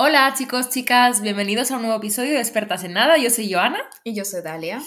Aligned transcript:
Hola 0.00 0.32
chicos, 0.38 0.68
chicas, 0.68 1.22
bienvenidos 1.22 1.72
a 1.72 1.76
un 1.76 1.82
nuevo 1.82 1.96
episodio 1.96 2.34
de 2.34 2.38
Expertas 2.38 2.84
en 2.84 2.92
Nada. 2.92 3.18
Yo 3.18 3.30
soy 3.30 3.52
Joana. 3.52 3.80
Y 4.04 4.14
yo 4.14 4.24
soy 4.24 4.42
Dalia. 4.42 4.80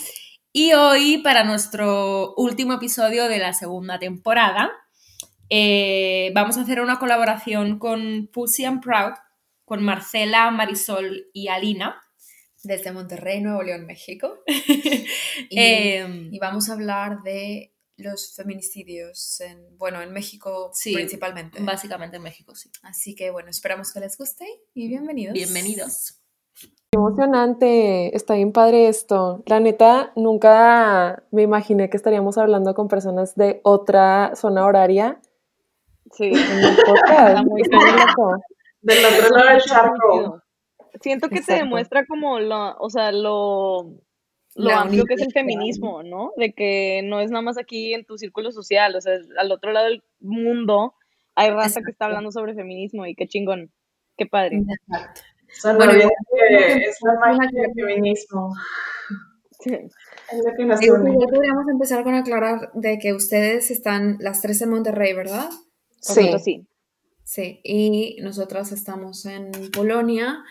Y 0.53 0.71
hoy, 0.71 1.17
para 1.17 1.43
nuestro 1.43 2.33
último 2.35 2.71
episodio 2.75 3.27
de 3.27 3.37
la 3.37 3.51
segunda 3.51 3.99
temporada, 3.99 4.71
eh, 5.49 6.31
vamos 6.33 6.55
a 6.55 6.61
hacer 6.61 6.79
una 6.79 6.97
colaboración 6.97 7.77
con 7.77 8.29
Pussy 8.31 8.63
and 8.63 8.81
Proud, 8.81 9.15
con 9.65 9.83
Marcela, 9.83 10.49
Marisol 10.49 11.27
y 11.33 11.49
Alina. 11.49 12.01
Desde 12.63 12.93
Monterrey, 12.93 13.41
Nuevo 13.41 13.63
León, 13.63 13.85
México. 13.85 14.39
y, 14.47 15.59
Em, 15.59 16.33
y 16.33 16.39
vamos 16.39 16.69
a 16.69 16.73
hablar 16.73 17.21
de 17.23 17.73
los 17.97 18.33
feminicidios 18.35 19.39
en, 19.41 19.77
bueno, 19.77 20.01
en 20.01 20.11
México 20.11 20.71
Sí, 20.73 20.93
principalmente. 20.93 21.59
Básicamente 21.61 22.17
en 22.17 22.23
México, 22.23 22.55
sí. 22.55 22.69
Así 22.83 23.15
que 23.15 23.31
bueno, 23.31 23.49
esperamos 23.49 23.93
que 23.93 23.99
les 23.99 24.17
guste 24.17 24.45
y 24.73 24.87
bienvenidos. 24.87 25.33
Bienvenidos. 25.33 26.17
Qué 26.59 26.97
emocionante, 26.97 28.15
está 28.15 28.33
bien 28.35 28.51
padre 28.51 28.87
esto. 28.89 29.43
La 29.45 29.59
neta, 29.59 30.11
nunca 30.15 31.23
me 31.31 31.43
imaginé 31.43 31.89
que 31.89 31.97
estaríamos 31.97 32.37
hablando 32.37 32.73
con 32.73 32.87
personas 32.87 33.35
de 33.35 33.61
otra 33.63 34.35
zona 34.35 34.65
horaria 34.65 35.21
Sí. 36.11 36.25
en 36.25 36.35
el 36.35 36.75
podcast. 36.85 37.45
Muy. 37.45 37.61
Del 38.81 39.05
otro 39.05 39.29
lado 39.37 39.49
del 39.51 39.61
charco. 39.61 40.41
Siento 40.99 41.29
que 41.29 41.35
te 41.35 41.41
Exacto. 41.41 41.63
demuestra 41.63 42.05
como 42.05 42.39
lo, 42.39 42.75
o 42.77 42.89
sea, 42.89 43.11
lo, 43.13 43.93
lo 44.55 44.69
La 44.69 44.81
amplio 44.81 45.05
que 45.05 45.13
es 45.13 45.21
el 45.21 45.31
feminismo, 45.31 46.03
¿no? 46.03 46.33
De 46.37 46.53
que 46.53 47.01
no 47.03 47.21
es 47.21 47.31
nada 47.31 47.41
más 47.41 47.57
aquí 47.57 47.93
en 47.93 48.05
tu 48.05 48.17
círculo 48.17 48.51
social, 48.51 48.95
o 48.95 49.01
sea, 49.01 49.17
al 49.37 49.51
otro 49.51 49.71
lado 49.71 49.87
del 49.87 50.03
mundo 50.19 50.95
hay 51.35 51.49
raza 51.51 51.81
que 51.81 51.91
está 51.91 52.05
hablando 52.05 52.31
sobre 52.31 52.53
feminismo 52.53 53.05
y 53.05 53.15
qué 53.15 53.27
chingón, 53.27 53.71
qué 54.17 54.25
padre. 54.25 54.57
Exacto. 54.57 55.21
Son 55.53 55.77
Bueno, 55.77 55.93
bien 55.93 56.09
creo 56.09 56.59
que 56.59 56.79
que 56.79 56.89
es 56.89 56.97
la 57.01 57.13
magia 57.19 57.61
del 57.61 57.73
feminismo. 57.73 58.53
Sí. 59.59 59.73
Es 59.73 60.45
lo 60.45 60.53
que 60.57 60.65
nos 60.65 60.79
une. 60.79 61.11
ya 61.19 61.27
podríamos 61.27 61.69
empezar 61.69 62.03
con 62.03 62.15
aclarar 62.15 62.71
de 62.73 62.97
que 62.99 63.13
ustedes 63.13 63.69
están 63.69 64.17
las 64.19 64.41
tres 64.41 64.61
en 64.61 64.69
Monterrey, 64.69 65.13
¿verdad? 65.13 65.49
Sí, 65.99 66.31
sí. 66.43 66.67
Sí, 67.23 67.61
y 67.63 68.17
nosotras 68.21 68.71
estamos 68.71 69.25
en 69.25 69.51
Polonia. 69.71 70.43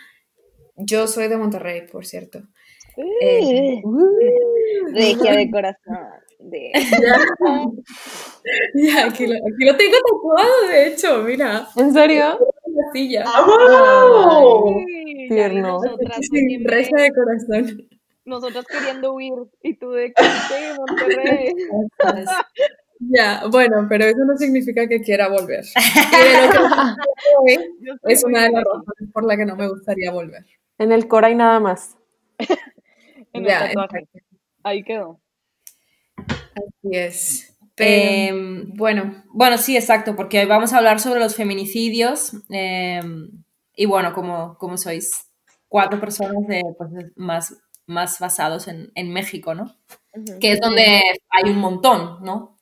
Yo 0.77 1.07
soy 1.07 1.27
de 1.27 1.37
Monterrey, 1.37 1.87
por 1.91 2.05
cierto. 2.05 2.41
Eh, 2.97 3.81
Regia 4.93 5.35
de 5.35 5.51
corazón. 5.51 5.97
De... 6.39 6.71
Ya, 8.73 9.05
aquí 9.05 9.27
lo, 9.27 9.35
aquí 9.35 9.65
lo 9.65 9.77
tengo 9.77 9.97
tatuado, 9.97 10.67
de 10.67 10.87
hecho, 10.87 11.21
mira. 11.23 11.67
¿En 11.75 11.93
serio? 11.93 12.39
la 12.65 12.91
silla. 12.91 13.23
¡Vamos! 13.25 14.73
Ay, 14.87 15.27
ya 15.29 15.35
tierno. 15.35 15.79
vi 15.79 15.87
nosotras, 15.87 16.17
Sí, 16.21 16.27
siempre- 16.47 16.75
reja 16.75 17.01
de 17.03 17.11
corazón. 17.11 17.87
nosotras 18.25 18.65
queriendo 18.65 19.13
huir 19.13 19.33
y 19.61 19.77
tú 19.77 19.91
de 19.91 20.11
que 20.11 20.23
sí, 20.23 20.53
Monterrey. 20.77 21.53
Ya, 23.03 23.41
bueno, 23.51 23.87
pero 23.89 24.05
eso 24.05 24.19
no 24.25 24.37
significa 24.37 24.87
que 24.87 25.01
quiera 25.01 25.27
volver. 25.27 25.63
Es 28.03 28.23
una 28.23 28.43
de 28.43 28.51
las 28.51 28.63
razones 28.63 29.11
por 29.13 29.25
la 29.25 29.35
que 29.37 29.45
no 29.45 29.55
me 29.55 29.67
gustaría 29.67 30.11
volver. 30.11 30.45
En 30.77 30.91
el 30.91 31.07
Cora 31.07 31.29
y 31.31 31.35
nada 31.35 31.59
más. 31.59 31.97
En 33.33 33.43
Ya, 33.45 33.59
el 33.65 33.73
tatuaje. 33.75 34.07
Ahí 34.63 34.83
quedó. 34.83 35.19
Así 36.55 36.89
es. 36.95 37.57
Em, 37.77 38.73
Bueno, 38.75 39.23
Bueno, 39.33 39.57
sí, 39.57 39.75
exacto, 39.75 40.15
porque 40.15 40.39
hoy 40.39 40.45
vamos 40.45 40.73
a 40.73 40.77
hablar 40.77 40.99
sobre 40.99 41.19
los 41.19 41.35
feminicidios. 41.35 42.33
eh, 42.49 43.01
y 43.75 43.85
bueno, 43.85 44.13
como, 44.13 44.57
como 44.57 44.77
sois 44.77 45.29
cuatro 45.69 45.99
personas 45.99 46.45
de, 46.47 46.61
pues, 46.77 46.91
más, 47.15 47.57
más 47.87 48.19
basados 48.19 48.67
en, 48.67 48.91
en 48.95 49.11
México, 49.13 49.55
¿no? 49.55 49.73
Que 50.39 50.51
es 50.51 50.59
donde 50.59 51.01
hay 51.29 51.49
un 51.49 51.57
montón, 51.59 52.19
¿no? 52.23 52.57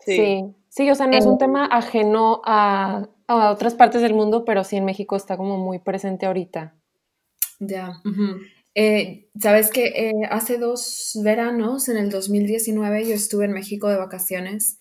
Sí. 0.00 0.16
Sí. 0.16 0.54
Sí, 0.68 0.90
o 0.90 0.94
sea, 0.94 1.06
no 1.08 1.16
es 1.18 1.26
Eh, 1.26 1.28
un 1.28 1.36
tema 1.38 1.66
ajeno 1.66 2.40
a, 2.44 3.08
a 3.26 3.50
otras 3.50 3.74
partes 3.74 4.02
del 4.02 4.14
mundo, 4.14 4.44
pero 4.44 4.62
sí 4.64 4.76
en 4.76 4.84
México 4.84 5.16
está 5.16 5.36
como 5.36 5.58
muy 5.58 5.80
presente 5.80 6.26
ahorita. 6.26 6.76
ya. 7.60 8.00
Eh, 8.74 9.28
Sabes 9.40 9.70
que 9.70 10.12
hace 10.30 10.58
dos 10.58 11.18
veranos, 11.24 11.88
en 11.88 11.96
el 11.96 12.10
2019, 12.10 13.06
yo 13.08 13.14
estuve 13.14 13.46
en 13.46 13.52
México 13.52 13.88
de 13.88 13.96
vacaciones 13.96 14.78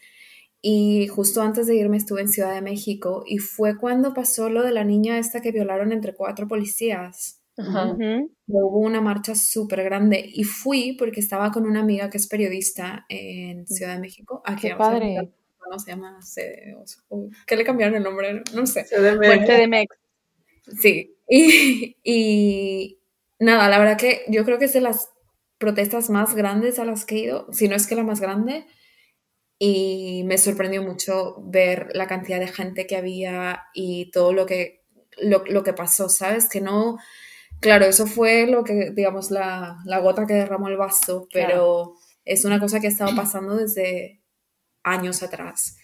y 0.61 1.07
justo 1.07 1.41
antes 1.41 1.67
de 1.67 1.75
irme 1.75 1.97
estuve 1.97 2.21
en 2.21 2.27
Ciudad 2.27 2.53
de 2.53 2.61
México 2.61 3.23
y 3.25 3.37
fue 3.37 3.77
cuando 3.77 4.13
pasó 4.13 4.49
lo 4.49 4.63
de 4.63 4.71
la 4.73 4.83
niña 4.83 5.17
esta 5.17 5.41
que 5.41 5.51
violaron 5.51 5.91
entre 5.91 6.13
cuatro 6.13 6.47
policías. 6.47 7.41
Ajá. 7.57 7.91
Ujú. 7.93 8.31
Hubo 8.47 8.79
una 8.79 9.01
marcha 9.01 9.35
súper 9.35 9.83
grande 9.83 10.23
y 10.25 10.43
fui 10.43 10.93
porque 10.97 11.19
estaba 11.19 11.51
con 11.51 11.65
una 11.65 11.81
amiga 11.81 12.09
que 12.09 12.17
es 12.17 12.27
periodista 12.27 13.05
en 13.09 13.67
Ciudad 13.67 13.95
de 13.95 14.01
México. 14.01 14.41
Aquí 14.45 14.67
Qué 14.67 14.73
a 14.73 14.77
padre. 14.77 15.07
buscar, 15.07 15.29
¿cómo 15.59 15.79
se 15.79 15.91
llama? 15.91 16.19
¿Qué 17.47 17.55
le 17.55 17.63
cambiaron 17.63 17.95
el 17.95 18.03
nombre? 18.03 18.43
No 18.53 18.65
sé. 18.65 18.85
CDMX. 18.85 19.17
Bueno. 19.17 19.85
Sí, 20.81 21.15
y, 21.27 21.97
y 22.03 22.98
nada, 23.39 23.69
la 23.69 23.79
verdad 23.79 23.97
que 23.97 24.23
yo 24.27 24.45
creo 24.45 24.59
que 24.59 24.65
es 24.65 24.73
de 24.73 24.81
las 24.81 25.09
protestas 25.57 26.09
más 26.09 26.35
grandes 26.35 26.79
a 26.79 26.85
las 26.85 27.05
que 27.05 27.15
he 27.15 27.19
ido, 27.19 27.47
si 27.51 27.67
no 27.67 27.75
es 27.75 27.87
que 27.87 27.95
la 27.95 28.03
más 28.03 28.21
grande, 28.21 28.65
y 29.59 30.23
me 30.25 30.37
sorprendió 30.37 30.81
mucho 30.81 31.35
ver 31.43 31.89
la 31.93 32.07
cantidad 32.07 32.39
de 32.39 32.47
gente 32.47 32.87
que 32.87 32.95
había 32.95 33.65
y 33.73 34.09
todo 34.11 34.31
lo 34.33 34.45
que, 34.45 34.83
lo, 35.17 35.43
lo 35.45 35.63
que 35.63 35.73
pasó, 35.73 36.07
¿sabes? 36.07 36.47
Que 36.47 36.61
no, 36.61 36.97
claro, 37.59 37.85
eso 37.85 38.07
fue 38.07 38.47
lo 38.47 38.63
que, 38.63 38.91
digamos, 38.91 39.31
la, 39.31 39.79
la 39.85 39.99
gota 39.99 40.25
que 40.25 40.33
derramó 40.33 40.69
el 40.69 40.77
vaso, 40.77 41.27
pero 41.33 41.95
es 42.23 42.45
una 42.45 42.59
cosa 42.59 42.79
que 42.79 42.87
ha 42.87 42.89
estado 42.91 43.15
pasando 43.15 43.55
desde 43.57 44.21
años 44.83 45.23
atrás. 45.23 45.77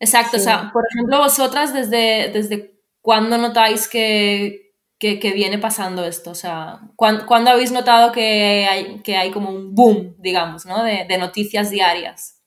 Exacto, 0.00 0.38
o 0.38 0.40
sea, 0.40 0.70
por 0.72 0.84
ejemplo, 0.90 1.18
vosotras, 1.18 1.72
¿desde, 1.74 2.30
desde 2.32 2.80
cuándo 3.02 3.38
notáis 3.38 3.88
que, 3.88 4.71
que, 5.02 5.18
que 5.18 5.32
viene 5.32 5.58
pasando 5.58 6.04
esto? 6.04 6.30
O 6.30 6.34
sea, 6.36 6.78
¿cuán- 6.94 7.26
¿cuándo, 7.26 7.50
habéis 7.50 7.72
notado 7.72 8.12
que 8.12 8.66
hay, 8.70 9.00
que 9.00 9.16
hay 9.16 9.32
como 9.32 9.50
un 9.50 9.74
boom, 9.74 10.14
digamos, 10.18 10.64
¿no? 10.64 10.84
de, 10.84 11.04
de 11.08 11.18
noticias 11.18 11.70
diarias? 11.70 12.38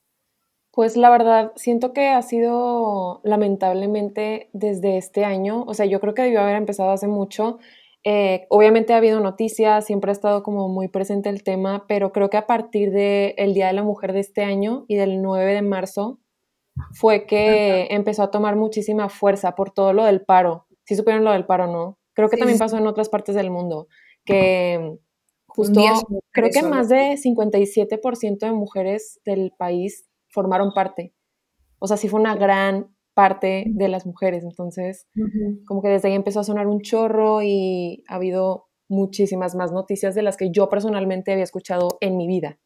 Pues 0.72 0.96
la 0.96 1.10
verdad, 1.10 1.52
siento 1.56 1.92
que 1.92 2.08
ha 2.08 2.22
sido 2.22 3.20
lamentablemente 3.24 4.48
desde 4.54 4.96
este 4.96 5.24
año, 5.26 5.64
o 5.66 5.74
sea, 5.74 5.84
yo 5.84 6.00
creo 6.00 6.14
que 6.14 6.22
debió 6.22 6.40
haber 6.40 6.56
empezado 6.56 6.90
hace 6.92 7.08
mucho. 7.08 7.58
Eh, 8.04 8.46
obviamente 8.48 8.94
ha 8.94 8.98
habido 8.98 9.20
noticias, 9.20 9.84
siempre 9.84 10.10
ha 10.10 10.12
estado 10.12 10.42
como 10.42 10.68
muy 10.70 10.88
presente 10.88 11.28
el 11.28 11.42
tema, 11.42 11.84
pero 11.88 12.10
creo 12.12 12.30
que 12.30 12.36
a 12.38 12.46
partir 12.46 12.90
del 12.90 13.52
Día 13.52 13.66
de 13.66 13.72
la 13.74 13.82
Mujer 13.82 14.12
de 14.14 14.20
este 14.20 14.42
año 14.44 14.84
y 14.88 14.96
del 14.96 15.20
9 15.20 15.52
de 15.54 15.62
marzo 15.62 16.20
fue 16.92 17.26
que 17.26 17.88
empezó 17.90 18.22
a 18.22 18.30
tomar 18.30 18.56
muchísima 18.56 19.08
fuerza 19.10 19.54
por 19.54 19.72
todo 19.72 19.92
lo 19.92 20.04
del 20.04 20.24
paro. 20.24 20.66
¿Sí 20.84 20.94
supieron 20.96 21.24
lo 21.24 21.32
del 21.32 21.46
paro, 21.46 21.66
no? 21.66 21.98
Creo 22.16 22.30
que 22.30 22.36
Sí, 22.36 22.40
también 22.40 22.58
pasó 22.58 22.78
en 22.78 22.86
otras 22.86 23.10
partes 23.10 23.34
del 23.34 23.50
mundo, 23.50 23.88
que 24.24 24.96
justo 25.46 25.82
creo 26.32 26.50
que 26.50 26.62
más 26.62 26.88
de 26.88 27.18
57% 27.18 28.38
de 28.38 28.52
mujeres 28.52 29.20
del 29.24 29.52
país 29.56 30.08
formaron 30.28 30.72
parte. 30.72 31.12
O 31.78 31.86
sea, 31.86 31.98
sí 31.98 32.08
fue 32.08 32.18
una 32.18 32.34
gran 32.34 32.88
parte 33.12 33.64
de 33.68 33.88
las 33.88 34.06
mujeres. 34.06 34.44
Entonces, 34.44 35.06
como 35.66 35.82
que 35.82 35.88
desde 35.88 36.08
ahí 36.08 36.14
empezó 36.14 36.40
a 36.40 36.44
sonar 36.44 36.66
un 36.66 36.80
chorro 36.80 37.42
y 37.42 38.02
ha 38.08 38.14
habido 38.14 38.68
muchísimas 38.88 39.54
más 39.54 39.70
noticias 39.70 40.14
de 40.14 40.22
las 40.22 40.38
que 40.38 40.50
yo 40.50 40.70
personalmente 40.70 41.32
había 41.32 41.44
escuchado 41.44 41.98
en 42.00 42.16
mi 42.16 42.26
vida. 42.26 42.58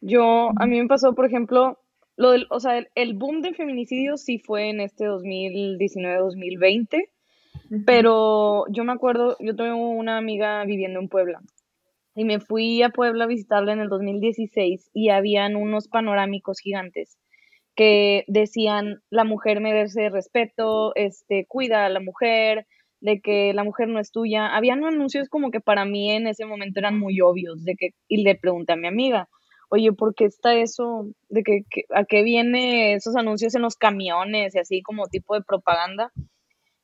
Yo, 0.00 0.48
a 0.56 0.66
mí 0.66 0.80
me 0.80 0.88
pasó, 0.88 1.14
por 1.14 1.26
ejemplo, 1.26 1.78
lo 2.16 2.30
del, 2.30 2.46
o 2.50 2.58
sea, 2.58 2.78
el, 2.78 2.88
el 2.94 3.14
boom 3.14 3.42
del 3.42 3.54
feminicidio 3.54 4.16
sí 4.16 4.38
fue 4.38 4.70
en 4.70 4.80
este 4.80 5.06
2019-2020, 5.06 7.10
pero 7.86 8.64
yo 8.70 8.84
me 8.84 8.92
acuerdo, 8.92 9.36
yo 9.40 9.54
tengo 9.56 9.90
una 9.90 10.18
amiga 10.18 10.64
viviendo 10.64 11.00
en 11.00 11.08
Puebla 11.08 11.40
y 12.14 12.24
me 12.24 12.40
fui 12.40 12.82
a 12.82 12.90
Puebla 12.90 13.24
a 13.24 13.28
visitarla 13.28 13.72
en 13.72 13.80
el 13.80 13.88
2016 13.88 14.90
y 14.92 15.10
habían 15.10 15.56
unos 15.56 15.88
panorámicos 15.88 16.60
gigantes 16.60 17.18
que 17.76 18.24
decían 18.26 19.02
la 19.10 19.24
mujer 19.24 19.60
merece 19.60 20.10
respeto, 20.10 20.94
este, 20.96 21.46
cuida 21.46 21.86
a 21.86 21.88
la 21.88 22.00
mujer, 22.00 22.66
de 23.00 23.20
que 23.20 23.52
la 23.54 23.62
mujer 23.62 23.88
no 23.88 24.00
es 24.00 24.10
tuya. 24.10 24.48
Habían 24.56 24.84
anuncios 24.84 25.28
como 25.28 25.50
que 25.52 25.60
para 25.60 25.84
mí 25.84 26.10
en 26.10 26.26
ese 26.26 26.44
momento 26.44 26.80
eran 26.80 26.98
muy 26.98 27.20
obvios, 27.20 27.64
de 27.64 27.76
que, 27.76 27.90
y 28.08 28.24
le 28.24 28.34
pregunté 28.34 28.72
a 28.72 28.76
mi 28.76 28.88
amiga, 28.88 29.28
oye, 29.70 29.92
¿por 29.92 30.14
qué 30.14 30.24
está 30.24 30.54
eso? 30.54 31.06
¿De 31.28 31.44
que, 31.44 31.60
que- 31.70 31.84
a 31.94 32.04
qué 32.04 32.24
viene 32.24 32.94
esos 32.94 33.14
anuncios 33.16 33.54
en 33.54 33.62
los 33.62 33.76
camiones 33.76 34.54
y 34.56 34.58
así 34.58 34.82
como 34.82 35.06
tipo 35.06 35.34
de 35.34 35.42
propaganda? 35.42 36.10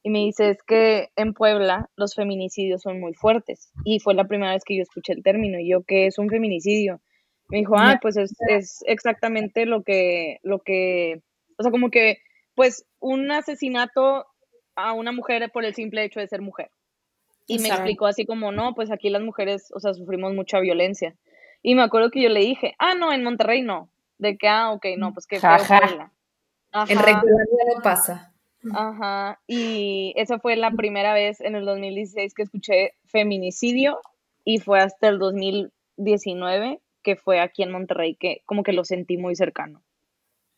Y 0.06 0.10
me 0.10 0.18
dice, 0.18 0.50
es 0.50 0.62
que 0.62 1.08
en 1.16 1.32
Puebla 1.32 1.88
los 1.96 2.14
feminicidios 2.14 2.82
son 2.82 3.00
muy 3.00 3.14
fuertes. 3.14 3.72
Y 3.84 4.00
fue 4.00 4.12
la 4.12 4.26
primera 4.26 4.52
vez 4.52 4.62
que 4.62 4.76
yo 4.76 4.82
escuché 4.82 5.14
el 5.14 5.22
término. 5.22 5.58
Y 5.58 5.70
yo, 5.70 5.82
¿qué 5.82 6.06
es 6.06 6.18
un 6.18 6.28
feminicidio? 6.28 7.00
Me 7.48 7.58
dijo, 7.58 7.74
ah, 7.78 7.98
pues 8.02 8.18
es, 8.18 8.32
es 8.50 8.84
exactamente 8.86 9.64
lo 9.64 9.82
que, 9.82 10.40
lo 10.42 10.60
que, 10.60 11.22
o 11.56 11.62
sea, 11.62 11.72
como 11.72 11.88
que, 11.88 12.18
pues 12.54 12.84
un 13.00 13.32
asesinato 13.32 14.26
a 14.76 14.92
una 14.92 15.10
mujer 15.10 15.50
por 15.50 15.64
el 15.64 15.74
simple 15.74 16.04
hecho 16.04 16.20
de 16.20 16.28
ser 16.28 16.42
mujer. 16.42 16.70
Y 17.46 17.58
me 17.60 17.68
explicó 17.68 18.04
así 18.04 18.26
como, 18.26 18.52
no, 18.52 18.74
pues 18.74 18.90
aquí 18.90 19.08
las 19.08 19.22
mujeres, 19.22 19.70
o 19.74 19.80
sea, 19.80 19.94
sufrimos 19.94 20.34
mucha 20.34 20.60
violencia. 20.60 21.14
Y 21.62 21.74
me 21.74 21.82
acuerdo 21.82 22.10
que 22.10 22.20
yo 22.20 22.28
le 22.28 22.40
dije, 22.40 22.74
ah, 22.78 22.94
no, 22.94 23.10
en 23.10 23.24
Monterrey 23.24 23.62
no. 23.62 23.90
De 24.18 24.36
que, 24.36 24.48
ah, 24.48 24.70
ok, 24.72 24.84
no, 24.98 25.14
pues. 25.14 25.26
Jaja. 25.30 25.78
Puebla. 25.78 26.12
En 26.72 26.98
Ajá, 26.98 27.06
Regulandia 27.06 27.64
no 27.74 27.82
pasa. 27.82 28.33
Ajá. 28.70 29.40
Y 29.46 30.12
esa 30.16 30.38
fue 30.38 30.56
la 30.56 30.72
primera 30.76 31.14
vez 31.14 31.40
en 31.40 31.54
el 31.54 31.64
2016 31.64 32.34
que 32.34 32.42
escuché 32.42 32.92
feminicidio 33.06 33.98
y 34.44 34.58
fue 34.58 34.80
hasta 34.80 35.08
el 35.08 35.18
2019 35.18 36.80
que 37.02 37.16
fue 37.16 37.40
aquí 37.40 37.62
en 37.62 37.70
Monterrey 37.72 38.16
que 38.16 38.42
como 38.46 38.62
que 38.62 38.72
lo 38.72 38.84
sentí 38.84 39.16
muy 39.18 39.36
cercano. 39.36 39.82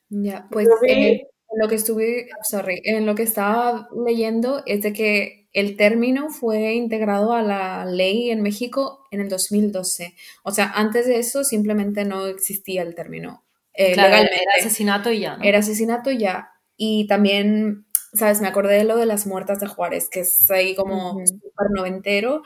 Ya, 0.09 0.49
pues 0.51 0.69
vi- 0.81 0.89
eh, 0.93 1.23
en 1.51 1.59
lo 1.61 1.69
que 1.69 1.75
estuve, 1.77 2.29
sorry, 2.49 2.81
en 2.85 3.07
lo 3.07 3.15
que 3.15 3.23
estaba 3.25 3.89
leyendo 4.07 4.63
es 4.67 4.83
de 4.83 4.93
que 4.93 5.49
el 5.53 5.77
término 5.77 6.29
fue 6.31 6.75
integrado 6.75 7.33
a 7.33 7.43
la 7.43 7.85
ley 7.87 8.31
en 8.31 8.43
México 8.43 9.07
en 9.11 9.21
el 9.21 9.29
2012. 9.29 10.15
O 10.45 10.53
sea, 10.53 10.71
antes 10.75 11.07
de 11.07 11.19
eso 11.19 11.45
simplemente 11.45 12.05
no 12.05 12.27
existía 12.27 12.83
el 12.83 12.95
término 12.95 13.45
eh, 13.75 13.93
Claro, 13.95 14.11
legalmente. 14.11 14.43
era 14.43 14.53
asesinato 14.61 15.11
y 15.13 15.21
ya, 15.21 15.37
¿no? 15.37 15.45
Era 15.45 15.59
asesinato 15.59 16.11
ya. 16.11 16.51
Y 16.77 17.07
también, 17.07 17.86
¿sabes? 18.15 18.41
Me 18.41 18.49
acordé 18.49 18.75
de 18.79 18.85
lo 18.85 18.97
de 18.97 19.07
las 19.07 19.27
muertas 19.27 19.61
de 19.61 19.67
Juárez, 19.67 20.09
que 20.09 20.21
es 20.21 20.51
ahí 20.51 20.75
como 20.75 21.13
Ujú. 21.17 21.27
súper 21.27 21.71
noventero. 21.71 22.43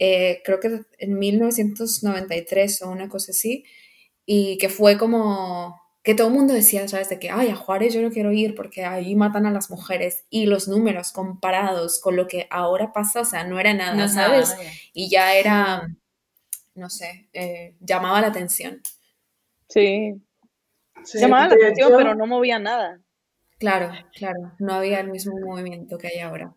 eh, 0.00 0.42
creo 0.44 0.60
que 0.60 0.82
en 0.98 1.18
1993 1.18 2.82
o 2.82 2.90
una 2.90 3.08
cosa 3.08 3.32
así. 3.32 3.64
Y 4.26 4.58
que 4.58 4.68
fue 4.68 4.96
como 4.98 5.80
que 6.04 6.14
todo 6.14 6.28
el 6.28 6.34
mundo 6.34 6.54
decía, 6.54 6.86
¿sabes? 6.88 7.08
De 7.08 7.18
que, 7.18 7.30
ay, 7.30 7.48
a 7.48 7.56
Juárez 7.56 7.94
yo 7.94 8.00
no 8.02 8.10
quiero 8.10 8.30
ir 8.32 8.54
porque 8.54 8.84
ahí 8.84 9.16
matan 9.16 9.44
a 9.46 9.50
las 9.50 9.70
mujeres. 9.70 10.24
Y 10.30 10.46
los 10.46 10.68
números 10.68 11.12
comparados 11.12 12.00
con 12.00 12.14
lo 12.16 12.26
que 12.28 12.46
ahora 12.50 12.92
pasa, 12.92 13.22
o 13.22 13.24
sea, 13.24 13.42
no 13.44 13.58
era 13.58 13.74
nada, 13.74 13.94
No 13.94 14.04
es 14.04 14.14
nada, 14.14 14.44
¿sabes? 14.44 14.80
Y 14.92 15.10
ya 15.10 15.34
era, 15.34 15.88
no 16.76 16.88
sé, 16.90 17.28
eh, 17.32 17.74
llamaba 17.80 18.20
la 18.20 18.28
atención. 18.28 18.80
Sí, 19.68 20.14
Sí, 21.04 21.18
llamaba 21.18 21.48
la 21.48 21.54
atención, 21.54 21.88
hecho- 21.88 21.96
pero 21.98 22.14
no 22.14 22.26
movía 22.26 22.58
nada. 22.58 23.00
Claro, 23.58 23.90
claro, 24.14 24.52
no 24.60 24.74
había 24.74 25.00
el 25.00 25.10
mismo 25.10 25.34
movimiento 25.44 25.98
que 25.98 26.08
hay 26.08 26.20
ahora. 26.20 26.54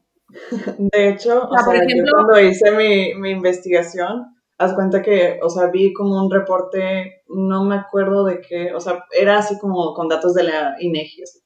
De 0.78 1.10
hecho, 1.10 1.48
o 1.50 1.58
sea, 1.58 1.74
ejemplo- 1.76 2.06
yo 2.06 2.12
cuando 2.26 2.40
hice 2.40 2.72
mi, 2.72 3.16
mi 3.16 3.32
investigación, 3.32 4.26
haz 4.58 4.74
cuenta 4.76 5.02
que, 5.02 5.40
o 5.42 5.50
sea, 5.50 5.68
vi 5.68 5.94
como 5.94 6.24
un 6.24 6.32
reporte, 6.32 7.24
no 7.28 7.66
me 7.66 7.76
acuerdo 7.76 8.24
de 8.26 8.40
qué, 8.42 8.74
o 8.74 8.80
sea, 8.80 9.04
era 9.12 9.40
así 9.40 9.58
como 9.60 9.94
con 9.94 10.08
datos 10.08 10.34
de 10.36 10.44
la 10.44 10.76
INEGI, 10.80 11.24
así, 11.24 11.40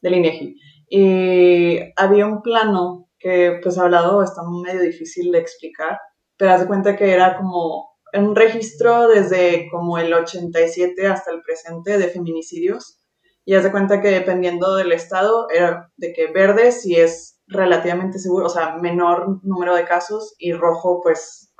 del 0.00 0.14
INEGI. 0.14 0.56
Y 0.88 1.78
había 1.96 2.26
un 2.26 2.42
plano 2.42 3.08
que, 3.18 3.60
pues, 3.62 3.78
hablado, 3.78 4.22
está 4.22 4.42
medio 4.64 4.80
difícil 4.80 5.30
de 5.30 5.38
explicar, 5.38 5.98
pero 6.36 6.52
haz 6.52 6.66
cuenta 6.66 6.96
que 6.96 7.12
era 7.12 7.36
como 7.36 7.90
un 8.14 8.34
registro 8.34 9.08
desde 9.08 9.68
como 9.70 9.98
el 9.98 10.12
87 10.12 11.06
hasta 11.06 11.30
el 11.30 11.42
presente 11.42 11.98
de 11.98 12.08
feminicidios. 12.08 12.98
Y 13.44 13.54
haz 13.54 13.64
de 13.64 13.72
cuenta 13.72 14.00
que 14.00 14.10
dependiendo 14.10 14.76
del 14.76 14.92
estado, 14.92 15.48
era 15.50 15.90
de 15.96 16.12
que 16.12 16.28
verde 16.32 16.72
si 16.72 16.96
es 16.96 17.40
relativamente 17.46 18.18
seguro, 18.18 18.46
o 18.46 18.50
sea, 18.50 18.76
menor 18.76 19.40
número 19.42 19.74
de 19.74 19.84
casos, 19.84 20.34
y 20.38 20.52
rojo, 20.52 21.00
pues, 21.02 21.52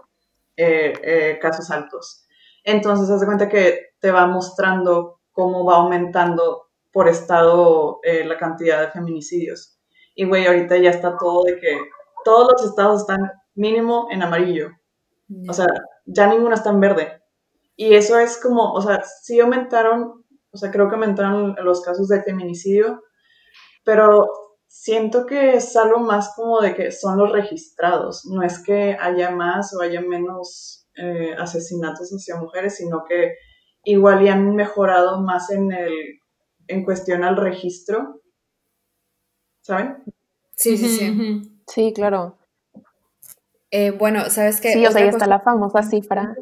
eh, 0.57 0.93
eh, 1.03 1.39
casos 1.41 1.71
altos. 1.71 2.27
Entonces, 2.65 3.11
haz 3.11 3.21
de 3.21 3.27
cuenta 3.27 3.49
que 3.49 3.93
te 4.01 4.11
va 4.11 4.27
mostrando 4.27 5.21
cómo 5.33 5.65
va 5.65 5.77
aumentando 5.77 6.69
por 6.93 7.09
estado 7.09 7.99
eh, 8.03 8.25
la 8.25 8.37
cantidad 8.37 8.81
de 8.81 8.91
feminicidios. 8.91 9.79
Y, 10.15 10.27
güey, 10.27 10.47
ahorita 10.47 10.77
ya 10.77 10.91
está 10.91 11.17
todo 11.17 11.45
de 11.45 11.59
que 11.59 11.81
todos 12.25 12.53
los 12.53 12.65
estados 12.71 13.01
están 13.01 13.31
mínimo 13.55 14.09
en 14.11 14.23
amarillo. 14.23 14.71
O 15.49 15.53
sea, 15.53 15.67
ya 16.05 16.27
ninguno 16.27 16.55
está 16.55 16.71
en 16.71 16.81
verde. 16.81 17.23
Y 17.77 17.95
eso 17.95 18.19
es 18.19 18.39
como, 18.41 18.73
o 18.73 18.81
sea, 18.83 19.03
sí 19.03 19.41
aumentaron, 19.41 20.22
o 20.53 20.59
sea, 20.59 20.71
creo 20.71 20.89
que 20.89 20.95
aumentaron 20.95 21.57
los 21.63 21.83
casos 21.83 22.09
de 22.09 22.23
feminicidio, 22.23 23.03
pero 23.85 24.29
siento 24.69 25.27
que 25.27 25.55
es 25.55 25.75
algo 25.77 25.99
más 25.99 26.35
como 26.37 26.61
de 26.61 26.75
que 26.75 26.93
son 26.93 27.19
los 27.19 27.33
registrados, 27.33 28.27
no 28.27 28.43
es 28.43 28.63
que 28.63 28.97
haya 29.01 29.31
más 29.31 29.75
o 29.75 29.83
haya 29.83 30.01
menos 30.01 30.87
eh, 30.95 31.35
asesinatos 31.39 32.11
hacia 32.11 32.37
mujeres, 32.37 32.77
sino 32.77 33.05
que 33.09 33.35
igual 33.85 34.25
ya 34.25 34.35
han 34.35 34.55
mejorado 34.55 35.21
más 35.21 35.51
en 35.51 35.73
el 35.73 35.93
en 36.69 36.85
cuestión 36.85 37.25
al 37.25 37.37
registro, 37.37 38.23
¿saben? 39.63 40.03
Sí, 40.55 40.77
sí, 40.77 40.89
sí. 40.89 41.43
Sí, 41.67 41.93
claro. 41.93 42.39
Eh, 43.71 43.91
bueno, 43.91 44.31
¿sabes 44.31 44.61
qué? 44.61 44.73
Sí, 44.73 44.87
o 44.87 44.93
sea, 44.93 45.03
ahí 45.03 45.09
está 45.09 45.27
la 45.27 45.41
famosa 45.41 45.83
cifra. 45.83 46.35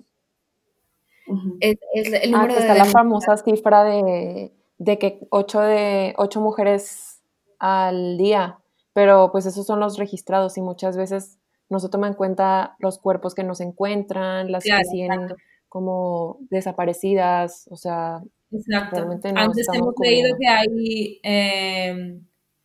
Es, 1.61 1.77
es 1.95 2.13
el 2.13 2.35
Ah, 2.35 2.39
número 2.39 2.55
que 2.55 2.61
de 2.61 2.67
está 2.69 2.75
la 2.75 2.85
famosa 2.87 3.37
cifra 3.37 3.85
de, 3.85 4.53
de 4.79 4.99
que 4.99 5.27
ocho 5.31 5.61
de 5.61 6.15
ocho 6.17 6.41
mujeres 6.41 7.21
al 7.59 8.17
día, 8.19 8.59
pero 8.93 9.31
pues 9.33 9.47
esos 9.47 9.67
son 9.67 9.81
los 9.81 9.99
registrados 9.99 10.57
y 10.57 10.63
muchas 10.63 10.97
veces 10.97 11.39
no 11.69 11.79
se 11.79 11.89
toma 11.89 12.09
en 12.09 12.15
cuenta 12.15 12.77
los 12.81 12.99
cuerpos 12.99 13.35
que 13.35 13.45
no 13.45 13.55
se 13.55 13.65
encuentran, 13.65 14.51
las 14.51 14.65
Claro, 14.65 14.81
que 14.81 14.85
siguen 14.91 15.13
exacto. 15.13 15.37
como 15.69 16.39
desaparecidas, 16.51 17.69
o 17.71 17.77
sea, 17.77 18.23
Exacto. 18.53 18.97
Realmente 18.97 19.33
no 19.33 19.41
Antes 19.41 19.69
hemos 19.73 19.95
leído 20.01 20.31
cubriendo. 20.31 20.37
que 20.41 20.49
hay 20.49 21.21
eh, 21.23 22.21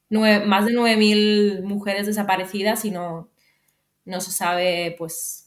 nue- 0.09 0.43
más 0.45 0.65
de 0.65 0.73
9.000 0.73 1.61
mujeres 1.63 2.07
desaparecidas 2.07 2.85
y 2.85 2.91
no, 2.91 3.29
no 4.05 4.21
se 4.21 4.31
sabe, 4.31 4.95
pues, 4.97 5.44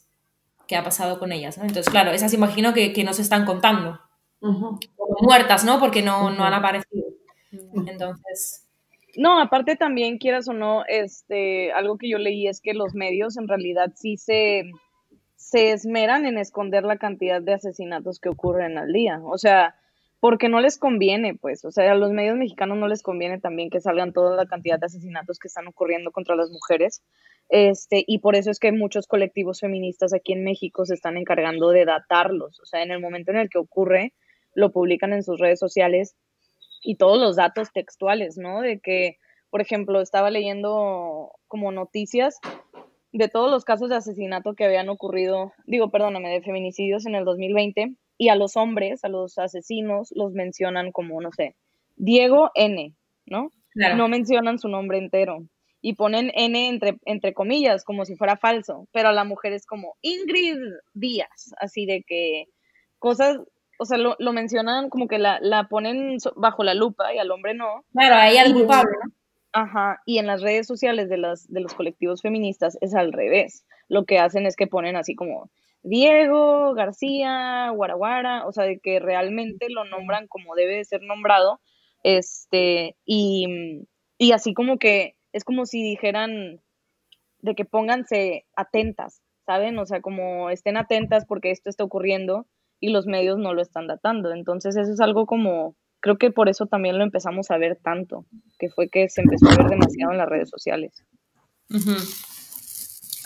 qué 0.69 0.77
ha 0.77 0.85
pasado 0.85 1.19
con 1.19 1.33
ellas, 1.33 1.59
¿no? 1.59 1.65
Entonces, 1.65 1.91
claro, 1.91 2.13
esas 2.13 2.35
imagino 2.35 2.75
que, 2.75 2.93
que 2.93 3.03
no 3.03 3.15
se 3.15 3.23
están 3.23 3.45
contando 3.47 3.99
como 4.41 5.17
muertas, 5.23 5.65
¿no? 5.65 5.81
Porque 5.81 6.03
no, 6.03 6.31
no 6.31 6.45
han 6.45 6.55
aparecido. 6.55 7.07
Entonces, 7.87 8.69
No, 9.17 9.41
aparte 9.41 9.75
también, 9.75 10.19
quieras 10.19 10.47
o 10.49 10.53
no, 10.53 10.85
este, 10.87 11.73
algo 11.73 11.99
que 11.99 12.09
yo 12.09 12.19
leí 12.19 12.47
es 12.47 12.61
que 12.61 12.75
los 12.75 12.95
medios 12.95 13.37
en 13.37 13.49
realidad 13.49 13.93
sí 13.97 14.17
se, 14.17 14.71
se 15.35 15.73
esmeran 15.73 16.27
en 16.27 16.39
esconder 16.39 16.85
la 16.85 16.99
cantidad 16.99 17.43
de 17.43 17.55
asesinatos 17.55 18.21
que 18.21 18.29
ocurren 18.29 18.79
al 18.79 18.93
día. 18.93 19.21
O 19.25 19.39
sea, 19.39 19.75
porque 20.21 20.49
no 20.49 20.61
les 20.61 20.79
conviene, 20.79 21.35
pues. 21.35 21.65
O 21.65 21.71
sea, 21.71 21.93
a 21.93 21.95
los 21.95 22.13
medios 22.13 22.37
mexicanos 22.37 22.77
no 22.79 22.89
les 22.89 23.03
conviene 23.03 23.39
también 23.39 23.71
que 23.71 23.81
salgan 23.81 24.13
toda 24.13 24.37
la 24.37 24.47
cantidad 24.47 24.79
de 24.79 24.87
asesinatos 24.87 25.39
que 25.39 25.49
están 25.49 25.69
ocurriendo 25.69 26.11
contra 26.11 26.35
las 26.35 26.51
mujeres. 26.51 27.03
Este, 27.49 28.05
y 28.07 28.19
por 28.19 28.35
eso 28.35 28.51
es 28.51 28.59
que 28.59 28.73
muchos 28.73 29.07
colectivos 29.07 29.61
feministas 29.61 30.13
aquí 30.13 30.33
en 30.33 30.45
México 30.45 30.85
se 30.85 30.95
están 30.95 31.17
encargando 31.17 31.71
de 31.71 31.85
datarlos. 31.85 32.59
O 32.61 32.67
sea, 32.67 32.83
en 32.83 32.91
el 32.91 33.01
momento 33.01 33.31
en 33.31 33.39
el 33.39 33.49
que 33.49 33.59
ocurre, 33.59 34.13
lo 34.55 34.73
publican 34.73 35.13
en 35.13 35.23
sus 35.23 35.39
redes 35.39 35.61
sociales 35.61 36.17
y 36.83 36.97
todos 36.97 37.21
los 37.21 37.37
datos 37.37 37.73
textuales, 37.73 38.39
¿no? 38.39 38.61
De 38.61 38.81
que, 38.81 39.19
por 39.51 39.61
ejemplo, 39.61 40.01
estaba 40.01 40.31
leyendo 40.31 41.33
como 41.47 41.71
noticias 41.71 42.39
de 43.13 43.29
todos 43.29 43.51
los 43.51 43.65
casos 43.65 43.89
de 43.89 43.97
asesinato 43.97 44.55
que 44.55 44.65
habían 44.65 44.89
ocurrido, 44.89 45.53
digo, 45.65 45.91
perdóname, 45.91 46.29
de 46.31 46.43
feminicidios 46.43 47.07
en 47.07 47.15
el 47.15 47.25
2020, 47.25 47.95
y 48.19 48.29
a 48.29 48.35
los 48.35 48.57
hombres, 48.57 49.05
a 49.05 49.09
los 49.09 49.39
asesinos, 49.39 50.13
los 50.15 50.33
mencionan 50.33 50.93
como, 50.93 51.21
no 51.21 51.31
sé, 51.33 51.55
Diego 51.97 52.51
N, 52.55 52.95
¿no? 53.27 53.53
claro. 53.71 53.97
No 53.97 54.09
mencionan 54.09 54.59
su 54.59 54.69
nombre 54.69 54.99
entero. 54.99 55.45
Y 55.81 55.95
ponen 55.95 56.33
N 56.35 56.69
entre, 56.69 56.99
entre 57.05 57.33
comillas, 57.33 57.85
como 57.85 58.05
si 58.05 58.17
fuera 58.17 58.37
falso, 58.37 58.89
pero 58.93 59.11
a 59.11 59.13
la 59.13 59.23
mujer 59.23 59.53
es 59.53 59.65
como 59.65 59.95
Ingrid 60.03 60.59
Díaz, 60.93 61.55
así 61.61 61.87
de 61.87 62.03
que 62.03 62.47
cosas, 62.99 63.39
o 63.79 63.85
sea, 63.85 63.97
lo, 63.97 64.17
lo 64.19 64.33
mencionan 64.33 64.91
como 64.91 65.07
que 65.07 65.19
la, 65.19 65.39
la 65.41 65.69
ponen 65.69 66.17
bajo 66.35 66.65
la 66.65 66.75
lupa 66.75 67.15
y 67.15 67.19
al 67.19 67.31
hombre 67.31 67.55
no. 67.55 67.85
Claro, 67.93 68.17
ahí 68.17 68.37
al 68.37 68.53
culpable, 68.53 68.91
¿no? 69.05 69.13
Ajá, 69.53 70.03
y 70.05 70.19
en 70.19 70.27
las 70.27 70.43
redes 70.43 70.67
sociales 70.67 71.09
de, 71.09 71.17
las, 71.17 71.51
de 71.51 71.61
los 71.61 71.75
colectivos 71.75 72.23
feministas 72.23 72.77
es 72.81 72.95
al 72.95 73.13
revés. 73.13 73.65
Lo 73.89 74.05
que 74.05 74.19
hacen 74.19 74.47
es 74.47 74.57
que 74.57 74.67
ponen 74.67 74.97
así 74.97 75.15
como 75.15 75.49
Diego, 75.83 76.75
García, 76.75 77.71
Guaraguara, 77.71 78.47
o 78.47 78.53
sea, 78.53 78.65
de 78.65 78.79
que 78.79 79.01
realmente 79.01 79.67
lo 79.71 79.85
nombran 79.85 80.27
como 80.29 80.55
debe 80.55 80.77
de 80.77 80.85
ser 80.85 81.03
nombrado, 81.03 81.61
este, 82.03 82.97
y, 83.05 83.87
y 84.19 84.33
así 84.33 84.55
como 84.55 84.79
que 84.79 85.17
es 85.33 85.45
como 85.45 85.67
si 85.67 85.83
dijeran 85.83 86.61
de 87.41 87.55
que 87.55 87.65
pónganse 87.65 88.47
atentas, 88.57 89.23
¿saben? 89.47 89.79
O 89.79 89.87
sea, 89.87 90.01
como 90.01 90.51
estén 90.51 90.77
atentas 90.77 91.25
porque 91.27 91.51
esto 91.51 91.71
está 91.71 91.85
ocurriendo 91.85 92.47
y 92.81 92.91
los 92.91 93.07
medios 93.07 93.39
no 93.39 93.55
lo 93.55 93.63
están 93.63 93.87
datando. 93.87 94.33
Entonces, 94.33 94.77
eso 94.77 94.93
es 94.93 95.01
algo 95.01 95.27
como, 95.27 95.77
creo 96.01 96.19
que 96.19 96.31
por 96.31 96.49
eso 96.49 96.67
también 96.67 96.99
lo 96.99 97.05
empezamos 97.05 97.51
a 97.51 97.59
ver 97.59 97.79
tanto, 97.83 98.25
que 98.59 98.71
fue 98.71 98.89
que 98.89 99.09
se 99.09 99.23
empezó 99.23 99.49
a 99.49 99.57
ver 99.57 99.69
demasiado 99.69 100.13
en 100.13 100.19
las 100.19 100.29
redes 100.29 100.51
sociales. 100.51 101.05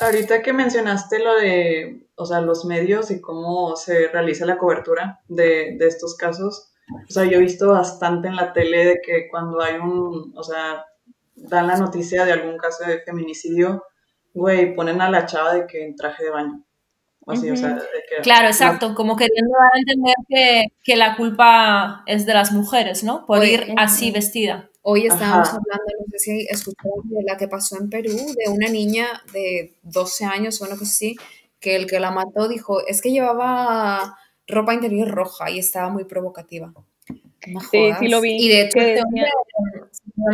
Ahorita 0.00 0.42
que 0.42 0.52
mencionaste 0.52 1.18
lo 1.18 1.36
de, 1.36 2.06
o 2.16 2.26
sea, 2.26 2.40
los 2.40 2.64
medios 2.64 3.10
y 3.10 3.20
cómo 3.20 3.76
se 3.76 4.08
realiza 4.08 4.46
la 4.46 4.58
cobertura 4.58 5.20
de, 5.28 5.76
de 5.78 5.86
estos 5.86 6.16
casos, 6.16 6.72
o 7.08 7.12
sea, 7.12 7.24
yo 7.24 7.38
he 7.38 7.40
visto 7.40 7.68
bastante 7.68 8.28
en 8.28 8.36
la 8.36 8.52
tele 8.52 8.84
de 8.84 9.00
que 9.04 9.28
cuando 9.30 9.60
hay 9.62 9.76
un, 9.76 10.32
o 10.36 10.42
sea, 10.42 10.84
dan 11.34 11.66
la 11.66 11.76
noticia 11.76 12.24
de 12.24 12.32
algún 12.32 12.58
caso 12.58 12.84
de 12.84 13.00
feminicidio, 13.00 13.84
güey, 14.34 14.74
ponen 14.74 15.00
a 15.00 15.10
la 15.10 15.26
chava 15.26 15.54
de 15.54 15.66
que 15.66 15.84
en 15.84 15.96
traje 15.96 16.24
de 16.24 16.30
baño. 16.30 16.64
O 17.24 17.36
sea, 17.36 17.74
de 17.74 18.02
que 18.08 18.22
Claro, 18.22 18.48
exacto, 18.48 18.94
como 18.94 19.16
queriendo 19.16 19.52
dar 19.52 19.70
a 19.74 19.78
entender 19.78 20.14
que, 20.28 20.64
que 20.82 20.96
la 20.96 21.16
culpa 21.16 22.02
es 22.06 22.26
de 22.26 22.34
las 22.34 22.50
mujeres, 22.50 23.04
¿no? 23.04 23.26
Por 23.26 23.38
Oye, 23.38 23.52
ir 23.52 23.74
así 23.76 24.10
vestida. 24.10 24.70
Hoy 24.82 25.06
estábamos 25.06 25.48
Ajá. 25.48 25.58
hablando, 25.58 25.84
no 26.00 26.06
sé 26.10 26.18
si 26.18 26.40
escucharon 26.50 27.08
de 27.08 27.22
la 27.22 27.36
que 27.36 27.46
pasó 27.48 27.78
en 27.78 27.88
Perú, 27.88 28.16
de 28.36 28.50
una 28.50 28.68
niña 28.68 29.06
de 29.32 29.74
12 29.82 30.24
años 30.24 30.60
o 30.60 30.64
una 30.64 30.74
cosa 30.74 30.90
así, 30.90 31.16
que 31.60 31.76
el 31.76 31.86
que 31.86 32.00
la 32.00 32.10
mató 32.10 32.48
dijo, 32.48 32.84
es 32.86 33.00
que 33.00 33.12
llevaba 33.12 34.18
ropa 34.48 34.74
interior 34.74 35.08
roja 35.08 35.50
y 35.50 35.58
estaba 35.60 35.88
muy 35.88 36.04
provocativa. 36.04 36.72
No 37.46 37.60
Sí, 37.60 37.90
sí 38.00 38.08
lo 38.08 38.20
vi. 38.20 38.36
Y 38.44 38.48
de 38.48 38.62
hecho, 38.62 38.80
este 38.80 39.02
hombre 39.02 39.26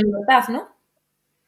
libertad, 0.03 0.49
¿no? 0.49 0.69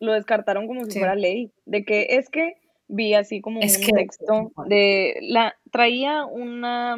lo 0.03 0.13
descartaron 0.15 0.67
como 0.67 0.85
si 0.87 0.93
Sí. 0.93 0.99
fuera 0.99 1.15
ley, 1.15 1.53
de 1.67 1.85
que 1.85 2.07
es 2.11 2.31
que 2.31 2.55
vi 2.89 3.13
así 3.13 3.43
como 3.43 3.61
Es 3.61 3.77
un 3.79 3.85
que- 3.85 3.93
texto 3.93 4.51
de 4.67 5.19
la 5.21 5.55
traía 5.71 6.25
una, 6.25 6.97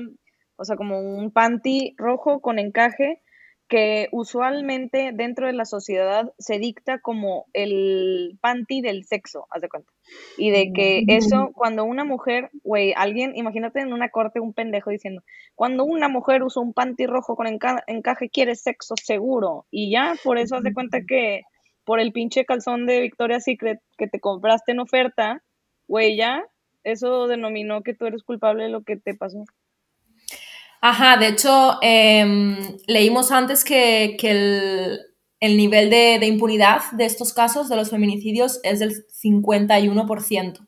o 0.54 0.64
sea, 0.64 0.76
como 0.76 1.00
un 1.00 1.32
panty 1.32 1.94
rojo 1.98 2.40
con 2.40 2.60
encaje 2.60 3.20
que 3.68 4.08
usualmente 4.12 5.12
dentro 5.14 5.46
de 5.46 5.54
la 5.54 5.64
sociedad 5.64 6.32
se 6.38 6.58
dicta 6.58 6.98
como 6.98 7.46
el 7.54 8.38
panty 8.40 8.82
del 8.82 9.04
sexo, 9.04 9.46
haz 9.50 9.62
de 9.62 9.68
cuenta. 9.70 9.90
Y 10.36 10.50
de 10.50 10.72
que 10.74 11.04
eso, 11.06 11.52
cuando 11.54 11.84
una 11.84 12.04
mujer, 12.04 12.50
güey, 12.64 12.92
alguien, 12.94 13.34
imagínate 13.34 13.80
en 13.80 13.94
una 13.94 14.10
corte 14.10 14.40
un 14.40 14.52
pendejo 14.52 14.90
diciendo, 14.90 15.22
cuando 15.54 15.84
una 15.84 16.08
mujer 16.08 16.42
usa 16.42 16.62
un 16.62 16.74
panty 16.74 17.06
rojo 17.06 17.34
con 17.34 17.46
enca- 17.46 17.82
encaje 17.86 18.28
quiere 18.28 18.56
sexo 18.56 18.94
seguro. 19.02 19.64
Y 19.70 19.90
ya, 19.90 20.16
por 20.22 20.36
eso 20.36 20.56
haz 20.56 20.62
de 20.62 20.74
cuenta 20.74 21.00
que 21.06 21.42
por 21.84 21.98
el 21.98 22.12
pinche 22.12 22.44
calzón 22.44 22.86
de 22.86 23.00
Victoria's 23.00 23.44
Secret 23.44 23.80
que 23.96 24.06
te 24.06 24.20
compraste 24.20 24.72
en 24.72 24.80
oferta, 24.80 25.42
güey, 25.88 26.16
ya, 26.16 26.44
eso 26.84 27.26
denominó 27.26 27.82
que 27.82 27.94
tú 27.94 28.06
eres 28.06 28.22
culpable 28.22 28.64
de 28.64 28.70
lo 28.70 28.82
que 28.82 28.96
te 28.96 29.14
pasó. 29.14 29.44
Ajá, 30.84 31.16
de 31.16 31.28
hecho, 31.28 31.78
em, 31.80 32.76
leímos 32.88 33.30
antes 33.30 33.64
que, 33.64 34.16
que 34.18 34.30
el, 34.32 35.00
el 35.38 35.56
nivel 35.56 35.90
de, 35.90 36.18
de 36.18 36.26
impunidad 36.26 36.82
de 36.90 37.04
estos 37.04 37.32
casos, 37.32 37.68
de 37.68 37.76
los 37.76 37.90
feminicidios, 37.90 38.58
es 38.64 38.80
del 38.80 38.92
51%. 39.06 40.66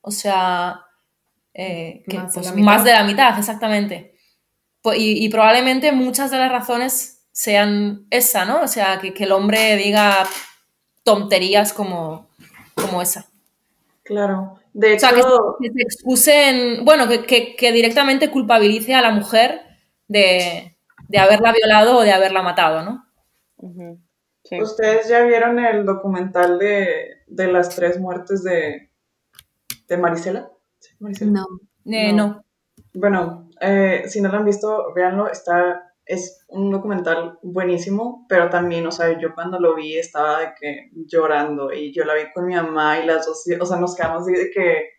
O 0.00 0.10
sea, 0.10 0.80
eh, 1.54 2.02
que, 2.08 2.18
Más 2.18 2.34
de 2.34 2.40
pues, 2.40 2.46
la 2.46 2.52
mitad. 2.52 2.64
más 2.64 2.84
de 2.84 2.92
la 2.92 3.04
mitad, 3.04 3.38
exactamente. 3.38 4.18
Y, 4.96 5.24
y 5.24 5.28
probablemente 5.28 5.92
muchas 5.92 6.32
de 6.32 6.38
las 6.38 6.50
razones 6.50 7.24
sean 7.30 8.06
esa, 8.10 8.44
¿no? 8.44 8.62
O 8.62 8.68
sea, 8.68 8.98
que, 9.00 9.14
que 9.14 9.24
el 9.24 9.32
hombre 9.32 9.76
diga 9.76 10.26
tonterías 11.04 11.72
como, 11.72 12.28
como 12.74 13.00
esa. 13.00 13.26
Claro. 14.02 14.58
De 14.78 14.88
O 14.88 14.90
hecho, 14.92 15.06
sea, 15.08 15.14
que, 15.14 15.22
que 15.68 15.72
se 15.72 15.82
excusen, 15.82 16.84
bueno, 16.84 17.08
que, 17.08 17.24
que- 17.24 17.56
que 17.56 17.72
directamente 17.72 18.30
culpabilice 18.30 18.94
a 18.94 19.00
la 19.00 19.10
mujer 19.10 19.62
de, 20.06 20.76
de 21.08 21.18
haberla 21.18 21.52
violado 21.52 21.96
o 21.96 22.02
de 22.02 22.12
haberla 22.12 22.42
matado, 22.42 22.82
¿no? 22.82 23.06
Sí. 24.44 24.60
¿ustedes 24.60 25.08
ya 25.08 25.22
vieron 25.22 25.58
el 25.58 25.86
documental 25.86 26.58
de, 26.58 27.22
de 27.26 27.46
las 27.50 27.74
tres 27.74 27.98
muertes 27.98 28.42
de, 28.44 28.90
de 29.88 29.96
Marisela? 29.96 30.50
Sí, 30.78 30.90
Marisela. 31.00 31.30
No. 31.32 31.46
Eh, 31.86 32.12
No. 32.12 32.26
no. 32.26 32.44
Bueno, 32.92 33.48
eh, 33.60 34.04
si 34.08 34.20
no 34.20 34.28
lo 34.30 34.36
han 34.38 34.44
visto, 34.44 34.92
véanlo, 34.94 35.28
está, 35.30 35.85
es 36.06 36.44
un 36.48 36.70
documental 36.70 37.38
buenísimo, 37.42 38.24
pero 38.28 38.48
también, 38.48 38.86
o 38.86 38.92
sea, 38.92 39.18
yo 39.18 39.34
cuando 39.34 39.58
lo 39.58 39.74
vi 39.74 39.98
estaba 39.98 40.40
de 40.40 40.54
que 40.58 40.90
llorando 41.06 41.72
y 41.72 41.92
yo 41.92 42.04
la 42.04 42.14
vi 42.14 42.32
con 42.32 42.46
mi 42.46 42.54
mamá 42.54 43.00
y 43.00 43.06
las 43.06 43.26
dos, 43.26 43.44
o 43.60 43.66
sea, 43.66 43.76
nos 43.78 43.96
quedamos 43.96 44.22
así 44.22 44.32
de 44.32 44.50
que, 44.50 44.90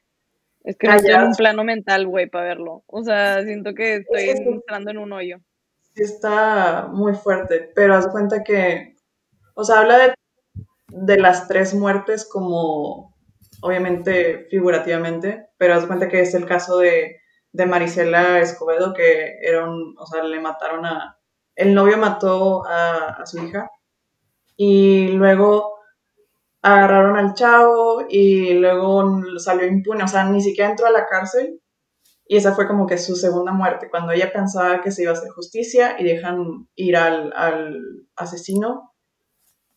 Es 0.63 0.77
que 0.77 0.87
no 0.87 0.95
en 0.97 1.23
un 1.23 1.35
plano 1.35 1.63
mental, 1.63 2.07
güey, 2.07 2.29
para 2.29 2.45
verlo. 2.45 2.83
O 2.87 3.03
sea, 3.03 3.41
siento 3.43 3.73
que 3.73 3.95
estoy 3.97 4.29
Es 4.29 4.39
que 4.41 4.45
sí. 4.45 4.49
entrando 4.49 4.91
en 4.91 4.97
un 4.97 5.13
hoyo. 5.13 5.37
sí 5.95 6.03
está 6.03 6.87
muy 6.91 7.13
fuerte, 7.15 7.71
pero 7.73 7.95
haz 7.95 8.07
cuenta 8.09 8.43
que, 8.43 8.95
o 9.55 9.63
sea, 9.63 9.79
habla 9.79 9.97
de, 9.97 10.13
de 10.89 11.17
las 11.19 11.47
tres 11.47 11.73
muertes 11.73 12.25
como, 12.29 13.15
obviamente, 13.61 14.47
figurativamente, 14.49 15.47
pero 15.57 15.75
haz 15.75 15.85
cuenta 15.85 16.09
que 16.09 16.19
es 16.21 16.33
el 16.33 16.45
caso 16.45 16.79
de, 16.79 17.21
de 17.51 17.65
Marisela 17.65 18.39
Escobedo, 18.39 18.93
que 18.93 19.37
era 19.41 19.65
un, 19.65 19.95
o 19.97 20.05
sea, 20.05 20.23
le 20.23 20.39
mataron 20.39 20.85
a, 20.85 21.19
el 21.55 21.73
novio 21.73 21.97
mató 21.97 22.65
a, 22.65 23.21
a 23.21 23.25
su 23.25 23.43
hija 23.43 23.69
y 24.55 25.09
luego 25.09 25.77
agarraron 26.61 27.17
al 27.17 27.33
chavo 27.33 28.05
y 28.09 28.53
luego 28.53 29.21
salió 29.37 29.65
impune, 29.67 30.03
o 30.03 30.07
sea, 30.07 30.25
ni 30.25 30.41
siquiera 30.41 30.69
entró 30.69 30.87
a 30.87 30.91
la 30.91 31.07
cárcel 31.07 31.61
y 32.27 32.35
esa 32.35 32.53
fue 32.53 32.67
como 32.67 32.87
que 32.87 32.97
su 32.97 33.15
segunda 33.15 33.53
muerte, 33.53 33.89
cuando 33.89 34.11
ella 34.11 34.31
pensaba 34.33 34.81
que 34.81 34.91
se 34.91 35.03
iba 35.03 35.11
a 35.11 35.15
hacer 35.15 35.29
justicia 35.29 35.95
y 35.97 36.03
dejan 36.03 36.67
ir 36.75 36.97
al, 36.97 37.31
al 37.33 38.05
asesino. 38.15 38.93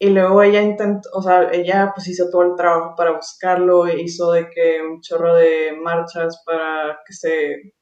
Y 0.03 0.09
luego 0.11 0.43
ella 0.43 0.63
intentó, 0.63 1.11
o 1.13 1.23
sea, 1.23 1.51
ella 1.53 1.93
pues 1.95 2.09
hizo 2.09 2.31
todo 2.31 2.43
el 2.43 2.57
trabajo 2.57 2.95
para 2.97 3.13
buscarlo, 3.13 3.87
hizo 3.87 4.33
de 4.33 4.49
que 4.49 4.81
un 4.83 5.03
chorro 5.03 5.35
de 5.35 5.73
marchas 5.79 6.43
para 6.47 6.99
que 7.07 7.13
se 7.13 7.75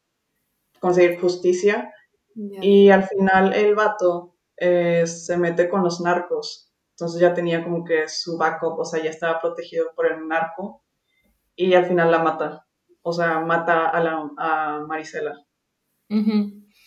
conseguir 0.80 1.20
justicia. 1.20 1.92
Ya. 2.34 2.58
Y 2.60 2.90
al 2.90 3.04
final 3.04 3.52
el 3.54 3.76
vato 3.76 4.36
eh, 4.56 5.06
se 5.06 5.36
mete 5.36 5.68
con 5.68 5.84
los 5.84 6.00
narcos. 6.00 6.72
Entonces 6.90 7.20
ya 7.20 7.34
tenía 7.34 7.62
como 7.62 7.84
que 7.84 8.08
su 8.08 8.36
backup, 8.36 8.80
o 8.80 8.84
sea, 8.84 9.00
ya 9.00 9.10
estaba 9.10 9.40
protegido 9.40 9.86
por 9.94 10.10
el 10.10 10.26
narco. 10.26 10.82
Y 11.54 11.74
al 11.74 11.86
final 11.86 12.10
la 12.10 12.18
mata. 12.18 12.66
O 13.02 13.12
sea, 13.12 13.38
mata 13.40 13.88
a, 13.90 14.00
la, 14.00 14.28
a 14.38 14.80
Marisela. 14.88 15.34
Ujú. 16.10 16.32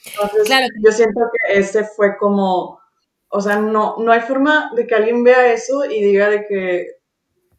Entonces, 0.06 0.44
Claro. 0.46 0.68
yo 0.84 0.92
siento 0.92 1.22
que 1.32 1.60
ese 1.60 1.86
fue 1.86 2.18
como, 2.18 2.81
o 3.32 3.42
sea, 3.42 3.58
no, 3.58 3.96
no 3.98 4.12
hay 4.12 4.22
forma 4.22 4.72
de 4.76 4.86
que 4.86 4.96
alguien 4.96 5.24
vea 5.24 5.54
eso 5.54 5.86
y 5.86 6.04
diga 6.04 6.30
de 6.30 6.46
que, 6.46 6.88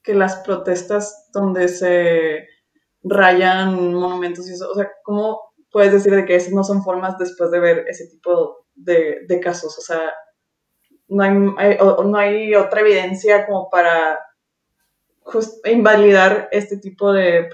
que 0.02 0.14
las 0.14 0.36
protestas 0.36 1.28
donde 1.32 1.68
se 1.68 2.46
rayan 3.02 3.94
monumentos 3.94 4.48
y 4.48 4.52
eso, 4.52 4.70
o 4.70 4.74
sea, 4.74 4.90
¿cómo 5.02 5.40
puedes 5.70 5.92
decir 5.92 6.14
de 6.14 6.24
que 6.24 6.36
esas 6.36 6.52
no 6.52 6.62
son 6.62 6.84
formas 6.84 7.18
después 7.18 7.50
de 7.50 7.58
ver 7.58 7.84
ese 7.88 8.06
tipo 8.08 8.66
de, 8.74 9.20
de 9.26 9.40
casos? 9.40 9.76
O 9.78 9.80
sea, 9.80 10.12
no 11.08 11.22
hay, 11.22 11.32
no 11.32 12.16
hay 12.16 12.54
otra 12.54 12.80
evidencia 12.80 13.46
como 13.46 13.68
para 13.70 14.18
just- 15.20 15.66
invalidar 15.66 16.48
este 16.52 16.76
tipo 16.76 17.12
de, 17.12 17.48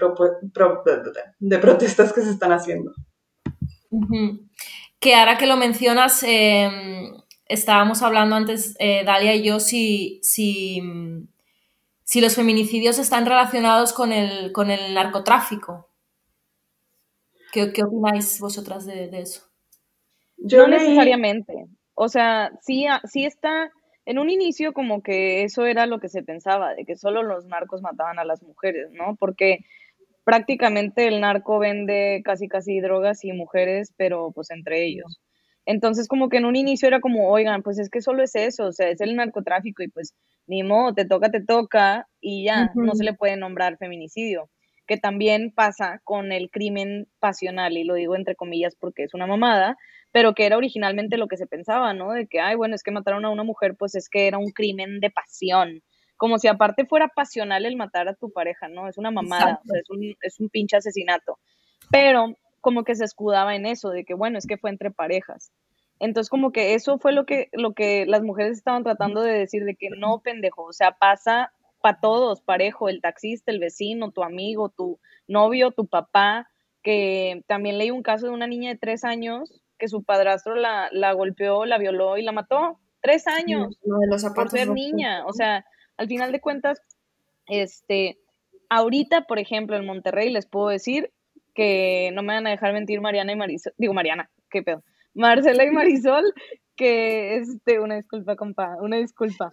de 1.38 1.58
protestas 1.58 2.12
que 2.12 2.20
se 2.20 2.30
están 2.30 2.52
haciendo. 2.52 2.92
Que 5.00 5.14
ahora 5.14 5.38
que 5.38 5.46
lo 5.46 5.56
mencionas, 5.56 6.22
eh, 6.24 6.68
estábamos 7.48 8.02
hablando 8.02 8.36
antes, 8.36 8.76
eh, 8.78 9.04
Dalia 9.04 9.34
y 9.34 9.42
yo, 9.42 9.60
si, 9.60 10.20
si, 10.22 10.82
si 12.04 12.20
los 12.20 12.34
feminicidios 12.34 12.98
están 12.98 13.24
relacionados 13.26 13.92
con 13.92 14.12
el, 14.12 14.52
con 14.52 14.70
el 14.70 14.94
narcotráfico. 14.94 15.88
¿Qué, 17.52 17.72
qué 17.72 17.82
opináis 17.82 18.40
vosotras 18.40 18.86
de, 18.86 19.08
de 19.08 19.20
eso? 19.20 19.42
Yo 20.38 20.66
no 20.66 20.68
leí- 20.68 20.78
necesariamente. 20.78 21.66
O 21.94 22.08
sea, 22.08 22.52
sí, 22.62 22.86
a- 22.86 23.00
sí 23.04 23.24
está. 23.24 23.70
En 24.06 24.18
un 24.18 24.30
inicio, 24.30 24.72
como 24.72 25.02
que 25.02 25.42
eso 25.44 25.66
era 25.66 25.86
lo 25.86 26.00
que 26.00 26.08
se 26.08 26.22
pensaba, 26.22 26.74
de 26.74 26.84
que 26.84 26.96
solo 26.96 27.22
los 27.22 27.44
narcos 27.46 27.82
mataban 27.82 28.18
a 28.18 28.24
las 28.24 28.42
mujeres, 28.42 28.90
¿no? 28.92 29.16
Porque 29.16 29.58
prácticamente 30.24 31.08
el 31.08 31.20
narco 31.20 31.58
vende 31.58 32.22
casi 32.24 32.48
casi 32.48 32.80
drogas 32.80 33.24
y 33.24 33.32
mujeres, 33.32 33.92
pero 33.96 34.32
pues 34.32 34.50
entre 34.50 34.84
ellos. 34.86 35.20
Entonces, 35.70 36.08
como 36.08 36.30
que 36.30 36.38
en 36.38 36.46
un 36.46 36.56
inicio 36.56 36.88
era 36.88 36.98
como, 36.98 37.28
oigan, 37.28 37.62
pues 37.62 37.78
es 37.78 37.90
que 37.90 38.00
solo 38.00 38.22
es 38.22 38.34
eso, 38.34 38.68
o 38.68 38.72
sea, 38.72 38.88
es 38.88 39.02
el 39.02 39.14
narcotráfico 39.14 39.82
y 39.82 39.88
pues 39.88 40.14
ni 40.46 40.62
modo, 40.62 40.94
te 40.94 41.04
toca, 41.04 41.30
te 41.30 41.44
toca 41.44 42.08
y 42.22 42.46
ya, 42.46 42.72
no 42.74 42.94
se 42.94 43.04
le 43.04 43.12
puede 43.12 43.36
nombrar 43.36 43.76
feminicidio, 43.76 44.48
que 44.86 44.96
también 44.96 45.52
pasa 45.54 46.00
con 46.04 46.32
el 46.32 46.48
crimen 46.50 47.06
pasional, 47.18 47.76
y 47.76 47.84
lo 47.84 47.96
digo 47.96 48.16
entre 48.16 48.34
comillas 48.34 48.76
porque 48.80 49.02
es 49.02 49.12
una 49.12 49.26
mamada, 49.26 49.76
pero 50.10 50.32
que 50.32 50.46
era 50.46 50.56
originalmente 50.56 51.18
lo 51.18 51.28
que 51.28 51.36
se 51.36 51.46
pensaba, 51.46 51.92
¿no? 51.92 52.12
De 52.12 52.26
que, 52.28 52.40
ay, 52.40 52.56
bueno, 52.56 52.74
es 52.74 52.82
que 52.82 52.90
mataron 52.90 53.26
a 53.26 53.30
una 53.30 53.44
mujer, 53.44 53.76
pues 53.78 53.94
es 53.94 54.08
que 54.08 54.26
era 54.26 54.38
un 54.38 54.52
crimen 54.52 55.00
de 55.00 55.10
pasión. 55.10 55.82
Como 56.16 56.38
si 56.38 56.48
aparte 56.48 56.86
fuera 56.86 57.08
pasional 57.08 57.66
el 57.66 57.76
matar 57.76 58.08
a 58.08 58.14
tu 58.14 58.32
pareja, 58.32 58.68
¿no? 58.68 58.88
Es 58.88 58.96
una 58.96 59.10
mamada, 59.10 59.60
o 59.62 59.66
sea, 59.66 59.80
es 59.80 59.90
un, 59.90 60.14
es 60.22 60.40
un 60.40 60.48
pinche 60.48 60.78
asesinato. 60.78 61.38
Pero 61.90 62.34
como 62.60 62.84
que 62.84 62.94
se 62.94 63.04
escudaba 63.04 63.54
en 63.54 63.66
eso, 63.66 63.90
de 63.90 64.04
que, 64.04 64.14
bueno, 64.14 64.38
es 64.38 64.46
que 64.46 64.58
fue 64.58 64.70
entre 64.70 64.90
parejas. 64.90 65.52
Entonces, 66.00 66.30
como 66.30 66.52
que 66.52 66.74
eso 66.74 66.98
fue 66.98 67.12
lo 67.12 67.26
que, 67.26 67.48
lo 67.52 67.72
que 67.74 68.06
las 68.06 68.22
mujeres 68.22 68.58
estaban 68.58 68.84
tratando 68.84 69.22
de 69.22 69.32
decir, 69.32 69.64
de 69.64 69.74
que 69.74 69.90
no, 69.90 70.20
pendejo, 70.20 70.64
o 70.64 70.72
sea, 70.72 70.92
pasa 70.92 71.52
para 71.80 72.00
todos, 72.00 72.40
parejo, 72.40 72.88
el 72.88 73.00
taxista, 73.00 73.52
el 73.52 73.60
vecino, 73.60 74.10
tu 74.10 74.22
amigo, 74.22 74.68
tu 74.68 74.98
novio, 75.26 75.70
tu 75.70 75.86
papá, 75.86 76.48
que 76.82 77.42
también 77.46 77.78
leí 77.78 77.90
un 77.90 78.02
caso 78.02 78.26
de 78.26 78.32
una 78.32 78.46
niña 78.46 78.70
de 78.70 78.78
tres 78.78 79.04
años 79.04 79.62
que 79.78 79.88
su 79.88 80.02
padrastro 80.02 80.54
la, 80.54 80.88
la 80.92 81.12
golpeó, 81.12 81.64
la 81.64 81.78
violó 81.78 82.18
y 82.18 82.22
la 82.22 82.32
mató. 82.32 82.78
Tres 83.00 83.26
años 83.28 83.78
Lo 83.84 83.98
de 83.98 84.06
los 84.08 84.24
por 84.34 84.50
ser 84.50 84.70
niña. 84.70 85.24
O 85.26 85.32
sea, 85.32 85.64
al 85.96 86.08
final 86.08 86.32
de 86.32 86.40
cuentas, 86.40 86.82
este, 87.46 88.18
ahorita, 88.68 89.22
por 89.22 89.38
ejemplo, 89.38 89.76
en 89.76 89.86
Monterrey 89.86 90.30
les 90.30 90.46
puedo 90.46 90.68
decir 90.68 91.12
que 91.58 92.12
no 92.14 92.22
me 92.22 92.34
van 92.34 92.46
a 92.46 92.50
dejar 92.50 92.72
mentir 92.72 93.00
Mariana 93.00 93.32
y 93.32 93.36
Marisol, 93.36 93.74
digo 93.76 93.92
Mariana, 93.92 94.30
qué 94.48 94.62
pedo, 94.62 94.84
Marcela 95.12 95.64
y 95.64 95.72
Marisol, 95.72 96.22
que, 96.76 97.38
este, 97.38 97.80
una 97.80 97.96
disculpa, 97.96 98.36
compa, 98.36 98.76
una 98.80 98.98
disculpa, 98.98 99.50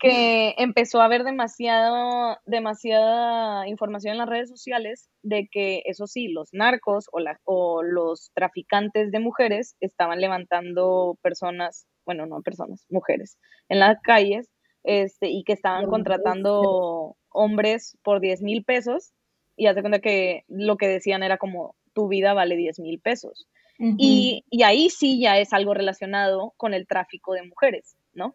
que 0.00 0.54
empezó 0.56 1.02
a 1.02 1.04
haber 1.04 1.24
demasiado, 1.24 2.38
demasiada 2.46 3.68
información 3.68 4.12
en 4.12 4.18
las 4.18 4.30
redes 4.30 4.48
sociales 4.48 5.10
de 5.22 5.46
que, 5.52 5.82
eso 5.84 6.06
sí, 6.06 6.28
los 6.28 6.54
narcos 6.54 7.10
o, 7.12 7.20
la, 7.20 7.38
o 7.44 7.82
los 7.82 8.30
traficantes 8.32 9.10
de 9.10 9.20
mujeres 9.20 9.76
estaban 9.80 10.22
levantando 10.22 11.18
personas, 11.20 11.86
bueno, 12.06 12.24
no 12.24 12.40
personas, 12.40 12.86
mujeres, 12.88 13.36
en 13.68 13.80
las 13.80 14.00
calles, 14.00 14.48
este, 14.84 15.28
y 15.28 15.44
que 15.44 15.52
estaban 15.52 15.84
contratando 15.84 17.14
hombres 17.28 17.98
por 18.02 18.20
10 18.20 18.40
mil 18.40 18.64
pesos, 18.64 19.12
y 19.56 19.66
hace 19.66 19.80
cuenta 19.80 20.00
que 20.00 20.44
lo 20.48 20.76
que 20.76 20.88
decían 20.88 21.22
era 21.22 21.38
como, 21.38 21.74
tu 21.92 22.08
vida 22.08 22.34
vale 22.34 22.56
10 22.56 22.80
mil 22.80 23.00
pesos 23.00 23.46
y, 23.78 24.44
ahí 24.64 24.90
sí 24.90 25.20
ya 25.20 25.38
es 25.38 25.52
algo 25.52 25.74
relacionado 25.74 26.54
con 26.56 26.74
el 26.74 26.86
tráfico 26.86 27.34
de 27.34 27.42
mujeres, 27.42 27.96
¿no? 28.12 28.34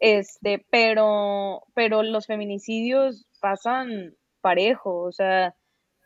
Este, 0.00 0.64
pero, 0.70 1.64
pero 1.74 2.02
los 2.02 2.26
feminicidios 2.26 3.26
pasan 3.40 4.14
parejo, 4.40 5.00
o 5.00 5.12
sea, 5.12 5.54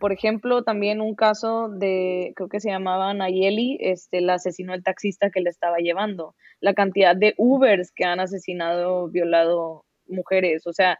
por 0.01 0.13
ejemplo, 0.13 0.65
también 0.65 1.01
un 1.01 1.15
caso 1.15 1.69
de, 1.69 2.33
creo 2.35 2.49
que 2.49 2.61
se 2.61 2.71
llamaba 2.71 3.15
Nayeli, 3.15 3.79
este, 3.81 4.21
la 4.21 4.35
asesinó 4.35 4.75
el 4.75 4.83
taxista 4.83 5.31
que 5.31 5.41
le 5.41 5.51
estaba 5.51 5.79
llevando, 5.79 6.35
la 6.61 6.75
cantidad 6.75 7.15
de 7.15 7.35
Ubers 7.37 7.93
que 7.93 8.05
han 8.05 8.19
asesinado, 8.19 9.09
violado 9.09 9.85
mujeres, 10.07 10.67
o 10.67 10.73
sea, 10.73 10.99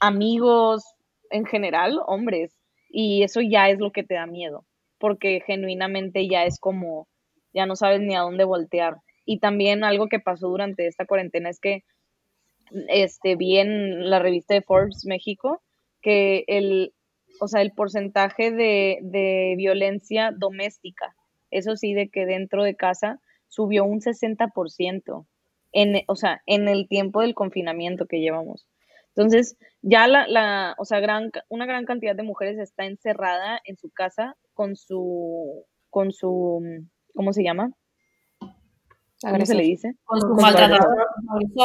amigos 0.00 0.82
en 1.30 1.44
general, 1.44 2.00
hombres, 2.06 2.58
y 2.88 3.22
eso 3.22 3.40
ya 3.40 3.68
es 3.68 3.78
lo 3.78 3.92
que 3.92 4.04
te 4.04 4.14
da 4.14 4.26
miedo 4.26 4.64
porque 4.98 5.42
genuinamente 5.44 6.28
ya 6.28 6.44
es 6.44 6.58
como, 6.58 7.08
ya 7.52 7.66
no 7.66 7.76
sabes 7.76 8.00
ni 8.00 8.14
a 8.14 8.20
dónde 8.20 8.44
voltear. 8.44 8.96
Y 9.24 9.38
también 9.38 9.84
algo 9.84 10.08
que 10.08 10.20
pasó 10.20 10.48
durante 10.48 10.86
esta 10.86 11.06
cuarentena 11.06 11.50
es 11.50 11.60
que 11.60 11.84
este, 12.88 13.36
vi 13.36 13.58
en 13.58 14.08
la 14.08 14.18
revista 14.18 14.54
de 14.54 14.62
Forbes 14.62 15.04
México 15.04 15.62
que 16.00 16.44
el, 16.46 16.92
o 17.40 17.48
sea, 17.48 17.62
el 17.62 17.72
porcentaje 17.72 18.50
de, 18.50 18.98
de 19.02 19.54
violencia 19.56 20.32
doméstica, 20.36 21.14
eso 21.50 21.76
sí, 21.76 21.94
de 21.94 22.08
que 22.08 22.26
dentro 22.26 22.62
de 22.62 22.76
casa 22.76 23.20
subió 23.48 23.84
un 23.84 24.00
60%, 24.00 25.26
en, 25.72 26.02
o 26.06 26.16
sea, 26.16 26.42
en 26.46 26.68
el 26.68 26.88
tiempo 26.88 27.20
del 27.20 27.34
confinamiento 27.34 28.06
que 28.06 28.20
llevamos. 28.20 28.66
Entonces, 29.16 29.56
ya 29.80 30.06
la, 30.08 30.26
la, 30.28 30.74
o 30.78 30.84
sea, 30.84 31.00
gran, 31.00 31.30
una 31.48 31.64
gran 31.64 31.86
cantidad 31.86 32.14
de 32.14 32.22
mujeres 32.22 32.58
está 32.58 32.84
encerrada 32.84 33.60
en 33.64 33.78
su 33.78 33.90
casa 33.90 34.36
con 34.52 34.76
su, 34.76 35.64
con 35.88 36.12
su, 36.12 36.86
¿cómo 37.14 37.32
se 37.32 37.42
llama? 37.42 37.72
¿Cómo 39.22 39.46
se 39.46 39.54
le 39.54 39.62
dice? 39.62 39.94
Con 40.04 40.20
su, 40.20 40.28
maltratador. 40.34 41.06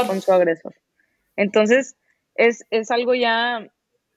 Con 0.07 0.21
su 0.21 0.31
agresor. 0.31 0.73
Entonces, 1.35 1.97
es, 2.35 2.65
es 2.69 2.89
algo 2.89 3.15
ya 3.15 3.67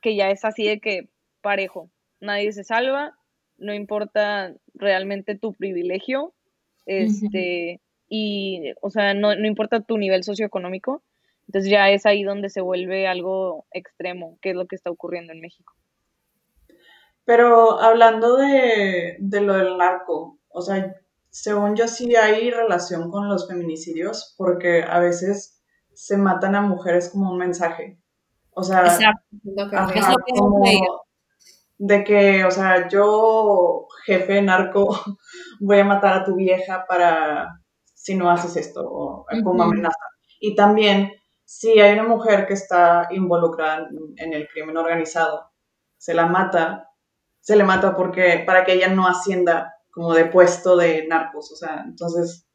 que 0.01 0.15
ya 0.15 0.31
es 0.31 0.45
así 0.45 0.65
de 0.69 0.79
que 0.79 1.09
parejo. 1.41 1.91
Nadie 2.21 2.53
se 2.53 2.63
salva, 2.63 3.19
no 3.57 3.75
importa 3.75 4.55
realmente 4.75 5.37
tu 5.37 5.55
privilegio, 5.55 6.35
este, 6.87 7.81
y, 8.09 8.73
o 8.81 8.91
sea, 8.91 9.15
no, 9.15 9.35
no 9.35 9.47
importa 9.47 9.81
tu 9.81 9.99
nivel 9.99 10.23
socioeconómico, 10.23 11.03
entonces 11.47 11.71
ya 11.71 11.91
es 11.91 12.07
ahí 12.07 12.23
donde 12.23 12.51
se 12.51 12.61
vuelve 12.61 13.07
algo 13.07 13.67
extremo, 13.71 14.39
que 14.41 14.51
es 14.51 14.57
lo 14.57 14.67
que 14.67 14.77
está 14.77 14.91
ocurriendo 14.91 15.33
en 15.33 15.41
México. 15.41 15.75
Pero 17.25 17.81
hablando 17.81 18.37
de, 18.37 19.17
lo 19.21 19.55
del 19.55 19.79
narco, 19.79 20.39
o 20.49 20.61
sea, 20.61 20.95
según 21.31 21.75
yo 21.75 21.89
sí 21.89 22.15
hay 22.17 22.51
relación 22.51 23.11
con 23.11 23.29
los 23.29 23.49
feminicidios, 23.49 24.35
porque 24.37 24.83
a 24.83 24.99
veces 25.01 25.63
se 25.95 26.17
matan 26.17 26.55
a 26.55 26.61
mujeres 26.61 27.11
como 27.11 27.31
un 27.31 27.39
mensaje. 27.39 27.99
O 28.51 28.63
sea, 28.63 28.99
de 31.79 32.05
que, 32.05 32.45
o 32.45 32.51
sea, 32.51 32.89
yo, 32.89 33.89
jefe 34.07 34.43
narco, 34.43 34.87
voy 35.61 35.79
a 35.79 35.85
matar 35.85 36.15
a 36.15 36.25
tu 36.25 36.37
vieja 36.37 36.85
para 36.87 37.61
si 37.95 38.15
no 38.15 38.31
haces 38.31 38.57
esto, 38.57 38.83
o 38.85 39.27
como 39.43 39.63
amenaza. 39.63 39.97
Y 40.41 40.55
también, 40.55 41.11
si 41.45 41.81
hay 41.81 41.93
una 41.93 42.09
mujer 42.09 42.47
que 42.47 42.55
está 42.55 43.09
involucrada 43.11 43.89
en 44.17 44.33
el 44.33 44.49
crimen 44.49 44.77
organizado, 44.77 45.51
se 45.99 46.15
la 46.15 46.27
mata, 46.27 46.91
se 47.41 47.57
le 47.57 47.65
mata 47.65 47.97
porque 47.97 48.43
para 48.47 48.65
que 48.65 48.73
ella 48.73 48.89
no 48.89 49.07
ascienda 49.07 49.77
como 49.91 50.13
de 50.15 50.27
puesto 50.27 50.77
de 50.77 51.07
narcos, 51.07 51.53
o 51.53 51.57
sea, 51.57 51.85
entonces, 51.87 52.47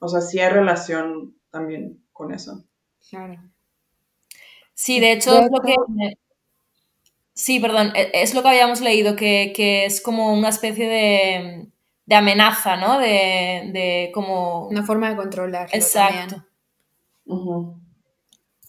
o 0.00 0.08
sea, 0.08 0.20
sí 0.20 0.40
hay 0.40 0.50
relación 0.50 1.36
también 1.50 2.04
con 2.12 2.32
eso. 2.32 2.64
Claro. 3.08 3.40
Sí, 4.74 4.98
de 4.98 5.12
hecho 5.12 5.38
es 5.38 5.50
lo 5.50 5.60
que... 5.60 5.76
Sí, 7.34 7.60
perdón, 7.60 7.92
e, 7.94 8.10
es 8.14 8.34
lo 8.34 8.42
que 8.42 8.48
habíamos 8.48 8.80
leído, 8.80 9.16
que, 9.16 9.84
es 9.86 10.00
como 10.00 10.32
una 10.32 10.48
especie 10.48 10.88
de, 10.88 11.68
de 12.06 12.14
amenaza, 12.14 12.76
¿no? 12.76 12.98
De, 12.98 13.70
de, 13.72 14.10
como... 14.12 14.66
Una 14.68 14.82
forma 14.84 15.10
de 15.10 15.16
controlar. 15.16 15.68
Exacto. 15.72 16.44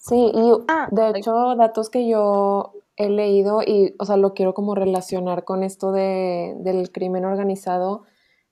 Sí, 0.06 0.16
y 0.34 0.52
ah, 0.68 0.86
de 0.90 1.18
hecho, 1.18 1.56
datos 1.56 1.88
que 1.88 2.06
yo 2.06 2.74
he 2.96 3.08
leído 3.08 3.62
y, 3.66 3.94
o 3.98 4.04
sea, 4.04 4.18
lo 4.18 4.34
quiero 4.34 4.52
como 4.52 4.74
relacionar 4.74 5.44
con 5.44 5.62
esto 5.62 5.92
de, 5.92 6.54
del 6.58 6.92
crimen 6.92 7.24
organizado, 7.24 8.02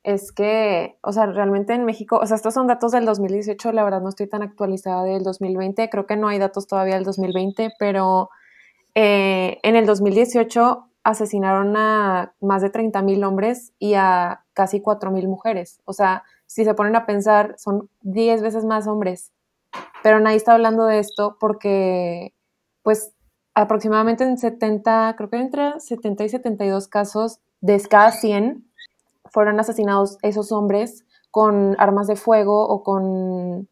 es 0.03 0.33
que, 0.33 0.97
o 1.03 1.12
sea, 1.12 1.27
realmente 1.27 1.75
en 1.75 1.85
México, 1.85 2.19
o 2.23 2.27
sea, 2.27 2.37
estos 2.37 2.55
son 2.55 2.69
datos 2.69 2.93
del 2.93 3.05
2018, 3.05 3.71
la 3.73 3.85
verdad 3.85 4.01
no 4.01 4.09
estoy 4.09 4.29
tan 4.29 4.43
actualizada 4.43 5.05
del 5.05 5.25
2020, 5.25 5.91
creo 5.91 6.07
que 6.07 6.17
no 6.17 6.29
hay 6.29 6.38
datos 6.38 6.67
todavía 6.67 6.95
del 6.95 7.05
2020, 7.05 7.73
pero 7.79 8.31
eh, 8.95 9.59
en 9.62 9.77
el 9.77 9.87
2018 9.87 10.87
asesinaron 11.05 11.77
a 11.77 12.35
más 12.41 12.62
de 12.62 12.71
30 12.71 13.03
mil 13.03 13.25
hombres 13.25 13.73
y 13.79 13.95
a 13.95 14.45
casi 14.55 14.81
4 14.81 15.11
mil 15.11 15.29
mujeres. 15.29 15.81
O 15.85 15.93
sea, 15.93 16.25
si 16.47 16.65
se 16.65 16.75
ponen 16.75 16.97
a 16.97 17.07
pensar, 17.07 17.57
son 17.59 17.91
10 18.03 18.43
veces 18.43 18.65
más 18.65 18.87
hombres. 18.87 19.32
Pero 20.03 20.21
nadie 20.21 20.37
está 20.37 20.55
hablando 20.55 20.85
de 20.87 20.99
esto 20.99 21.37
porque, 21.39 22.35
pues, 22.83 23.13
aproximadamente 23.55 24.25
en 24.25 24.39
70, 24.39 25.15
creo 25.17 25.31
que 25.31 25.37
entre 25.39 25.81
70 25.81 26.25
y 26.25 26.29
72 26.29 26.89
casos 26.89 27.41
de 27.61 27.81
cada 27.89 28.11
100 28.13 28.67
fueron 29.27 29.61
asesinados 29.61 30.19
esos 30.23 30.53
hombres 30.53 31.05
con 31.31 31.77
armas 31.79 32.07
de 32.07 32.17
fuego 32.17 32.67
o 32.67 32.83
con, 32.83 33.69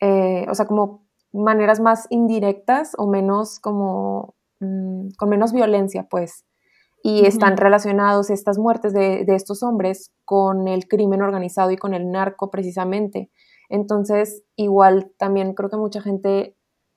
eh, 0.00 0.46
o 0.48 0.54
sea, 0.54 0.66
como 0.66 1.06
maneras 1.32 1.80
más 1.80 2.06
indirectas 2.10 2.92
o 2.96 3.06
menos 3.06 3.60
como, 3.60 4.34
mm, 4.60 5.08
con 5.18 5.28
menos 5.28 5.52
violencia, 5.52 6.06
pues. 6.08 6.44
Y 7.02 7.26
están 7.26 7.56
relacionados 7.56 8.30
estas 8.30 8.58
muertes 8.58 8.92
de, 8.92 9.24
de 9.24 9.34
estos 9.36 9.62
hombres 9.62 10.10
con 10.24 10.66
el 10.66 10.88
crimen 10.88 11.22
organizado 11.22 11.70
y 11.70 11.76
con 11.76 11.94
el 11.94 12.10
narco 12.10 12.50
precisamente. 12.50 13.30
Entonces, 13.68 14.44
igual 14.56 15.12
también 15.18 15.54
creo 15.54 15.70
que 15.70 15.76
mucha 15.76 16.00
gente 16.00 16.56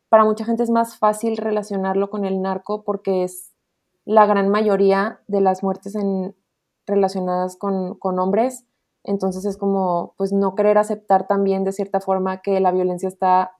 para 0.09 0.25
mucha 0.25 0.43
gente 0.43 0.63
es 0.63 0.71
más 0.71 0.97
fácil 0.97 1.37
relacionarlo 1.37 2.09
con 2.09 2.25
el 2.25 2.41
narco 2.41 2.83
porque 2.83 3.23
es 3.23 3.53
la 4.05 4.25
gran 4.25 4.49
mayoría 4.49 5.21
de 5.27 5.39
las 5.39 5.61
muertes 5.63 5.95
en, 5.95 6.35
relacionadas 6.87 7.55
con, 7.55 7.97
hombres. 8.01 8.65
Entonces 9.03 9.45
es 9.45 9.55
como, 9.55 10.15
pues, 10.17 10.33
no 10.33 10.55
querer 10.55 10.77
aceptar 10.77 11.27
también 11.27 11.63
de 11.63 11.71
cierta 11.71 12.01
forma 12.01 12.41
que 12.41 12.59
la 12.59 12.71
violencia 12.71 13.07
está 13.07 13.51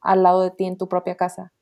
al 0.00 0.22
lado 0.22 0.42
de 0.42 0.50
ti 0.50 0.66
en 0.66 0.76
tu 0.76 0.88
propia 0.88 1.16
casa. 1.16 1.52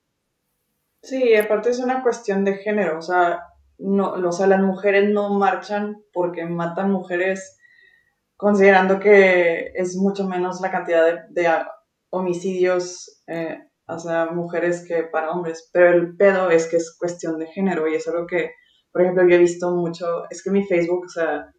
Sí, 1.03 1.35
aparte 1.37 1.71
es 1.71 1.79
una 1.79 2.03
cuestión 2.03 2.45
de 2.45 2.57
género, 2.57 2.99
o 2.99 3.03
sea, 3.03 3.45
no, 3.79 4.13
o 4.13 4.33
sea, 4.33 4.47
las 4.47 4.61
mujeres 4.61 5.11
no 5.13 5.31
marchan 5.31 6.03
porque 6.13 6.45
matan 6.45 6.93
mujeres 6.93 7.59
considerando 8.43 8.99
que 8.99 9.71
es 9.73 9.97
mucho 9.97 10.27
menos 10.27 10.61
la 10.61 10.73
cantidad 10.73 11.29
de, 11.31 11.49
homicidios 12.11 13.23
eh, 13.29 13.57
sea, 13.99 14.27
mujeres 14.27 14.85
que 14.87 15.05
para 15.05 15.31
hombres, 15.31 15.71
pero 15.73 15.93
el 15.95 16.17
pedo 16.17 16.51
es 16.51 16.67
que 16.67 16.77
es 16.77 16.97
cuestión 16.99 17.39
de 17.39 17.47
género 17.47 17.87
y 17.87 17.95
es 17.95 18.09
algo 18.09 18.27
que, 18.27 18.51
por 18.91 19.03
ejemplo, 19.03 19.29
yo 19.29 19.37
he 19.37 19.39
visto 19.39 19.71
mucho, 19.71 20.25
es 20.29 20.43
que 20.43 20.51
mi 20.51 20.67
Facebook, 20.67 21.05
o 21.07 21.09
sea, 21.09 21.53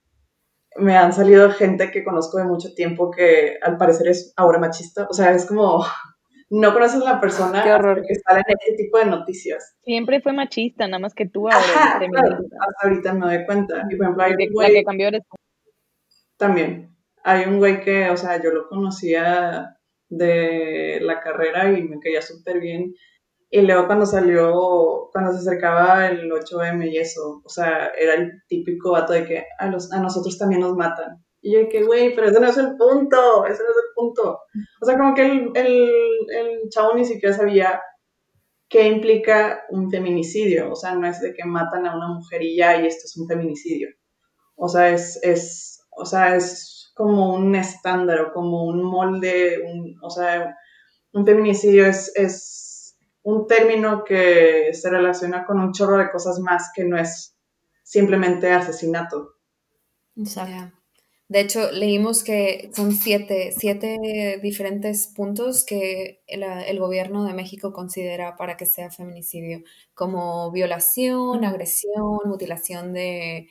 me 0.75 0.97
han 0.97 1.13
salido 1.13 1.51
gente 1.51 1.89
que 1.89 2.03
conozco 2.03 2.37
de 2.37 2.43
mucho 2.43 2.73
tiempo 2.75 3.11
que 3.11 3.57
al 3.61 3.77
parecer 3.77 4.09
es 4.09 4.33
ahora 4.35 4.59
machista, 4.59 5.07
o 5.09 5.13
sea, 5.13 5.31
es 5.31 5.45
como, 5.45 5.85
no 6.49 6.73
conoces 6.73 7.01
a 7.01 7.13
la 7.13 7.21
persona 7.21 7.63
que 7.63 8.15
sale 8.15 8.41
en 8.45 8.57
este 8.59 8.83
tipo 8.83 8.97
de 8.97 9.05
noticias. 9.05 9.77
Siempre 9.83 10.19
fue 10.19 10.33
machista, 10.33 10.85
nada 10.85 10.99
más 10.99 11.13
que 11.13 11.29
tú 11.29 11.47
ahora. 11.47 11.57
hasta 11.57 12.87
ahorita 12.87 13.13
me 13.13 13.37
doy 13.37 13.45
cuenta. 13.45 13.85
Y 13.89 13.95
por 13.95 14.05
ejemplo, 14.05 14.23
hay 14.25 14.33
un 14.33 14.53
güey, 14.53 14.73
que 14.73 14.83
cambió 14.83 15.07
eres 15.07 15.23
También. 16.43 16.93
Hay 17.23 17.45
un 17.45 17.57
güey 17.57 17.79
que, 17.79 18.09
o 18.09 18.17
sea, 18.17 18.43
yo 18.43 18.49
lo 18.51 18.67
conocía 18.67 19.77
de 20.09 20.99
la 21.01 21.21
carrera 21.21 21.71
y 21.71 21.81
me 21.83 22.01
caía 22.01 22.21
súper 22.21 22.59
bien. 22.59 22.93
Y 23.49 23.61
luego 23.61 23.87
cuando 23.87 24.05
salió, 24.05 25.09
cuando 25.13 25.31
se 25.31 25.37
acercaba 25.37 26.05
el 26.07 26.29
8M 26.29 26.91
y 26.91 26.97
eso, 26.97 27.41
o 27.45 27.47
sea, 27.47 27.91
era 27.97 28.15
el 28.15 28.43
típico 28.49 28.91
vato 28.91 29.13
de 29.13 29.23
que 29.23 29.45
a, 29.57 29.67
los, 29.67 29.89
a 29.93 30.01
nosotros 30.01 30.37
también 30.37 30.59
nos 30.59 30.75
matan. 30.75 31.23
Y 31.41 31.53
yo 31.53 31.69
que, 31.69 31.85
güey, 31.85 32.13
pero 32.13 32.27
ese 32.27 32.41
no 32.41 32.47
es 32.47 32.57
el 32.57 32.75
punto, 32.75 33.45
ese 33.45 33.63
no 33.63 33.69
es 33.69 33.77
el 33.77 33.93
punto. 33.95 34.39
O 34.81 34.85
sea, 34.85 34.97
como 34.97 35.15
que 35.15 35.25
el, 35.25 35.49
el, 35.55 35.91
el 36.27 36.69
chavo 36.71 36.93
ni 36.93 37.05
siquiera 37.05 37.33
sabía 37.33 37.81
qué 38.67 38.85
implica 38.85 39.63
un 39.69 39.89
feminicidio. 39.89 40.73
O 40.73 40.75
sea, 40.75 40.93
no 40.93 41.07
es 41.07 41.21
de 41.21 41.33
que 41.33 41.45
matan 41.45 41.87
a 41.87 41.95
una 41.95 42.09
mujer 42.09 42.41
y 42.41 42.57
ya, 42.57 42.81
y 42.81 42.85
esto 42.85 43.03
es 43.05 43.15
un 43.15 43.29
feminicidio. 43.29 43.87
O 44.55 44.67
sea, 44.67 44.89
es, 44.89 45.19
es, 45.23 45.72
o 45.95 46.05
sea, 46.05 46.35
es 46.35 46.91
como 46.95 47.33
un 47.33 47.55
estándar 47.55 48.21
o 48.21 48.33
como 48.33 48.65
un 48.65 48.83
molde, 48.83 49.61
un, 49.65 49.95
o 50.01 50.09
sea, 50.09 50.55
un 51.11 51.25
feminicidio 51.25 51.85
es, 51.85 52.11
es 52.15 52.97
un 53.23 53.47
término 53.47 54.03
que 54.03 54.69
se 54.73 54.89
relaciona 54.89 55.45
con 55.45 55.59
un 55.59 55.71
chorro 55.71 55.97
de 55.97 56.11
cosas 56.11 56.39
más 56.39 56.71
que 56.75 56.83
no 56.83 56.97
es 56.97 57.35
simplemente 57.83 58.51
asesinato. 58.51 59.35
Exacto. 60.15 60.77
De 61.29 61.39
hecho, 61.39 61.71
leímos 61.71 62.23
que 62.23 62.69
son 62.75 62.91
siete, 62.91 63.53
siete 63.57 64.39
diferentes 64.43 65.07
puntos 65.15 65.65
que 65.65 66.21
el, 66.27 66.43
el, 66.43 66.79
gobierno 66.79 67.25
de 67.25 67.33
México 67.33 67.73
considera 67.73 68.35
para 68.35 68.55
que 68.55 68.67
sea 68.67 68.91
feminicidio, 68.91 69.63
como 69.95 70.51
violación, 70.51 71.43
agresión, 71.43 72.19
mutilación 72.25 72.93
de, 72.93 73.49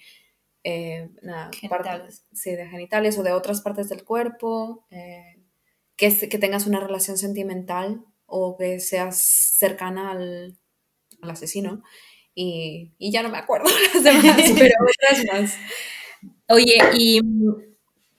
eh, 0.64 1.08
genitales. 1.52 2.24
sí, 2.32 2.52
de 2.52 2.68
genitales 2.68 3.18
o 3.18 3.22
de 3.22 3.32
otras 3.32 3.60
partes 3.60 3.88
del 3.88 4.04
cuerpo, 4.04 4.86
eh, 4.90 5.40
que, 5.96 6.28
que 6.28 6.38
tengas 6.38 6.66
una 6.66 6.80
relación 6.80 7.18
sentimental 7.18 8.04
o 8.26 8.56
que 8.56 8.80
seas 8.80 9.18
cercana 9.18 10.12
al, 10.12 10.58
al 11.20 11.30
asesino. 11.30 11.82
Y, 12.34 12.92
y, 12.98 13.12
ya 13.12 13.22
no 13.22 13.28
me 13.28 13.38
acuerdo 13.38 13.66
las 13.94 14.04
demás, 14.04 14.52
pero 14.58 14.74
otras 14.80 15.24
más. 15.32 15.58
Oye, 16.48 16.76
¿y 16.94 17.20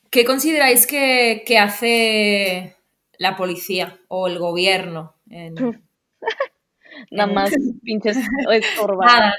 qué 0.10 0.26
consideráis 0.26 0.86
que, 0.86 1.44
que 1.46 1.58
hace 1.58 2.76
la 3.18 3.36
policía 3.36 4.00
o 4.08 4.28
el 4.28 4.38
gobierno? 4.38 5.16
En, 5.30 5.56
Nada 7.12 7.32
más 7.32 7.52
pinches 7.84 8.18
estorbadas. 8.52 9.34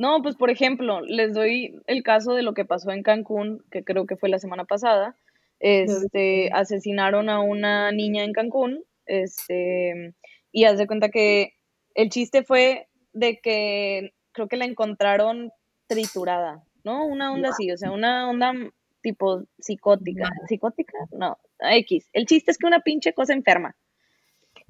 No, 0.00 0.22
pues 0.22 0.34
por 0.34 0.48
ejemplo, 0.48 1.02
les 1.02 1.34
doy 1.34 1.78
el 1.86 2.02
caso 2.02 2.32
de 2.32 2.42
lo 2.42 2.54
que 2.54 2.64
pasó 2.64 2.90
en 2.90 3.02
Cancún, 3.02 3.62
que 3.70 3.84
creo 3.84 4.06
que 4.06 4.16
fue 4.16 4.30
la 4.30 4.38
semana 4.38 4.64
pasada. 4.64 5.14
Este, 5.58 6.48
asesinaron 6.54 7.28
a 7.28 7.42
una 7.42 7.92
niña 7.92 8.24
en 8.24 8.32
Cancún, 8.32 8.82
este, 9.04 10.14
y 10.52 10.64
haz 10.64 10.78
de 10.78 10.86
cuenta 10.86 11.10
que 11.10 11.52
el 11.94 12.08
chiste 12.08 12.44
fue 12.44 12.88
de 13.12 13.40
que 13.42 14.14
creo 14.32 14.48
que 14.48 14.56
la 14.56 14.64
encontraron 14.64 15.52
triturada, 15.86 16.64
¿no? 16.82 17.04
Una 17.04 17.34
onda 17.34 17.50
así, 17.50 17.70
o 17.70 17.76
sea, 17.76 17.90
una 17.90 18.30
onda 18.30 18.54
tipo 19.02 19.42
psicótica. 19.58 20.30
¿Psicótica? 20.48 20.96
No, 21.12 21.36
X. 21.58 22.08
El 22.14 22.24
chiste 22.24 22.52
es 22.52 22.56
que 22.56 22.66
una 22.66 22.80
pinche 22.80 23.12
cosa 23.12 23.34
enferma. 23.34 23.76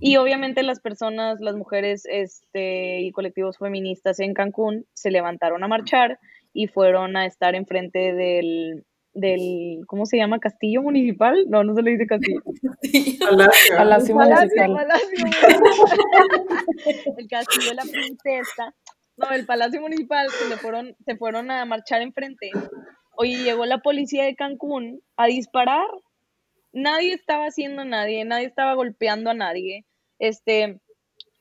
Y 0.02 0.16
obviamente 0.16 0.62
las 0.62 0.80
personas, 0.80 1.40
las 1.40 1.56
mujeres 1.56 2.04
este, 2.10 3.00
y 3.00 3.12
colectivos 3.12 3.58
feministas 3.58 4.18
en 4.18 4.32
Cancún 4.32 4.86
se 4.94 5.10
levantaron 5.10 5.62
a 5.62 5.68
marchar 5.68 6.18
y 6.54 6.68
fueron 6.68 7.18
a 7.18 7.26
estar 7.26 7.54
enfrente 7.54 8.14
del, 8.14 8.86
del 9.12 9.80
¿cómo 9.86 10.06
se 10.06 10.16
llama? 10.16 10.38
¿Castillo 10.38 10.80
municipal? 10.80 11.44
No, 11.48 11.64
no 11.64 11.74
se 11.74 11.82
le 11.82 11.90
dice 11.90 12.06
castillo. 12.06 12.40
Palacio. 13.20 13.76
Palacio 13.76 14.14
municipal. 14.14 14.72
Palacio, 14.72 15.26
el 17.18 17.28
castillo 17.28 17.68
de 17.68 17.74
la 17.74 17.82
princesa. 17.82 18.74
No, 19.18 19.30
el 19.32 19.44
palacio 19.44 19.82
municipal 19.82 20.30
se, 20.30 20.56
fueron, 20.56 20.96
se 21.04 21.14
fueron 21.16 21.50
a 21.50 21.66
marchar 21.66 22.00
enfrente. 22.00 22.50
Oye, 23.18 23.36
llegó 23.42 23.66
la 23.66 23.78
policía 23.78 24.24
de 24.24 24.34
Cancún 24.34 25.02
a 25.18 25.26
disparar. 25.26 25.86
Nadie 26.72 27.12
estaba 27.12 27.44
haciendo 27.46 27.82
a 27.82 27.84
nadie, 27.84 28.24
nadie 28.24 28.46
estaba 28.46 28.72
golpeando 28.72 29.28
a 29.28 29.34
nadie 29.34 29.84
este, 30.20 30.80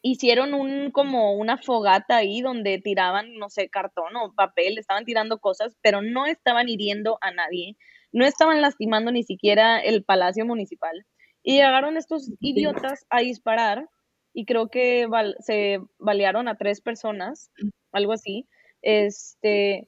hicieron 0.02 0.56
un 0.56 0.92
como 0.92 1.34
una 1.34 1.58
fogata 1.58 2.18
ahí 2.18 2.42
donde 2.42 2.80
tiraban, 2.80 3.36
no 3.38 3.50
sé, 3.50 3.70
cartón 3.70 4.15
o 4.15 4.34
papel, 4.34 4.78
estaban 4.78 5.06
tirando 5.06 5.39
cosas, 5.39 5.78
pero 5.82 6.02
no 6.02 6.26
estaban 6.26 6.70
hiriendo 6.70 7.20
a 7.22 7.32
nadie, 7.32 7.78
no 8.12 8.26
estaban 8.26 8.62
lastimando 8.62 9.12
ni 9.12 9.24
siquiera 9.24 9.80
el 9.80 10.04
palacio 10.04 10.46
municipal. 10.46 11.06
Y 11.44 11.58
llegaron 11.58 11.98
estos 11.98 12.32
idiotas 12.39 13.06
a 13.10 13.20
disparar 13.20 13.88
y 14.34 14.46
creo 14.46 14.70
que 14.70 15.08
se 15.39 15.80
balearon 15.98 16.48
a 16.48 16.58
tres 16.58 16.82
personas, 16.82 17.52
algo 17.92 18.13
así. 18.13 18.48
Este, 18.82 19.88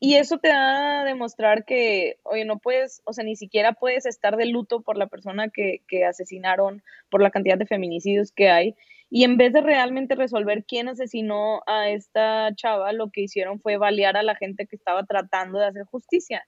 y, 0.00 0.14
eso 0.16 0.38
te 0.38 0.48
da 0.48 1.00
a 1.00 1.04
demostrar 1.04 1.64
que, 1.64 2.18
oye, 2.22 2.44
no 2.44 2.58
puedes, 2.58 3.02
o 3.04 3.12
sea, 3.12 3.24
ni 3.24 3.36
siquiera 3.36 3.72
puedes 3.72 4.06
estar 4.06 4.36
de 4.36 4.46
luto 4.46 4.82
por 4.82 4.96
la 4.96 5.06
persona 5.06 5.48
que, 5.48 5.82
que, 5.88 6.04
asesinaron, 6.04 6.82
por 7.10 7.22
la 7.22 7.30
cantidad 7.30 7.58
de 7.58 7.66
feminicidios 7.66 8.32
que 8.32 8.48
hay. 8.48 8.74
Y 9.10 9.24
en 9.24 9.36
vez 9.36 9.52
de 9.52 9.60
realmente 9.60 10.14
resolver 10.14 10.64
quién 10.64 10.88
asesinó 10.88 11.62
a 11.66 11.90
esta 11.90 12.54
chava, 12.54 12.92
lo 12.92 13.10
que 13.10 13.22
hicieron 13.22 13.60
fue 13.60 13.76
balear 13.76 14.16
a 14.16 14.22
la 14.22 14.34
gente 14.34 14.66
que 14.66 14.76
estaba 14.76 15.04
tratando 15.04 15.58
de 15.58 15.66
hacer 15.66 15.84
justicia. 15.84 16.46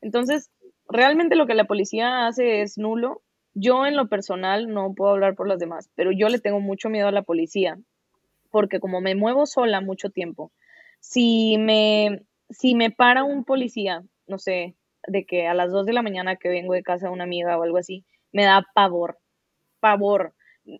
Entonces, 0.00 0.50
realmente 0.88 1.36
lo 1.36 1.46
que 1.46 1.54
la 1.54 1.64
policía 1.64 2.26
hace 2.26 2.62
es 2.62 2.78
nulo. 2.78 3.22
Yo 3.54 3.86
en 3.86 3.96
lo 3.96 4.08
personal 4.08 4.68
no 4.68 4.94
puedo 4.94 5.12
hablar 5.12 5.34
por 5.34 5.48
los 5.48 5.58
demás, 5.58 5.90
pero 5.94 6.12
yo 6.12 6.28
le 6.28 6.38
tengo 6.38 6.60
mucho 6.60 6.90
miedo 6.90 7.08
a 7.08 7.12
la 7.12 7.22
policía, 7.22 7.78
porque 8.50 8.80
como 8.80 9.00
me 9.00 9.14
muevo 9.14 9.46
sola 9.46 9.80
mucho 9.80 10.10
tiempo, 10.10 10.52
si 11.00 11.56
me, 11.58 12.22
si 12.50 12.74
me 12.74 12.90
para 12.90 13.24
un 13.24 13.44
policía, 13.44 14.02
no 14.26 14.38
sé, 14.38 14.76
de 15.06 15.24
que 15.24 15.46
a 15.46 15.54
las 15.54 15.70
2 15.72 15.86
de 15.86 15.92
la 15.92 16.02
mañana 16.02 16.36
que 16.36 16.48
vengo 16.48 16.74
de 16.74 16.82
casa 16.82 17.06
de 17.06 17.12
una 17.12 17.24
amiga 17.24 17.58
o 17.58 17.62
algo 17.62 17.78
así, 17.78 18.04
me 18.32 18.44
da 18.44 18.64
pavor, 18.74 19.18
pavor, 19.80 20.34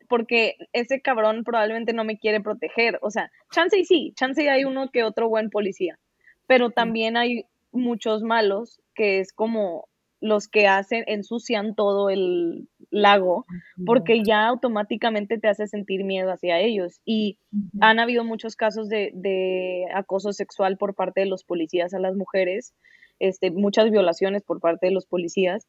porque 0.08 0.56
ese 0.72 1.00
cabrón 1.00 1.44
probablemente 1.44 1.92
no 1.92 2.04
me 2.04 2.18
quiere 2.18 2.40
proteger, 2.40 2.98
o 3.02 3.10
sea, 3.10 3.30
chance 3.52 3.78
y 3.78 3.84
sí, 3.84 4.12
chance 4.16 4.42
y 4.42 4.48
hay 4.48 4.64
uno 4.64 4.90
que 4.90 5.04
otro 5.04 5.28
buen 5.28 5.50
policía, 5.50 5.98
pero 6.46 6.70
también 6.70 7.16
hay 7.16 7.44
muchos 7.72 8.22
malos 8.22 8.80
que 8.94 9.20
es 9.20 9.32
como 9.32 9.88
los 10.20 10.48
que 10.48 10.66
hacen, 10.66 11.04
ensucian 11.06 11.74
todo 11.74 12.10
el 12.10 12.68
lago, 12.90 13.46
porque 13.84 14.22
ya 14.22 14.46
automáticamente 14.46 15.38
te 15.38 15.48
hace 15.48 15.66
sentir 15.66 16.04
miedo 16.04 16.30
hacia 16.30 16.60
ellos. 16.60 17.00
Y 17.04 17.38
han 17.80 17.98
habido 17.98 18.24
muchos 18.24 18.56
casos 18.56 18.88
de, 18.88 19.86
acoso 19.94 20.32
sexual 20.32 20.76
por 20.76 20.94
parte 20.94 21.20
de 21.20 21.26
los 21.26 21.44
policías 21.44 21.94
a 21.94 21.98
las 21.98 22.16
mujeres, 22.16 22.74
este, 23.18 23.50
muchas 23.50 23.90
violaciones 23.90 24.42
por 24.42 24.60
parte 24.60 24.86
de 24.86 24.92
los 24.92 25.06
policías, 25.06 25.66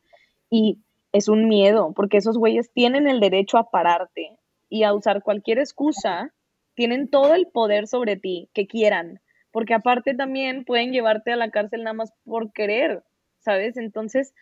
y 0.49 0.79
es 1.13 1.29
un 1.29 1.47
miedo, 1.47 1.93
porque 1.95 2.17
esos 2.17 2.37
güeyes 2.37 2.71
tienen 2.73 3.07
el 3.07 3.19
derecho 3.19 3.57
a 3.57 3.69
pararte 3.69 4.37
y 4.69 4.83
a 4.83 4.93
usar 4.93 5.23
cualquier 5.23 5.59
excusa, 5.59 6.33
tienen 6.75 7.09
todo 7.09 7.33
el 7.33 7.47
poder 7.47 7.87
sobre 7.87 8.17
ti 8.17 8.49
que 8.53 8.67
quieran, 8.67 9.19
porque 9.51 9.73
aparte 9.73 10.13
también 10.13 10.65
pueden 10.65 10.91
llevarte 10.91 11.31
a 11.31 11.37
la 11.37 11.49
cárcel 11.49 11.83
nada 11.83 11.93
más 11.93 12.11
por 12.23 12.51
querer, 12.51 13.03
¿sabes? 13.39 13.77
Entonces, 13.77 14.33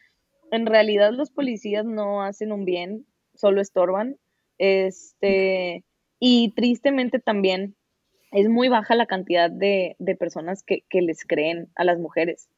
en 0.51 0.65
realidad 0.65 1.11
los 1.11 1.31
policías 1.31 1.85
no 1.85 2.21
hacen 2.21 2.51
un 2.51 2.65
bien, 2.65 3.05
solo 3.33 3.61
estorban. 3.61 4.17
Este, 4.57 5.83
y 6.19 6.53
tristemente 6.55 7.19
también 7.19 7.75
es 8.31 8.49
muy 8.49 8.69
baja 8.69 8.95
la 8.95 9.05
cantidad 9.05 9.49
de, 9.49 9.95
personas 10.19 10.63
que, 10.63 10.83
les 10.91 11.25
creen 11.25 11.69
a 11.75 11.83
las 11.83 11.99
mujeres, 11.99 12.49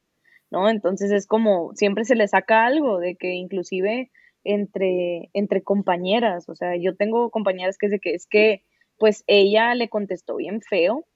¿no? 0.50 0.68
Entonces 0.68 1.10
es 1.12 1.26
como, 1.26 1.74
siempre 1.74 2.04
se 2.04 2.16
les 2.16 2.30
saca 2.30 2.66
algo 2.66 2.98
de 2.98 3.16
que 3.16 3.34
inclusive 3.34 4.10
entre, 4.44 5.30
entre 5.34 5.62
compañeras, 5.62 6.48
o 6.48 6.54
sea, 6.54 6.76
yo 6.76 6.96
tengo 6.96 7.30
compañeras 7.30 7.78
que 7.78 7.86
es 7.86 7.92
de 7.92 8.00
que 8.00 8.14
es 8.14 8.26
que, 8.26 8.64
pues 8.98 9.22
ella 9.28 9.74
le 9.76 9.88
contestó 9.88 10.36
bien 10.36 10.60
feo 10.60 11.06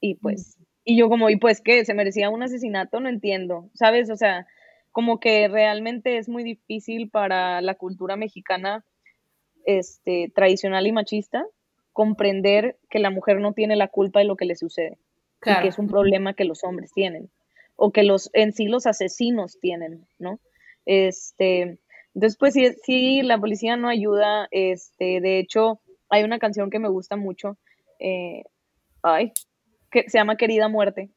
y 0.00 0.16
pues, 0.16 0.58
y 0.84 0.98
yo 0.98 1.08
como, 1.08 1.30
y 1.30 1.36
pues 1.36 1.62
que 1.62 1.86
se 1.86 1.94
merecía 1.94 2.28
un 2.28 2.42
asesinato, 2.42 3.00
no 3.00 3.08
entiendo, 3.08 3.70
¿sabes? 3.72 4.10
O 4.10 4.16
sea, 4.16 4.46
como 4.94 5.18
que 5.18 5.48
realmente 5.48 6.18
es 6.18 6.28
muy 6.28 6.44
difícil 6.44 7.10
para 7.10 7.60
la 7.60 7.74
cultura 7.74 8.14
mexicana 8.14 8.84
este, 9.66 10.30
tradicional 10.32 10.86
y 10.86 10.92
machista 10.92 11.44
comprender 11.92 12.78
que 12.88 13.00
la 13.00 13.10
mujer 13.10 13.40
no 13.40 13.54
tiene 13.54 13.74
la 13.74 13.88
culpa 13.88 14.20
de 14.20 14.26
lo 14.26 14.36
que 14.36 14.44
le 14.44 14.54
sucede, 14.54 14.96
que 15.40 15.66
es 15.66 15.80
un 15.80 15.88
problema 15.88 16.34
que 16.34 16.44
los 16.44 16.62
hombres 16.62 16.92
tienen, 16.92 17.28
o 17.74 17.90
que 17.90 18.04
los 18.04 18.30
en 18.34 18.52
sí 18.52 18.66
los 18.66 18.86
asesinos 18.86 19.58
tienen, 19.60 20.06
¿no? 20.20 20.38
Este, 20.86 21.80
entonces, 22.14 22.38
pues 22.38 22.54
sí, 22.54 22.72
sí, 22.84 23.22
la 23.22 23.38
policía 23.38 23.76
no 23.76 23.88
ayuda, 23.88 24.46
este, 24.52 25.20
de 25.20 25.40
hecho, 25.40 25.80
hay 26.08 26.22
una 26.22 26.38
canción 26.38 26.70
que 26.70 26.78
me 26.78 26.88
gusta 26.88 27.16
mucho, 27.16 27.58
eh, 27.98 28.44
ay, 29.02 29.32
que 29.90 30.08
se 30.08 30.18
llama 30.18 30.36
Querida 30.36 30.68
Muerte, 30.68 31.10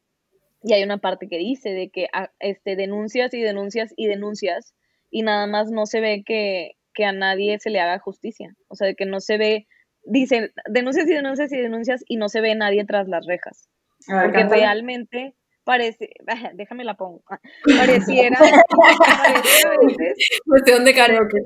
y 0.62 0.72
hay 0.72 0.82
una 0.82 0.98
parte 0.98 1.28
que 1.28 1.38
dice 1.38 1.70
de 1.70 1.90
que 1.90 2.08
ah, 2.12 2.30
este, 2.40 2.76
denuncias 2.76 3.32
y 3.34 3.40
denuncias 3.40 3.92
y 3.96 4.06
denuncias 4.06 4.74
y 5.10 5.22
nada 5.22 5.46
más 5.46 5.70
no 5.70 5.86
se 5.86 6.00
ve 6.00 6.22
que, 6.24 6.74
a 7.04 7.12
nadie 7.12 7.60
se 7.60 7.70
le 7.70 7.78
haga 7.78 8.00
justicia. 8.00 8.56
O 8.66 8.74
sea, 8.74 8.88
de 8.88 8.96
que 8.96 9.06
no 9.06 9.20
se 9.20 9.38
ve 9.38 9.68
dicen 10.02 10.50
denuncias 10.68 11.06
y 11.06 11.12
denuncias 11.12 11.52
y 11.52 11.56
denuncias 11.56 12.04
y 12.08 12.16
no 12.16 12.28
se 12.28 12.40
ve 12.40 12.56
nadie 12.56 12.84
tras 12.84 13.06
las 13.06 13.24
rejas. 13.24 13.68
Ver, 14.08 14.24
Porque 14.24 14.44
realmente 14.44 15.36
parece, 15.62 16.10
déjame 16.54 16.82
la 16.82 16.94
pongo, 16.94 17.22
pareciera, 17.62 18.38
pareciera 18.40 19.74
a 19.74 19.86
veces 19.86 20.16
Cuestión 20.46 20.84
de 20.84 20.94
karaoke. 20.94 21.38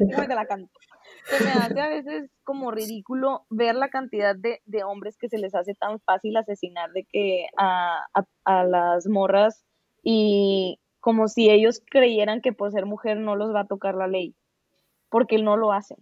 Déjame 0.00 0.26
te 0.26 0.34
la 0.34 0.46
canto. 0.46 0.72
Se 1.24 1.44
me 1.44 1.50
hace 1.50 1.80
a 1.80 1.88
veces 1.88 2.30
como 2.44 2.70
ridículo 2.70 3.46
ver 3.48 3.74
la 3.74 3.88
cantidad 3.88 4.34
de, 4.36 4.60
de 4.64 4.84
hombres 4.84 5.16
que 5.16 5.28
se 5.28 5.38
les 5.38 5.54
hace 5.54 5.74
tan 5.74 6.00
fácil 6.00 6.36
asesinar 6.36 6.90
de 6.92 7.04
que 7.04 7.46
a, 7.56 8.06
a, 8.14 8.24
a 8.44 8.64
las 8.64 9.06
morras 9.06 9.64
y 10.02 10.80
como 11.00 11.28
si 11.28 11.50
ellos 11.50 11.82
creyeran 11.90 12.40
que 12.40 12.52
por 12.52 12.72
ser 12.72 12.86
mujer 12.86 13.18
no 13.18 13.36
los 13.36 13.54
va 13.54 13.60
a 13.60 13.66
tocar 13.66 13.94
la 13.94 14.06
ley, 14.06 14.34
porque 15.10 15.38
no 15.38 15.56
lo 15.56 15.72
hacen. 15.72 15.98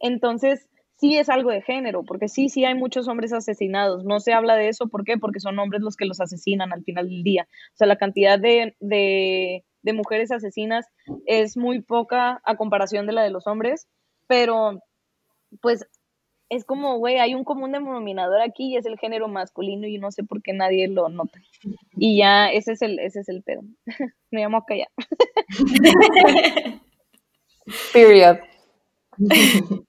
Entonces, 0.00 0.68
sí 0.96 1.16
es 1.16 1.28
algo 1.28 1.50
de 1.50 1.62
género, 1.62 2.04
porque 2.04 2.28
sí, 2.28 2.48
sí 2.48 2.64
hay 2.64 2.74
muchos 2.74 3.08
hombres 3.08 3.32
asesinados. 3.32 4.04
No 4.04 4.20
se 4.20 4.32
habla 4.32 4.56
de 4.56 4.68
eso, 4.68 4.88
¿por 4.88 5.04
qué? 5.04 5.18
Porque 5.18 5.40
son 5.40 5.58
hombres 5.58 5.82
los 5.82 5.96
que 5.96 6.04
los 6.06 6.20
asesinan 6.20 6.72
al 6.72 6.84
final 6.84 7.08
del 7.08 7.22
día. 7.22 7.48
O 7.72 7.76
sea, 7.76 7.86
la 7.86 7.96
cantidad 7.96 8.38
de, 8.38 8.76
de, 8.80 9.64
de 9.82 9.92
mujeres 9.92 10.30
asesinas 10.30 10.86
es 11.26 11.56
muy 11.56 11.82
poca 11.82 12.40
a 12.44 12.56
comparación 12.56 13.06
de 13.06 13.12
la 13.12 13.22
de 13.22 13.30
los 13.30 13.46
hombres, 13.46 13.88
pero 14.26 14.80
pues 15.60 15.86
es 16.50 16.64
como, 16.64 16.98
güey, 16.98 17.18
hay 17.18 17.34
un 17.34 17.44
común 17.44 17.72
denominador 17.72 18.40
aquí 18.40 18.72
y 18.72 18.76
es 18.76 18.86
el 18.86 18.98
género 18.98 19.28
masculino 19.28 19.86
y 19.86 19.98
no 19.98 20.10
sé 20.12 20.24
por 20.24 20.42
qué 20.42 20.52
nadie 20.52 20.88
lo 20.88 21.08
nota. 21.08 21.40
Y 21.96 22.18
ya 22.18 22.48
ese 22.48 22.72
es 22.72 22.82
el, 22.82 22.98
ese 22.98 23.20
es 23.20 23.28
el 23.28 23.42
pedo. 23.42 23.62
Me 24.30 24.42
llamo 24.42 24.58
a 24.58 24.66
callar. 24.66 24.88
Period. 27.92 28.38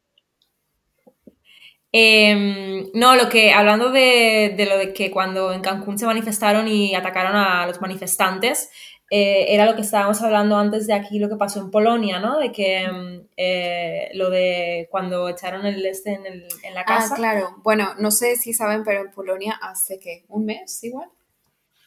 Em, 1.98 2.91
no, 2.93 3.15
lo 3.15 3.30
que, 3.30 3.54
hablando 3.54 3.89
de, 3.89 4.54
de 4.58 4.65
lo 4.65 4.78
de 4.78 4.91
que 4.91 5.12
cuando 5.12 5.54
en 5.54 5.62
Cancún 5.62 5.98
se 5.98 6.06
manifestaron 6.06 6.67
y 6.67 6.93
atacaron 6.93 7.38
a 7.38 7.65
los 7.65 7.80
manifestantes, 7.80 8.69
eh, 9.12 9.46
era 9.54 9.65
lo 9.65 9.76
que 9.76 9.82
estábamos 9.82 10.22
hablando 10.22 10.58
antes 10.58 10.88
de 10.88 10.94
aquí, 10.94 11.20
lo 11.20 11.30
que 11.30 11.36
pasó 11.36 11.60
en 11.62 11.72
Polonia, 11.72 12.20
¿no? 12.20 12.39
De 12.39 12.52
que 12.52 12.80
em, 12.84 13.28
eh, 13.38 14.10
lo 14.15 14.30
de 14.32 14.88
cuando 14.91 15.30
echaron 15.30 15.65
el 15.65 15.86
este 15.86 16.13
en, 16.13 16.26
el- 16.26 16.48
en 16.63 16.74
la 16.74 16.82
Ah, 16.82 16.86
casa. 16.86 17.15
claro. 17.15 17.50
Bueno, 17.63 17.94
no 18.00 18.10
sé 18.12 18.36
si 18.36 18.54
saben, 18.54 18.84
pero 18.84 19.02
en 19.02 19.12
Polonia 19.12 19.54
hace 19.62 20.00
que 20.00 20.26
un 20.30 20.46
mes 20.46 20.84
igual 20.84 21.10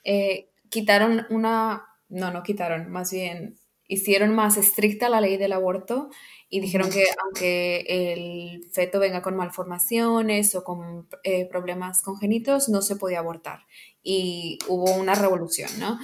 eh, 0.04 0.50
quitaron 0.70 1.26
una, 1.30 1.84
no, 2.08 2.30
no 2.30 2.42
quitaron, 2.42 2.90
más 2.90 3.10
bien 3.12 3.56
hicieron 3.90 4.34
más 4.34 4.56
estricta 4.58 5.08
la 5.08 5.20
ley 5.20 5.38
del 5.38 5.52
aborto 5.52 6.10
y 6.50 6.60
dijeron 6.60 6.90
que 6.90 7.04
aunque 7.24 7.84
el 7.88 8.62
feto 8.70 9.00
venga 9.00 9.22
con 9.22 9.34
malformaciones 9.36 10.54
o 10.54 10.62
con 10.62 11.08
eh, 11.24 11.46
problemas 11.46 12.02
congénitos, 12.02 12.68
no 12.68 12.82
se 12.82 12.96
podía 12.96 13.20
abortar. 13.20 13.60
Y 14.02 14.58
hubo 14.68 14.92
una 14.94 15.14
revolución, 15.14 15.70
¿no? 15.80 15.98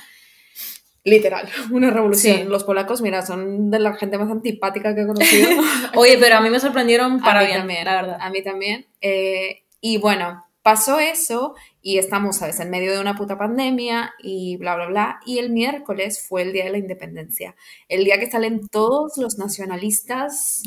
Literal, 1.04 1.48
una 1.70 1.90
revolución. 1.90 2.36
Sí. 2.38 2.44
Los 2.44 2.64
polacos, 2.64 3.02
mira, 3.02 3.20
son 3.24 3.70
de 3.70 3.78
la 3.78 3.94
gente 3.94 4.18
más 4.18 4.30
antipática 4.30 4.94
que 4.94 5.02
he 5.02 5.06
conocido. 5.06 5.50
Oye, 5.96 6.16
pero 6.18 6.36
a 6.36 6.40
mí 6.40 6.50
me 6.50 6.60
sorprendieron 6.60 7.20
para 7.22 7.40
a 7.40 7.42
mí 7.42 7.46
bien, 7.48 7.58
también, 7.60 7.84
la 7.84 7.94
verdad. 7.96 8.16
A 8.20 8.30
mí 8.30 8.42
también. 8.42 8.86
Eh, 9.00 9.64
y 9.80 9.98
bueno, 9.98 10.44
pasó 10.62 10.98
eso 10.98 11.54
y 11.82 11.98
estamos, 11.98 12.38
¿sabes?, 12.38 12.58
en 12.60 12.70
medio 12.70 12.92
de 12.92 13.00
una 13.00 13.14
puta 13.16 13.36
pandemia 13.36 14.14
y 14.18 14.56
bla, 14.56 14.76
bla, 14.76 14.86
bla. 14.86 15.20
Y 15.26 15.38
el 15.38 15.50
miércoles 15.50 16.24
fue 16.26 16.40
el 16.40 16.54
día 16.54 16.64
de 16.64 16.70
la 16.70 16.78
independencia. 16.78 17.54
El 17.88 18.04
día 18.04 18.18
que 18.18 18.30
salen 18.30 18.66
todos 18.68 19.18
los 19.18 19.36
nacionalistas 19.38 20.62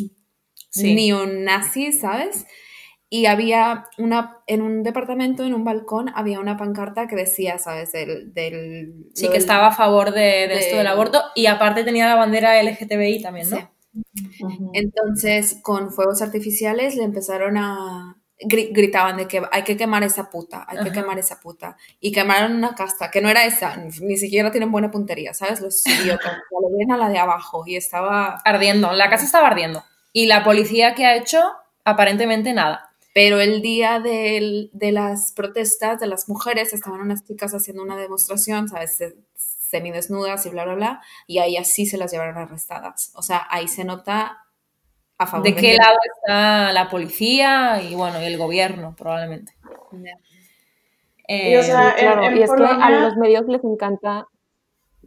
Sí. 0.69 0.93
neonazis, 0.93 2.01
¿sabes? 2.01 2.45
Y 3.09 3.25
había 3.27 3.85
una, 3.97 4.39
en 4.47 4.61
un 4.61 4.83
departamento, 4.83 5.43
en 5.45 5.53
un 5.53 5.63
balcón, 5.63 6.11
había 6.13 6.39
una 6.41 6.57
pancarta 6.57 7.07
que 7.07 7.15
decía, 7.15 7.57
¿sabes? 7.57 7.93
Del, 7.93 8.33
del, 8.33 9.05
Sí, 9.13 9.29
que 9.29 9.37
estaba 9.37 9.67
a 9.67 9.71
favor 9.71 10.11
de, 10.11 10.19
de 10.47 10.53
esto 10.59 10.71
de- 10.71 10.77
del 10.79 10.87
aborto 10.87 11.21
y 11.35 11.45
aparte 11.45 11.83
tenía 11.85 12.07
la 12.07 12.15
bandera 12.15 12.59
LGTBI 12.61 13.21
también, 13.21 13.49
¿no? 13.49 13.57
Sí. 13.57 13.63
Entonces, 14.73 15.59
con 15.63 15.91
fuegos 15.91 16.21
artificiales 16.21 16.95
le 16.95 17.03
empezaron 17.03 17.57
a... 17.57 18.17
gri- 18.39 18.69
gritaban 18.71 19.17
de 19.17 19.27
que 19.27 19.41
hay 19.51 19.63
que 19.63 19.77
quemar 19.77 20.03
esa 20.03 20.29
puta, 20.29 20.65
hay 20.67 20.77
que 20.77 20.89
Ajá. 20.89 20.91
quemar 21.01 21.19
esa 21.19 21.39
puta. 21.39 21.77
Y 21.99 22.11
quemaron 22.11 22.55
una 22.55 22.75
casta, 22.75 23.09
que 23.11 23.21
no 23.21 23.29
era 23.29 23.45
esa, 23.45 23.77
ni 24.01 24.17
siquiera 24.17 24.51
tienen 24.51 24.71
buena 24.71 24.91
puntería, 24.91 25.33
¿sabes? 25.33 25.61
Los 25.61 25.85
idiotas. 25.87 26.33
Le 26.51 26.75
dieron 26.77 26.91
a 26.93 26.97
la 26.97 27.09
de 27.09 27.17
abajo 27.19 27.63
y 27.65 27.75
estaba... 27.75 28.41
Ardiendo, 28.45 28.91
la 28.93 29.09
casa 29.09 29.25
estaba 29.25 29.47
ardiendo. 29.47 29.83
Y 30.13 30.25
la 30.27 30.43
policía 30.43 30.93
que 30.95 31.05
ha 31.05 31.15
hecho, 31.15 31.41
aparentemente 31.83 32.53
nada. 32.53 32.86
Pero 33.17 33.39
el 33.39 33.63
día 33.63 33.99
de 33.99 34.69
las 34.91 35.31
protestas 35.31 35.99
de 35.99 36.05
las 36.05 36.29
mujeres 36.29 36.71
estaban 36.71 37.01
unas 37.01 37.23
chicas 37.23 37.51
haciendo 37.55 37.81
una 37.81 37.97
demostración, 37.97 38.67
¿sabes? 38.69 38.95
Se- 38.95 39.15
Semidesnudas 39.35 40.45
y 40.45 40.49
bla, 40.49 40.65
bla, 40.65 40.75
bla. 40.75 41.01
Y 41.25 41.39
ahí 41.39 41.57
así 41.57 41.87
se 41.87 41.97
las 41.97 42.11
llevaron 42.11 42.37
arrestadas. 42.37 43.11
O 43.15 43.23
sea, 43.23 43.47
ahí 43.49 43.67
se 43.67 43.85
nota 43.85 44.37
a 45.17 45.25
favor 45.25 45.47
¿De 45.47 45.55
qué 45.55 45.61
género. 45.71 45.83
lado 45.83 45.97
está 46.15 46.71
la 46.73 46.89
policía 46.91 47.81
y 47.81 47.95
bueno, 47.95 48.21
y 48.21 48.25
el 48.25 48.37
gobierno, 48.37 48.95
probablemente? 48.95 49.53
Y, 51.27 51.55
o 51.55 51.59
Eh, 51.59 51.63
sea, 51.63 51.95
Sí, 51.97 52.01
claro, 52.03 52.23
en- 52.23 52.31
en 52.33 52.37
y 52.37 52.43
es 52.43 52.51
que 52.51 52.63
a 52.65 52.89
los 53.01 53.17
medios 53.17 53.47
les 53.47 53.63
encanta, 53.63 54.27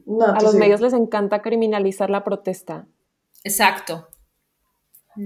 No, 0.04 0.26
a 0.26 0.40
los 0.42 0.54
medios 0.56 0.80
les 0.80 0.94
encanta 0.94 1.42
criminalizar 1.42 2.10
la 2.10 2.24
protesta. 2.24 2.86
exacto. 3.44 4.08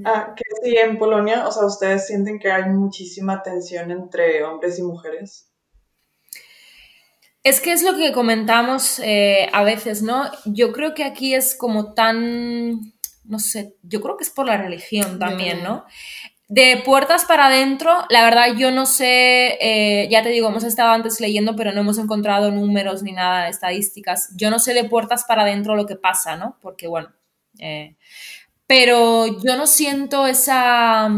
Ah, 0.04 0.34
que 0.34 0.44
sí, 0.62 0.76
en 0.76 0.98
Polonia, 0.98 1.46
o 1.46 1.52
sea, 1.52 1.66
¿ustedes 1.66 2.06
sienten 2.06 2.38
que 2.38 2.50
hay 2.50 2.64
muchísima 2.64 3.42
tensión 3.42 3.90
entre 3.90 4.42
hombres 4.42 4.78
y 4.78 4.82
mujeres? 4.82 5.50
Es 7.42 7.60
que 7.60 7.72
es 7.72 7.82
lo 7.82 7.94
que 7.94 8.12
comentamos 8.12 8.98
eh, 9.00 9.50
a 9.52 9.62
veces, 9.64 10.02
¿no? 10.02 10.30
Yo 10.46 10.72
creo 10.72 10.94
que 10.94 11.04
aquí 11.04 11.34
es 11.34 11.54
como 11.54 11.92
tan, 11.92 12.94
no 13.24 13.38
sé, 13.38 13.76
yo 13.82 14.00
creo 14.00 14.16
que 14.16 14.24
es 14.24 14.30
por 14.30 14.46
la 14.46 14.56
religión 14.56 15.18
también, 15.18 15.62
¿no? 15.62 15.84
De 16.48 16.80
puertas 16.84 17.26
para 17.26 17.46
adentro, 17.46 17.90
la 18.08 18.24
verdad 18.24 18.54
yo 18.56 18.70
no 18.70 18.86
sé, 18.86 19.58
eh, 19.60 20.08
ya 20.10 20.22
te 20.22 20.30
digo, 20.30 20.48
hemos 20.48 20.64
estado 20.64 20.92
antes 20.92 21.20
leyendo, 21.20 21.54
pero 21.54 21.72
no 21.72 21.82
hemos 21.82 21.98
encontrado 21.98 22.50
números 22.50 23.02
ni 23.02 23.12
nada, 23.12 23.48
estadísticas. 23.48 24.30
Yo 24.36 24.50
no 24.50 24.58
sé 24.58 24.72
de 24.72 24.84
puertas 24.84 25.24
para 25.24 25.42
adentro 25.42 25.76
lo 25.76 25.84
que 25.84 25.96
pasa, 25.96 26.36
¿no? 26.36 26.56
Porque 26.62 26.86
bueno, 26.86 27.12
eh, 27.58 27.96
pero 28.66 29.26
yo 29.26 29.56
no 29.56 29.66
siento 29.66 30.26
esa, 30.26 31.08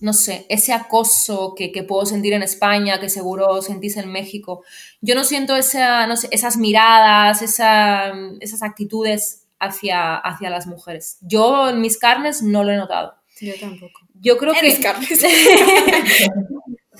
no 0.00 0.12
sé, 0.12 0.46
ese 0.48 0.72
acoso 0.72 1.54
que, 1.56 1.72
que 1.72 1.82
puedo 1.82 2.06
sentir 2.06 2.32
en 2.32 2.42
España, 2.42 3.00
que 3.00 3.08
seguro 3.08 3.62
sentís 3.62 3.96
en 3.96 4.10
México. 4.10 4.64
Yo 5.00 5.14
no 5.14 5.24
siento 5.24 5.56
esa, 5.56 6.06
no 6.06 6.16
sé, 6.16 6.28
esas 6.30 6.56
miradas, 6.56 7.42
esa, 7.42 8.12
esas 8.40 8.62
actitudes 8.62 9.46
hacia, 9.58 10.16
hacia 10.16 10.50
las 10.50 10.66
mujeres. 10.66 11.18
Yo 11.22 11.68
en 11.70 11.80
mis 11.80 11.98
carnes 11.98 12.42
no 12.42 12.64
lo 12.64 12.72
he 12.72 12.76
notado. 12.76 13.14
Yo 13.40 13.54
tampoco. 13.58 14.00
Yo 14.14 14.36
creo 14.36 14.52
que... 14.52 14.58
Eres 14.60 14.78
Carles. 14.80 15.22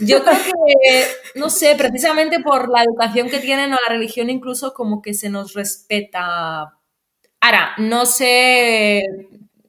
Yo 0.00 0.22
creo 0.22 0.36
que, 0.36 1.06
no 1.34 1.50
sé, 1.50 1.74
precisamente 1.74 2.38
por 2.38 2.68
la 2.68 2.84
educación 2.84 3.28
que 3.28 3.40
tienen 3.40 3.72
o 3.72 3.78
la 3.84 3.92
religión 3.92 4.30
incluso 4.30 4.72
como 4.72 5.02
que 5.02 5.12
se 5.12 5.28
nos 5.28 5.54
respeta. 5.54 6.78
Ahora, 7.40 7.72
no 7.78 8.06
sé 8.06 9.02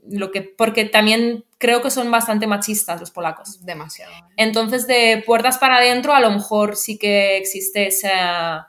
lo 0.10 0.32
que, 0.32 0.42
porque 0.42 0.86
también 0.86 1.46
creo 1.58 1.82
que 1.82 1.92
son 1.92 2.10
bastante 2.12 2.48
machistas 2.48 3.00
los 3.00 3.12
polacos. 3.12 3.64
Demasiado. 3.66 4.12
Entonces, 4.38 4.88
de 4.88 5.24
puertas 5.26 5.58
para 5.58 5.78
adentro, 5.78 6.14
a 6.14 6.20
lo 6.20 6.32
mejor 6.32 6.76
sí 6.76 6.98
que 6.98 7.38
existe 7.38 7.88
esa, 7.88 8.68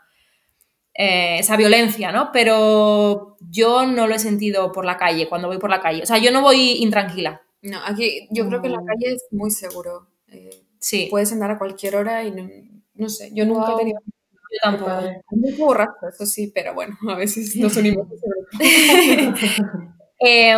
eh, 0.95 1.39
esa 1.39 1.57
violencia, 1.57 2.13
¿no? 2.13 2.31
Pero 2.33 3.37
yo 3.41 3.87
no 3.87 4.07
lo 4.07 4.15
he 4.15 4.19
sentido 4.19 4.73
por 4.73 4.85
la 4.85 4.97
calle, 4.97 5.29
cuando 5.29 5.49
voy 5.49 5.59
por 5.59 5.71
la 5.71 5.81
calle. 5.81 6.03
O 6.03 6.07
sea, 6.07 6.19
yo 6.19 6.31
no 6.31 6.43
voy 6.43 6.73
intranquila. 6.83 7.43
No, 7.63 7.79
aquí 7.85 8.27
yo 8.31 8.47
creo 8.49 8.61
que 8.61 8.69
en 8.69 8.73
la 8.75 8.81
Mm. 8.83 8.87
calle 8.87 9.13
es 9.15 9.25
muy 9.31 9.51
seguro. 9.51 10.09
Eh, 10.29 10.51
Sí, 10.83 11.09
puedes 11.11 11.31
andar 11.31 11.51
a 11.51 11.59
cualquier 11.59 11.95
hora 11.97 12.25
y 12.25 12.31
no, 12.31 12.49
no 12.95 13.09
sé, 13.11 13.31
yo 13.35 13.45
nunca 13.45 13.75
he 13.75 13.77
tenido 13.77 14.01
yo 14.03 14.59
tampoco. 14.63 14.93
Mucho 15.33 15.57
borracho, 15.59 16.09
eso 16.09 16.25
sí, 16.27 16.51
pero 16.55 16.73
bueno, 16.75 16.97
a 17.09 17.15
veces 17.17 17.55
nos 17.57 17.77
unimos. 17.77 18.07
Eh, 20.23 20.55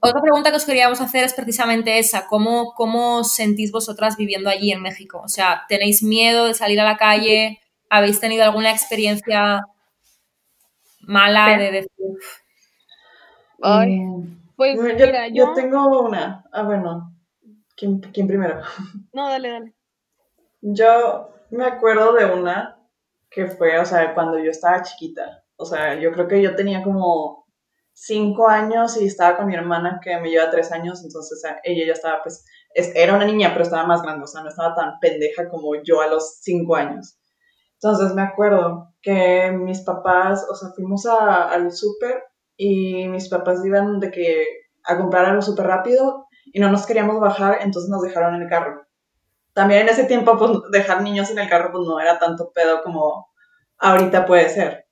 otra 0.00 0.20
pregunta 0.20 0.50
que 0.50 0.56
os 0.56 0.64
queríamos 0.64 1.00
hacer 1.00 1.24
es 1.24 1.34
precisamente 1.34 1.98
esa. 1.98 2.26
¿Cómo, 2.26 2.74
¿Cómo 2.74 3.22
sentís 3.24 3.70
vosotras 3.72 4.16
viviendo 4.16 4.50
allí 4.50 4.72
en 4.72 4.82
México? 4.82 5.22
O 5.24 5.28
sea, 5.28 5.62
¿tenéis 5.68 6.02
miedo 6.02 6.46
de 6.46 6.54
salir 6.54 6.80
a 6.80 6.84
la 6.84 6.96
calle? 6.96 7.60
¿Habéis 7.90 8.20
tenido 8.20 8.42
alguna 8.44 8.72
experiencia 8.72 9.62
mala 11.06 11.56
de 11.58 11.70
decir, 11.70 11.90
Ay, 13.62 14.00
Mm, 14.00 14.36
pues 14.56 14.76
yo, 14.76 15.06
mira, 15.06 15.28
yo 15.28 15.34
yo... 15.46 15.52
tengo 15.54 16.02
una. 16.02 16.44
Ah, 16.52 16.62
bueno. 16.62 17.12
¿Quién, 17.76 18.00
quién 18.00 18.26
primero? 18.28 18.60
No, 19.12 19.28
dale, 19.28 19.48
dale. 19.50 19.74
Yo 20.62 21.30
me 21.50 21.64
acuerdo 21.64 22.12
de 22.14 22.24
una 22.26 22.76
que 23.30 23.46
fue, 23.46 23.78
o 23.78 23.84
sea, 23.84 24.14
cuando 24.14 24.38
yo 24.38 24.50
estaba 24.50 24.82
chiquita. 24.82 25.44
O 25.56 25.64
sea, 25.64 25.94
yo 25.94 26.12
creo 26.12 26.28
que 26.28 26.42
yo 26.42 26.54
tenía 26.56 26.82
como 26.82 27.43
cinco 27.94 28.48
años 28.48 29.00
y 29.00 29.06
estaba 29.06 29.36
con 29.36 29.46
mi 29.46 29.54
hermana 29.54 30.00
que 30.02 30.18
me 30.18 30.28
lleva 30.28 30.50
tres 30.50 30.72
años, 30.72 31.02
entonces 31.04 31.40
sea, 31.40 31.60
ella 31.62 31.86
ya 31.86 31.92
estaba 31.92 32.22
pues 32.22 32.44
era 32.74 33.14
una 33.14 33.24
niña, 33.24 33.50
pero 33.52 33.62
estaba 33.62 33.86
más 33.86 34.02
grande, 34.02 34.24
o 34.24 34.26
sea, 34.26 34.42
no 34.42 34.48
estaba 34.48 34.74
tan 34.74 34.98
pendeja 35.00 35.48
como 35.48 35.74
yo 35.82 36.00
a 36.00 36.08
los 36.08 36.38
cinco 36.40 36.74
años. 36.74 37.18
Entonces 37.74 38.14
me 38.14 38.22
acuerdo 38.22 38.94
que 39.00 39.52
mis 39.52 39.82
papás, 39.82 40.46
o 40.50 40.54
sea, 40.54 40.70
fuimos 40.70 41.06
al 41.06 41.70
súper 41.70 42.24
y 42.56 43.06
mis 43.08 43.28
papás 43.28 43.64
iban 43.64 44.00
de 44.00 44.10
que 44.10 44.44
a 44.84 44.96
comprar 44.96 45.26
algo 45.26 45.42
súper 45.42 45.66
rápido 45.66 46.26
y 46.46 46.60
no 46.60 46.70
nos 46.70 46.86
queríamos 46.86 47.20
bajar, 47.20 47.58
entonces 47.60 47.90
nos 47.90 48.02
dejaron 48.02 48.34
en 48.34 48.42
el 48.42 48.48
carro. 48.48 48.86
También 49.52 49.82
en 49.82 49.88
ese 49.88 50.04
tiempo, 50.04 50.36
pues 50.36 50.50
dejar 50.72 51.02
niños 51.02 51.30
en 51.30 51.38
el 51.38 51.48
carro, 51.48 51.70
pues 51.72 51.86
no 51.86 52.00
era 52.00 52.18
tanto 52.18 52.50
pedo 52.52 52.82
como 52.82 53.28
ahorita 53.78 54.26
puede 54.26 54.48
ser. 54.48 54.86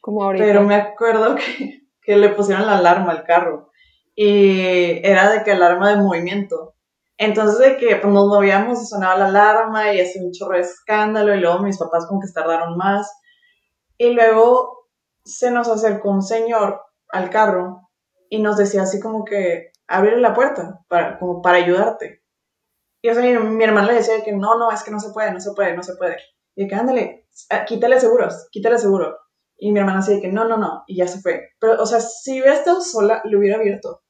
Como 0.00 0.22
ahorita. 0.22 0.44
Pero 0.44 0.62
me 0.62 0.76
acuerdo 0.76 1.34
que, 1.36 1.87
que 2.08 2.16
le 2.16 2.30
pusieron 2.30 2.64
la 2.64 2.78
alarma 2.78 3.12
al 3.12 3.22
carro 3.22 3.70
y 4.14 5.06
era 5.06 5.30
de 5.30 5.44
que 5.44 5.52
alarma 5.52 5.90
de 5.90 5.98
movimiento. 5.98 6.74
Entonces 7.18 7.58
de 7.58 7.76
que 7.76 7.96
pues, 7.96 8.10
nos 8.10 8.28
movíamos 8.28 8.88
sonaba 8.88 9.18
la 9.18 9.26
alarma 9.26 9.92
y 9.92 10.00
hacía 10.00 10.22
un 10.22 10.32
chorro 10.32 10.54
de 10.54 10.62
escándalo 10.62 11.34
y 11.34 11.40
luego 11.40 11.58
mis 11.58 11.76
papás 11.76 12.06
como 12.06 12.22
que 12.22 12.32
tardaron 12.32 12.78
más. 12.78 13.12
Y 13.98 14.14
luego 14.14 14.88
se 15.22 15.50
nos 15.50 15.68
acercó 15.68 16.08
un 16.08 16.22
señor 16.22 16.80
al 17.10 17.28
carro 17.28 17.90
y 18.30 18.40
nos 18.40 18.56
decía 18.56 18.84
así 18.84 19.00
como 19.00 19.26
que 19.26 19.72
abrirle 19.86 20.22
la 20.22 20.32
puerta 20.32 20.80
para, 20.88 21.18
como 21.18 21.42
para 21.42 21.58
ayudarte. 21.58 22.22
Y 23.02 23.10
o 23.10 23.14
sea, 23.14 23.22
mi, 23.22 23.38
mi 23.38 23.64
hermana 23.64 23.88
le 23.88 23.94
decía 23.96 24.24
que 24.24 24.32
no, 24.32 24.56
no, 24.58 24.72
es 24.72 24.82
que 24.82 24.90
no 24.90 24.98
se 24.98 25.10
puede, 25.10 25.30
no 25.30 25.40
se 25.40 25.52
puede, 25.52 25.76
no 25.76 25.82
se 25.82 25.94
puede. 25.96 26.16
Y 26.56 26.66
que 26.66 26.74
ándale, 26.74 27.28
quítale 27.66 28.00
seguros, 28.00 28.48
quítale 28.50 28.78
seguro. 28.78 29.14
Y 29.58 29.72
mi 29.72 29.80
hermana 29.80 30.00
decía 30.00 30.20
que 30.20 30.32
no, 30.32 30.46
no, 30.46 30.56
no, 30.56 30.84
y 30.86 30.96
ya 30.96 31.08
se 31.08 31.20
fue. 31.20 31.50
Pero, 31.58 31.82
o 31.82 31.86
sea, 31.86 32.00
si 32.00 32.40
hubiera 32.40 32.54
estado 32.54 32.80
sola, 32.80 33.22
le 33.24 33.36
hubiera 33.36 33.56
abierto. 33.56 34.02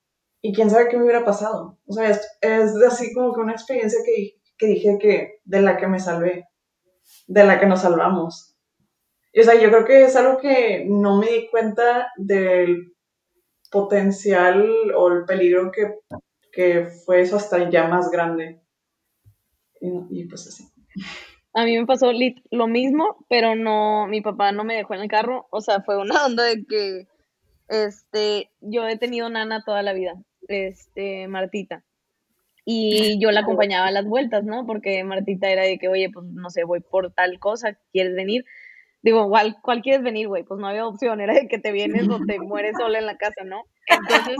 Y 0.42 0.52
quién 0.52 0.70
sabe 0.70 0.88
qué 0.88 0.96
me 0.96 1.04
hubiera 1.04 1.24
pasado. 1.24 1.78
O 1.86 1.92
sea, 1.92 2.10
es, 2.10 2.20
es 2.42 2.76
así 2.86 3.12
como 3.14 3.34
que 3.34 3.40
una 3.40 3.52
experiencia 3.52 3.98
que, 4.04 4.38
que 4.58 4.66
dije 4.66 4.98
que 5.00 5.40
de 5.44 5.62
la 5.62 5.78
que 5.78 5.86
me 5.86 5.98
salvé, 5.98 6.46
de 7.26 7.44
la 7.44 7.58
que 7.58 7.66
nos 7.66 7.80
salvamos. 7.80 8.56
Y, 9.32 9.40
o 9.40 9.44
sea, 9.44 9.54
yo 9.54 9.70
creo 9.70 9.84
que 9.86 10.04
es 10.04 10.16
algo 10.16 10.38
que 10.38 10.84
no 10.86 11.18
me 11.18 11.30
di 11.30 11.48
cuenta 11.48 12.12
del 12.16 12.94
potencial 13.70 14.92
o 14.94 15.08
el 15.08 15.24
peligro 15.24 15.70
que, 15.70 15.94
que 16.52 16.86
fue 17.06 17.22
eso 17.22 17.36
hasta 17.36 17.70
ya 17.70 17.88
más 17.88 18.10
grande. 18.10 18.62
Y, 19.80 20.20
y 20.20 20.24
pues 20.28 20.46
así. 20.46 20.68
A 21.58 21.64
mí 21.64 21.76
me 21.76 21.86
pasó 21.86 22.12
lo 22.52 22.68
mismo, 22.68 23.26
pero 23.28 23.56
no, 23.56 24.06
mi 24.06 24.20
papá 24.20 24.52
no 24.52 24.62
me 24.62 24.76
dejó 24.76 24.94
en 24.94 25.00
el 25.00 25.08
carro. 25.08 25.48
O 25.50 25.60
sea, 25.60 25.82
fue 25.82 25.98
una 25.98 26.14
onda 26.26 26.44
de 26.44 26.64
que, 26.64 27.08
este, 27.66 28.52
yo 28.60 28.86
he 28.86 28.96
tenido 28.96 29.28
nana 29.28 29.64
toda 29.66 29.82
la 29.82 29.92
vida, 29.92 30.14
este, 30.46 31.26
Martita. 31.26 31.82
Y 32.64 33.18
yo 33.20 33.32
la 33.32 33.40
acompañaba 33.40 33.88
a 33.88 33.90
las 33.90 34.06
vueltas, 34.06 34.44
¿no? 34.44 34.66
Porque 34.66 35.02
Martita 35.02 35.50
era 35.50 35.64
de 35.64 35.80
que, 35.80 35.88
oye, 35.88 36.10
pues 36.10 36.26
no 36.26 36.48
sé, 36.48 36.62
voy 36.62 36.78
por 36.78 37.12
tal 37.12 37.40
cosa, 37.40 37.76
¿quieres 37.92 38.14
venir? 38.14 38.44
Digo, 39.02 39.28
¿cuál, 39.28 39.56
cuál 39.60 39.82
quieres 39.82 40.04
venir, 40.04 40.28
güey? 40.28 40.44
Pues 40.44 40.60
no 40.60 40.68
había 40.68 40.86
opción, 40.86 41.20
era 41.20 41.34
de 41.34 41.48
que 41.48 41.58
te 41.58 41.72
vienes 41.72 42.08
o 42.08 42.20
te 42.24 42.38
mueres 42.38 42.76
sola 42.78 43.00
en 43.00 43.06
la 43.06 43.16
casa, 43.16 43.42
¿no? 43.44 43.64
Entonces, 43.88 44.36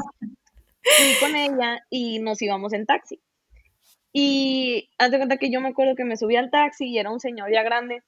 fui 0.82 1.14
con 1.20 1.34
ella 1.34 1.80
y 1.90 2.20
nos 2.20 2.40
íbamos 2.42 2.72
en 2.74 2.86
taxi. 2.86 3.20
Y 4.20 4.90
haz 4.98 5.12
de 5.12 5.18
cuenta 5.18 5.36
que 5.36 5.48
yo 5.48 5.60
me 5.60 5.68
acuerdo 5.68 5.94
que 5.94 6.02
me 6.02 6.16
subí 6.16 6.34
al 6.34 6.50
taxi 6.50 6.86
y 6.86 6.98
era 6.98 7.08
un 7.08 7.20
señor 7.20 7.52
ya 7.52 7.62
grande. 7.62 8.02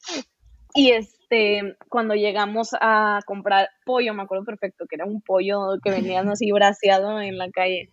Y 0.74 0.90
este, 0.90 1.76
cuando 1.88 2.16
llegamos 2.16 2.70
a 2.80 3.20
comprar 3.26 3.68
pollo, 3.86 4.12
me 4.12 4.24
acuerdo 4.24 4.44
perfecto 4.44 4.86
que 4.88 4.96
era 4.96 5.04
un 5.04 5.22
pollo 5.22 5.78
que 5.84 5.92
venían 5.92 6.28
así 6.32 6.50
braseado 6.50 7.20
en 7.20 7.38
la 7.38 7.48
calle. 7.52 7.90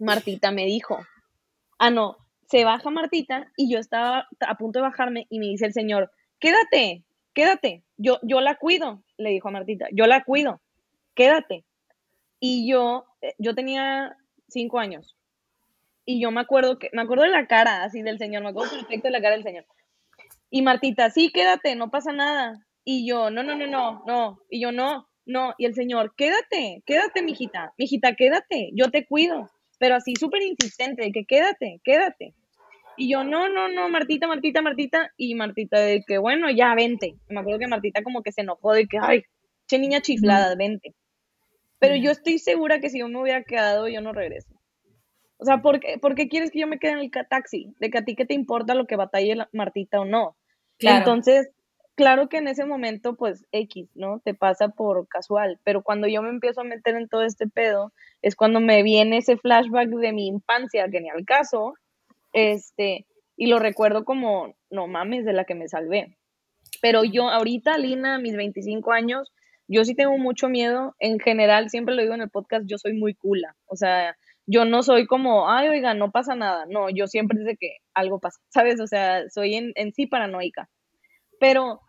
Martita 0.00 0.50
me 0.50 0.64
dijo, 0.64 0.98
ah, 1.78 1.90
no, 1.90 2.16
se 2.48 2.64
baja 2.64 2.88
Martita 2.88 3.52
y 3.54 3.70
yo 3.70 3.78
estaba 3.80 4.26
a 4.40 4.54
punto 4.56 4.78
de 4.78 4.84
bajarme 4.84 5.26
y 5.28 5.38
me 5.38 5.48
dice 5.48 5.66
el 5.66 5.74
señor, 5.74 6.10
quédate, 6.38 7.04
quédate, 7.34 7.84
yo, 7.98 8.18
yo 8.22 8.40
la 8.40 8.54
cuido, 8.54 9.02
le 9.18 9.28
dijo 9.28 9.48
a 9.48 9.52
Martita, 9.52 9.88
yo 9.92 10.06
la 10.06 10.24
cuido, 10.24 10.62
quédate. 11.14 11.66
Y 12.40 12.66
yo, 12.66 13.04
eh, 13.20 13.34
yo 13.38 13.54
tenía 13.54 14.16
cinco 14.48 14.78
años, 14.78 15.16
y 16.06 16.20
yo 16.20 16.30
me 16.30 16.40
acuerdo 16.40 16.78
que, 16.78 16.88
me 16.92 17.02
acuerdo 17.02 17.24
de 17.24 17.30
la 17.30 17.46
cara 17.48 17.82
así 17.82 18.00
del 18.00 18.18
señor, 18.18 18.44
me 18.44 18.50
acuerdo 18.50 18.72
perfecto 18.72 19.08
de 19.08 19.12
la 19.12 19.20
cara 19.20 19.34
del 19.34 19.42
señor. 19.42 19.66
Y 20.48 20.62
Martita, 20.62 21.10
sí, 21.10 21.30
quédate, 21.32 21.74
no 21.74 21.90
pasa 21.90 22.12
nada. 22.12 22.64
Y 22.84 23.06
yo, 23.06 23.30
no, 23.30 23.42
no, 23.42 23.56
no, 23.56 23.66
no, 23.66 24.04
no. 24.06 24.38
Y 24.48 24.60
yo, 24.60 24.70
no, 24.70 25.08
no. 25.26 25.54
Y 25.58 25.66
el 25.66 25.74
señor, 25.74 26.14
quédate, 26.16 26.84
quédate, 26.86 27.22
mijita, 27.22 27.74
mijita, 27.76 28.14
quédate, 28.14 28.70
yo 28.72 28.90
te 28.92 29.04
cuido. 29.04 29.50
Pero 29.78 29.96
así 29.96 30.14
súper 30.18 30.42
insistente, 30.42 31.02
de 31.02 31.12
que 31.12 31.24
quédate, 31.24 31.80
quédate. 31.82 32.34
Y 32.96 33.10
yo, 33.10 33.24
no, 33.24 33.48
no, 33.48 33.68
no, 33.68 33.88
Martita, 33.88 34.28
Martita, 34.28 34.62
Martita. 34.62 35.10
Y 35.16 35.34
Martita, 35.34 35.80
de 35.80 36.04
que 36.06 36.18
bueno, 36.18 36.48
ya 36.50 36.74
vente. 36.76 37.16
Me 37.28 37.40
acuerdo 37.40 37.58
que 37.58 37.66
Martita 37.66 38.04
como 38.04 38.22
que 38.22 38.30
se 38.30 38.42
enojó 38.42 38.72
de 38.72 38.86
que, 38.86 38.98
ay, 39.00 39.24
che 39.66 39.80
niña 39.80 40.00
chiflada, 40.00 40.54
vente. 40.54 40.94
Pero 41.80 41.96
yo 41.96 42.12
estoy 42.12 42.38
segura 42.38 42.78
que 42.78 42.88
si 42.88 43.00
yo 43.00 43.08
me 43.08 43.20
hubiera 43.20 43.42
quedado, 43.42 43.88
yo 43.88 44.00
no 44.00 44.12
regreso. 44.12 44.55
O 45.38 45.44
sea, 45.44 45.60
¿por 45.62 45.80
qué, 45.80 45.98
¿por 45.98 46.14
qué, 46.14 46.28
quieres 46.28 46.50
que 46.50 46.60
yo 46.60 46.66
me 46.66 46.78
quede 46.78 46.92
en 46.92 46.98
el 46.98 47.10
taxi? 47.28 47.74
De 47.78 47.90
que 47.90 47.98
a 47.98 48.04
ti 48.04 48.14
qué 48.14 48.24
te 48.24 48.34
importa 48.34 48.74
lo 48.74 48.86
que 48.86 48.96
batalle 48.96 49.36
la 49.36 49.48
Martita 49.52 50.00
o 50.00 50.04
no. 50.04 50.36
Claro. 50.78 50.98
Entonces, 50.98 51.50
claro 51.94 52.28
que 52.28 52.38
en 52.38 52.48
ese 52.48 52.64
momento, 52.64 53.16
pues 53.16 53.44
X, 53.52 53.88
¿no? 53.94 54.20
Te 54.20 54.34
pasa 54.34 54.68
por 54.68 55.08
casual, 55.08 55.60
pero 55.64 55.82
cuando 55.82 56.06
yo 56.06 56.22
me 56.22 56.30
empiezo 56.30 56.60
a 56.60 56.64
meter 56.64 56.96
en 56.96 57.08
todo 57.08 57.22
este 57.22 57.48
pedo, 57.48 57.92
es 58.22 58.36
cuando 58.36 58.60
me 58.60 58.82
viene 58.82 59.18
ese 59.18 59.36
flashback 59.36 59.88
de 59.88 60.12
mi 60.12 60.26
infancia, 60.26 60.88
que 60.88 61.00
ni 61.00 61.10
al 61.10 61.24
caso, 61.24 61.74
este, 62.32 63.06
y 63.36 63.46
lo 63.46 63.58
recuerdo 63.58 64.04
como, 64.04 64.54
no 64.70 64.86
mames, 64.86 65.24
de 65.24 65.32
la 65.32 65.44
que 65.44 65.54
me 65.54 65.68
salvé. 65.68 66.16
Pero 66.80 67.04
yo 67.04 67.28
ahorita, 67.28 67.78
Lina, 67.78 68.18
mis 68.18 68.36
25 68.36 68.92
años, 68.92 69.32
yo 69.68 69.84
sí 69.84 69.94
tengo 69.94 70.16
mucho 70.18 70.48
miedo. 70.48 70.94
En 70.98 71.18
general, 71.18 71.70
siempre 71.70 71.94
lo 71.94 72.02
digo 72.02 72.14
en 72.14 72.22
el 72.22 72.30
podcast, 72.30 72.66
yo 72.66 72.78
soy 72.78 72.94
muy 72.94 73.14
cula. 73.14 73.56
O 73.66 73.76
sea, 73.76 74.16
yo 74.46 74.64
no 74.64 74.82
soy 74.82 75.06
como, 75.06 75.50
ay, 75.50 75.68
oiga, 75.68 75.94
no 75.94 76.12
pasa 76.12 76.34
nada. 76.36 76.66
No, 76.68 76.88
yo 76.90 77.06
siempre 77.06 77.42
sé 77.44 77.56
que 77.58 77.76
algo 77.94 78.20
pasa, 78.20 78.40
¿sabes? 78.50 78.80
O 78.80 78.86
sea, 78.86 79.28
soy 79.30 79.54
en, 79.54 79.72
en 79.74 79.92
sí 79.92 80.06
paranoica. 80.06 80.68
Pero, 81.40 81.80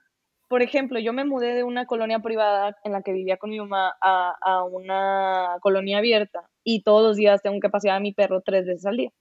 por 0.49 0.61
ejemplo, 0.61 0.99
yo 0.99 1.13
me 1.13 1.25
mudé 1.25 1.53
de 1.55 1.63
una 1.63 1.85
colonia 1.85 2.19
privada 2.19 2.75
en 2.83 2.91
la 2.93 3.01
que 3.01 3.13
vivía 3.13 3.37
con 3.37 3.51
mi 3.51 3.59
mamá 3.59 3.95
a, 4.01 4.35
a 4.41 4.63
una 4.65 5.57
colonia 5.61 5.99
abierta 5.99 6.49
y 6.63 6.83
todos 6.83 7.03
los 7.03 7.17
días 7.17 7.41
tengo 7.41 7.59
que 7.59 7.69
pasear 7.69 7.97
a 7.97 7.99
mi 8.01 8.13
perro 8.13 8.41
tres 8.41 8.65
veces 8.65 8.85
al 8.85 8.97
día. 8.97 9.11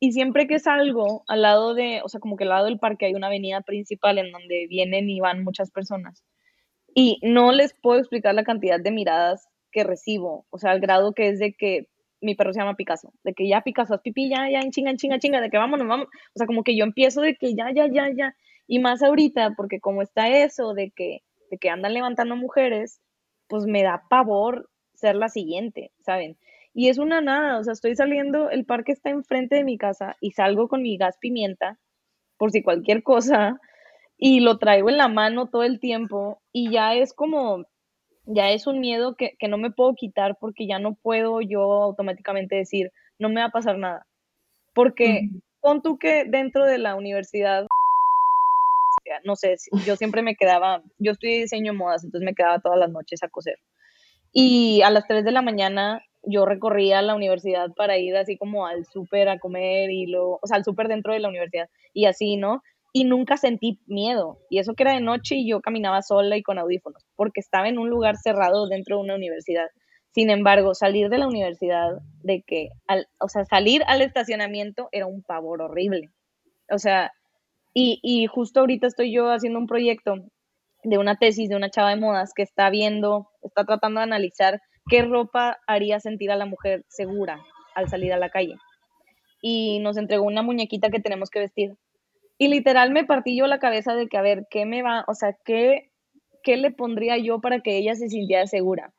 Y 0.00 0.12
siempre 0.12 0.46
que 0.46 0.58
salgo 0.58 1.24
al 1.28 1.42
lado 1.42 1.74
de, 1.74 2.00
o 2.02 2.08
sea, 2.08 2.20
como 2.20 2.36
que 2.36 2.44
al 2.44 2.50
lado 2.50 2.64
del 2.64 2.78
parque 2.78 3.06
hay 3.06 3.14
una 3.14 3.26
avenida 3.26 3.60
principal 3.60 4.18
en 4.18 4.32
donde 4.32 4.66
vienen 4.66 5.10
y 5.10 5.20
van 5.20 5.44
muchas 5.44 5.70
personas. 5.70 6.24
Y 6.94 7.18
no 7.22 7.52
les 7.52 7.74
puedo 7.74 8.00
explicar 8.00 8.34
la 8.34 8.44
cantidad 8.44 8.80
de 8.80 8.90
miradas 8.90 9.46
que 9.72 9.84
recibo, 9.84 10.46
o 10.50 10.58
sea, 10.58 10.72
al 10.72 10.80
grado 10.80 11.12
que 11.12 11.28
es 11.28 11.38
de 11.38 11.52
que 11.52 11.86
mi 12.20 12.34
perro 12.34 12.52
se 12.52 12.60
llama 12.60 12.76
Picasso, 12.76 13.12
de 13.24 13.34
que 13.34 13.48
ya 13.48 13.62
Picasso, 13.62 13.94
es 13.94 14.00
pipí, 14.00 14.28
ya, 14.28 14.48
ya, 14.50 14.60
en 14.60 14.70
chinga, 14.70 14.90
en 14.90 14.96
chinga, 14.96 15.18
chinga, 15.18 15.40
de 15.40 15.50
que 15.50 15.58
vámonos, 15.58 15.86
vamos. 15.86 16.06
O 16.06 16.38
sea, 16.38 16.46
como 16.46 16.62
que 16.64 16.76
yo 16.76 16.84
empiezo 16.84 17.20
de 17.22 17.36
que 17.36 17.54
ya, 17.54 17.72
ya, 17.74 17.86
ya, 17.86 18.10
ya. 18.14 18.34
Y 18.66 18.78
más 18.78 19.02
ahorita, 19.02 19.54
porque 19.56 19.80
como 19.80 20.02
está 20.02 20.28
eso 20.28 20.74
de 20.74 20.90
que, 20.90 21.22
de 21.50 21.58
que 21.58 21.70
andan 21.70 21.94
levantando 21.94 22.36
mujeres, 22.36 23.00
pues 23.48 23.66
me 23.66 23.82
da 23.82 24.04
pavor 24.08 24.70
ser 24.94 25.16
la 25.16 25.28
siguiente, 25.28 25.92
¿saben? 26.00 26.36
Y 26.72 26.88
es 26.88 26.98
una 26.98 27.20
nada, 27.20 27.58
o 27.58 27.64
sea, 27.64 27.72
estoy 27.72 27.96
saliendo, 27.96 28.50
el 28.50 28.64
parque 28.64 28.92
está 28.92 29.10
enfrente 29.10 29.56
de 29.56 29.64
mi 29.64 29.76
casa 29.76 30.16
y 30.20 30.32
salgo 30.32 30.68
con 30.68 30.82
mi 30.82 30.96
gas 30.96 31.16
pimienta, 31.20 31.78
por 32.38 32.52
si 32.52 32.62
cualquier 32.62 33.02
cosa, 33.02 33.60
y 34.16 34.40
lo 34.40 34.58
traigo 34.58 34.88
en 34.88 34.98
la 34.98 35.08
mano 35.08 35.48
todo 35.48 35.64
el 35.64 35.80
tiempo, 35.80 36.40
y 36.52 36.70
ya 36.70 36.94
es 36.94 37.12
como, 37.12 37.64
ya 38.26 38.50
es 38.50 38.66
un 38.66 38.80
miedo 38.80 39.16
que, 39.16 39.36
no 39.48 39.58
me 39.58 39.70
puedo 39.70 39.94
quitar 39.94 40.36
porque 40.40 40.66
ya 40.66 40.78
no 40.78 40.94
puedo 40.94 41.40
yo 41.40 41.62
automáticamente 41.62 42.56
decir, 42.56 42.92
no 43.18 43.28
me 43.28 43.40
va 43.40 43.46
a 43.46 43.52
pasar 43.52 43.78
nada. 43.78 44.06
Porque 44.74 45.28
pon 45.60 45.82
tú 45.82 45.98
que 45.98 46.24
dentro 46.24 46.64
de 46.64 46.78
la 46.78 46.94
universidad, 46.94 47.66
no 49.24 49.36
sé, 49.36 49.56
yo 49.84 49.96
siempre 49.96 50.22
me 50.22 50.36
quedaba, 50.36 50.82
yo 50.98 51.12
estudié 51.12 51.40
diseño 51.40 51.72
de 51.72 51.78
modas, 51.78 52.04
entonces 52.04 52.24
me 52.24 52.34
quedaba 52.34 52.60
todas 52.60 52.78
las 52.78 52.90
noches 52.90 53.22
a 53.22 53.28
coser. 53.28 53.56
Y 54.32 54.82
a 54.82 54.90
las 54.90 55.06
3 55.08 55.24
de 55.24 55.32
la 55.32 55.42
mañana 55.42 56.02
yo 56.22 56.44
recorría 56.44 57.02
la 57.02 57.14
universidad 57.14 57.72
para 57.74 57.98
ir 57.98 58.16
así 58.16 58.36
como 58.36 58.66
al 58.66 58.84
súper 58.86 59.28
a 59.28 59.38
comer 59.38 59.90
y 59.90 60.06
lo, 60.06 60.38
o 60.40 60.40
sea, 60.44 60.56
al 60.56 60.64
súper 60.64 60.88
dentro 60.88 61.12
de 61.12 61.20
la 61.20 61.28
universidad 61.28 61.68
y 61.94 62.04
así, 62.04 62.36
¿no? 62.36 62.62
Y 62.92 63.04
nunca 63.04 63.36
sentí 63.36 63.80
miedo. 63.86 64.38
Y 64.50 64.58
eso 64.58 64.74
que 64.74 64.82
era 64.84 64.94
de 64.94 65.00
noche 65.00 65.36
y 65.36 65.48
yo 65.48 65.60
caminaba 65.60 66.02
sola 66.02 66.36
y 66.36 66.42
con 66.42 66.58
audífonos, 66.58 67.04
porque 67.16 67.40
estaba 67.40 67.68
en 67.68 67.78
un 67.78 67.88
lugar 67.90 68.16
cerrado 68.16 68.68
dentro 68.68 68.96
de 68.96 69.02
una 69.04 69.14
universidad. 69.16 69.68
Sin 70.12 70.30
embargo, 70.30 70.74
salir 70.74 71.08
de 71.08 71.18
la 71.18 71.28
universidad, 71.28 71.98
de 72.22 72.42
que, 72.42 72.70
al, 72.88 73.06
o 73.20 73.28
sea, 73.28 73.44
salir 73.44 73.82
al 73.86 74.02
estacionamiento 74.02 74.88
era 74.92 75.06
un 75.06 75.22
pavor 75.22 75.62
horrible. 75.62 76.08
O 76.70 76.78
sea, 76.78 77.12
y, 77.74 78.00
y 78.02 78.26
justo 78.26 78.60
ahorita 78.60 78.86
estoy 78.88 79.12
yo 79.12 79.30
haciendo 79.30 79.58
un 79.60 79.66
proyecto 79.66 80.16
de 80.82 80.98
una 80.98 81.16
tesis 81.16 81.48
de 81.48 81.56
una 81.56 81.70
chava 81.70 81.90
de 81.90 81.96
modas 81.96 82.32
que 82.34 82.42
está 82.42 82.70
viendo, 82.70 83.28
está 83.42 83.64
tratando 83.64 84.00
de 84.00 84.04
analizar 84.04 84.60
qué 84.88 85.02
ropa 85.02 85.58
haría 85.66 86.00
sentir 86.00 86.30
a 86.30 86.36
la 86.36 86.46
mujer 86.46 86.84
segura 86.88 87.40
al 87.74 87.88
salir 87.88 88.12
a 88.12 88.18
la 88.18 88.30
calle. 88.30 88.56
y 89.42 89.78
nos 89.80 89.96
entregó 89.96 90.24
una 90.24 90.42
muñequita 90.42 90.90
que 90.90 91.00
tenemos 91.00 91.30
que 91.30 91.40
vestir. 91.40 91.76
Y 92.40 92.48
literal 92.48 92.90
me 92.90 93.04
partí 93.04 93.36
yo 93.36 93.46
la 93.46 93.58
cabeza 93.58 93.94
de 93.94 94.08
que, 94.08 94.16
a 94.16 94.22
ver, 94.22 94.46
¿qué 94.50 94.64
me 94.64 94.82
va, 94.82 95.04
o 95.06 95.14
sea, 95.14 95.36
qué, 95.44 95.90
qué 96.42 96.56
le 96.56 96.70
pondría 96.70 97.18
yo 97.18 97.42
para 97.42 97.60
que 97.60 97.76
ella 97.76 97.94
se 97.94 98.08
sintiera 98.08 98.46
segura? 98.46 98.94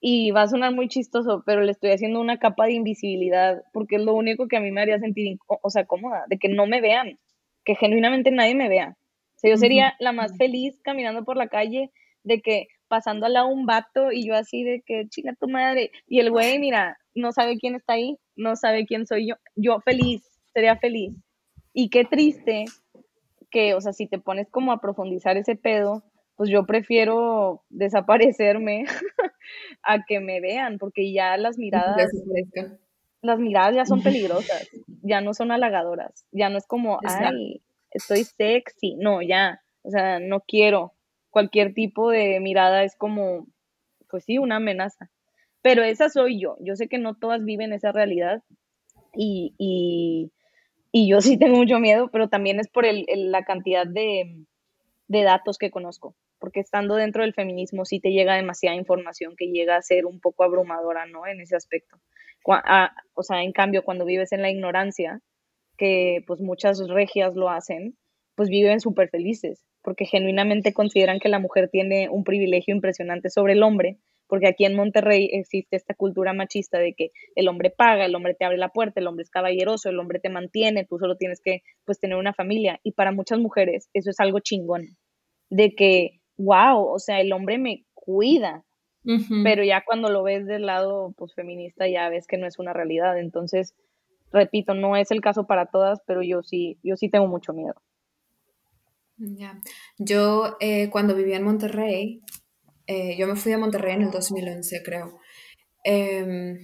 Y 0.00 0.30
va 0.30 0.42
a 0.42 0.46
sonar 0.46 0.72
muy 0.72 0.86
chistoso, 0.86 1.42
pero 1.44 1.62
le 1.62 1.72
estoy 1.72 1.90
haciendo 1.90 2.20
una 2.20 2.38
capa 2.38 2.66
de 2.66 2.74
invisibilidad 2.74 3.60
porque 3.72 3.96
es 3.96 4.02
lo 4.02 4.14
único 4.14 4.46
que 4.46 4.56
a 4.56 4.60
mí 4.60 4.70
me 4.70 4.82
haría 4.82 5.00
sentir, 5.00 5.38
o 5.48 5.68
sea, 5.68 5.84
cómoda, 5.84 6.26
de 6.28 6.38
que 6.38 6.48
no 6.48 6.66
me 6.66 6.80
vean, 6.80 7.18
que 7.64 7.74
genuinamente 7.74 8.30
nadie 8.30 8.54
me 8.54 8.68
vea. 8.68 8.96
O 9.34 9.38
sea, 9.40 9.50
yo 9.50 9.56
sería 9.56 9.96
la 9.98 10.12
más 10.12 10.36
feliz 10.38 10.80
caminando 10.84 11.24
por 11.24 11.36
la 11.36 11.48
calle 11.48 11.90
de 12.22 12.40
que 12.40 12.68
pasando 12.86 13.26
un 13.48 13.66
vato 13.66 14.12
y 14.12 14.28
yo 14.28 14.36
así 14.36 14.62
de 14.62 14.84
que 14.86 15.08
chinga 15.08 15.34
tu 15.34 15.48
madre. 15.48 15.90
Y 16.06 16.20
el 16.20 16.30
güey, 16.30 16.60
mira, 16.60 16.98
no 17.16 17.32
sabe 17.32 17.58
quién 17.58 17.74
está 17.74 17.94
ahí, 17.94 18.16
no 18.36 18.54
sabe 18.54 18.86
quién 18.86 19.08
soy 19.08 19.26
yo. 19.26 19.34
Yo 19.56 19.80
feliz, 19.80 20.22
sería 20.54 20.76
feliz. 20.76 21.16
Y 21.72 21.90
qué 21.90 22.04
triste 22.04 22.64
que, 23.50 23.74
o 23.74 23.80
sea, 23.80 23.92
si 23.92 24.06
te 24.06 24.18
pones 24.18 24.48
como 24.48 24.72
a 24.72 24.80
profundizar 24.80 25.36
ese 25.36 25.56
pedo, 25.56 26.02
pues 26.36 26.50
yo 26.50 26.64
prefiero 26.64 27.64
desaparecerme 27.68 28.84
a 29.82 30.04
que 30.04 30.20
me 30.20 30.40
vean, 30.40 30.78
porque 30.78 31.12
ya 31.12 31.36
las 31.36 31.58
miradas, 31.58 32.10
las 33.22 33.38
miradas 33.38 33.74
ya 33.74 33.84
son 33.84 34.02
peligrosas, 34.02 34.68
ya 35.02 35.20
no 35.20 35.34
son 35.34 35.52
halagadoras, 35.52 36.26
ya 36.32 36.48
no 36.48 36.58
es 36.58 36.66
como, 36.66 36.98
ay, 37.04 37.62
estoy 37.90 38.24
sexy, 38.24 38.96
no, 38.96 39.20
ya, 39.22 39.62
o 39.82 39.90
sea, 39.90 40.18
no 40.20 40.40
quiero. 40.40 40.94
Cualquier 41.30 41.74
tipo 41.74 42.10
de 42.10 42.40
mirada 42.40 42.82
es 42.82 42.96
como, 42.96 43.46
pues 44.08 44.24
sí, 44.24 44.38
una 44.38 44.56
amenaza. 44.56 45.10
Pero 45.62 45.82
esa 45.82 46.08
soy 46.08 46.40
yo. 46.40 46.56
Yo 46.60 46.74
sé 46.74 46.88
que 46.88 46.98
no 46.98 47.14
todas 47.14 47.44
viven 47.44 47.72
esa 47.72 47.92
realidad 47.92 48.42
y, 49.14 49.54
y, 49.58 50.32
y 50.92 51.08
yo 51.08 51.20
sí 51.20 51.38
tengo 51.38 51.56
mucho 51.56 51.78
miedo, 51.78 52.08
pero 52.12 52.28
también 52.28 52.60
es 52.60 52.68
por 52.68 52.86
el, 52.86 53.06
la 53.30 53.44
cantidad 53.44 53.86
de, 53.86 54.44
de 55.08 55.22
datos 55.22 55.58
que 55.58 55.70
conozco 55.70 56.14
porque 56.40 56.60
estando 56.60 56.96
dentro 56.96 57.22
del 57.22 57.34
feminismo 57.34 57.84
sí 57.84 58.00
te 58.00 58.10
llega 58.10 58.34
demasiada 58.34 58.74
información 58.74 59.34
que 59.36 59.52
llega 59.52 59.76
a 59.76 59.82
ser 59.82 60.06
un 60.06 60.18
poco 60.20 60.42
abrumadora, 60.42 61.06
¿no? 61.06 61.26
En 61.26 61.40
ese 61.40 61.54
aspecto. 61.54 61.98
o 63.14 63.22
sea, 63.22 63.42
en 63.42 63.52
cambio, 63.52 63.84
cuando 63.84 64.06
vives 64.06 64.32
en 64.32 64.42
la 64.42 64.50
ignorancia, 64.50 65.20
que 65.76 66.24
pues 66.26 66.40
muchas 66.40 66.80
regias 66.88 67.36
lo 67.36 67.50
hacen, 67.50 67.96
pues 68.34 68.48
viven 68.48 68.80
súper 68.80 69.10
felices, 69.10 69.66
porque 69.82 70.06
genuinamente 70.06 70.72
consideran 70.72 71.20
que 71.20 71.28
la 71.28 71.38
mujer 71.38 71.68
tiene 71.70 72.08
un 72.08 72.24
privilegio 72.24 72.74
impresionante 72.74 73.28
sobre 73.28 73.52
el 73.52 73.62
hombre, 73.62 73.98
porque 74.30 74.48
aquí 74.48 74.64
en 74.64 74.76
Monterrey 74.76 75.28
existe 75.32 75.76
esta 75.76 75.94
cultura 75.94 76.32
machista 76.32 76.78
de 76.78 76.94
que 76.94 77.10
el 77.34 77.48
hombre 77.48 77.70
paga, 77.70 78.06
el 78.06 78.14
hombre 78.14 78.34
te 78.34 78.44
abre 78.44 78.56
la 78.56 78.70
puerta, 78.70 79.00
el 79.00 79.08
hombre 79.08 79.24
es 79.24 79.30
caballeroso, 79.30 79.90
el 79.90 79.98
hombre 79.98 80.20
te 80.20 80.30
mantiene, 80.30 80.86
tú 80.86 80.98
solo 80.98 81.16
tienes 81.16 81.40
que 81.44 81.62
pues 81.84 81.98
tener 81.98 82.16
una 82.16 82.32
familia 82.32 82.80
y 82.84 82.92
para 82.92 83.12
muchas 83.12 83.40
mujeres 83.40 83.90
eso 83.92 84.08
es 84.08 84.20
algo 84.20 84.38
chingón, 84.38 84.96
de 85.50 85.74
que 85.74 86.20
wow, 86.38 86.82
o 86.82 86.98
sea, 86.98 87.20
el 87.20 87.32
hombre 87.32 87.58
me 87.58 87.84
cuida, 87.92 88.64
pero 89.42 89.64
ya 89.64 89.82
cuando 89.84 90.10
lo 90.10 90.22
ves 90.22 90.46
del 90.46 90.66
lado 90.66 91.12
pues 91.16 91.34
feminista 91.34 91.88
ya 91.88 92.08
ves 92.08 92.26
que 92.26 92.38
no 92.38 92.46
es 92.46 92.58
una 92.58 92.72
realidad, 92.72 93.18
entonces 93.18 93.74
repito, 94.30 94.74
no 94.74 94.96
es 94.96 95.10
el 95.10 95.20
caso 95.20 95.46
para 95.46 95.66
todas, 95.66 96.00
pero 96.06 96.22
yo 96.22 96.42
sí, 96.42 96.78
yo 96.82 96.96
sí 96.96 97.08
tengo 97.08 97.26
mucho 97.26 97.52
miedo. 97.52 97.74
Ya. 99.16 99.60
Yo 99.98 100.56
eh, 100.60 100.88
cuando 100.88 101.14
vivía 101.14 101.36
en 101.36 101.42
Monterrey, 101.42 102.22
eh, 102.90 103.16
yo 103.16 103.28
me 103.28 103.36
fui 103.36 103.52
a 103.52 103.58
Monterrey 103.58 103.94
en 103.94 104.02
el 104.02 104.10
2011, 104.10 104.82
creo. 104.82 105.20
Em, 105.84 106.58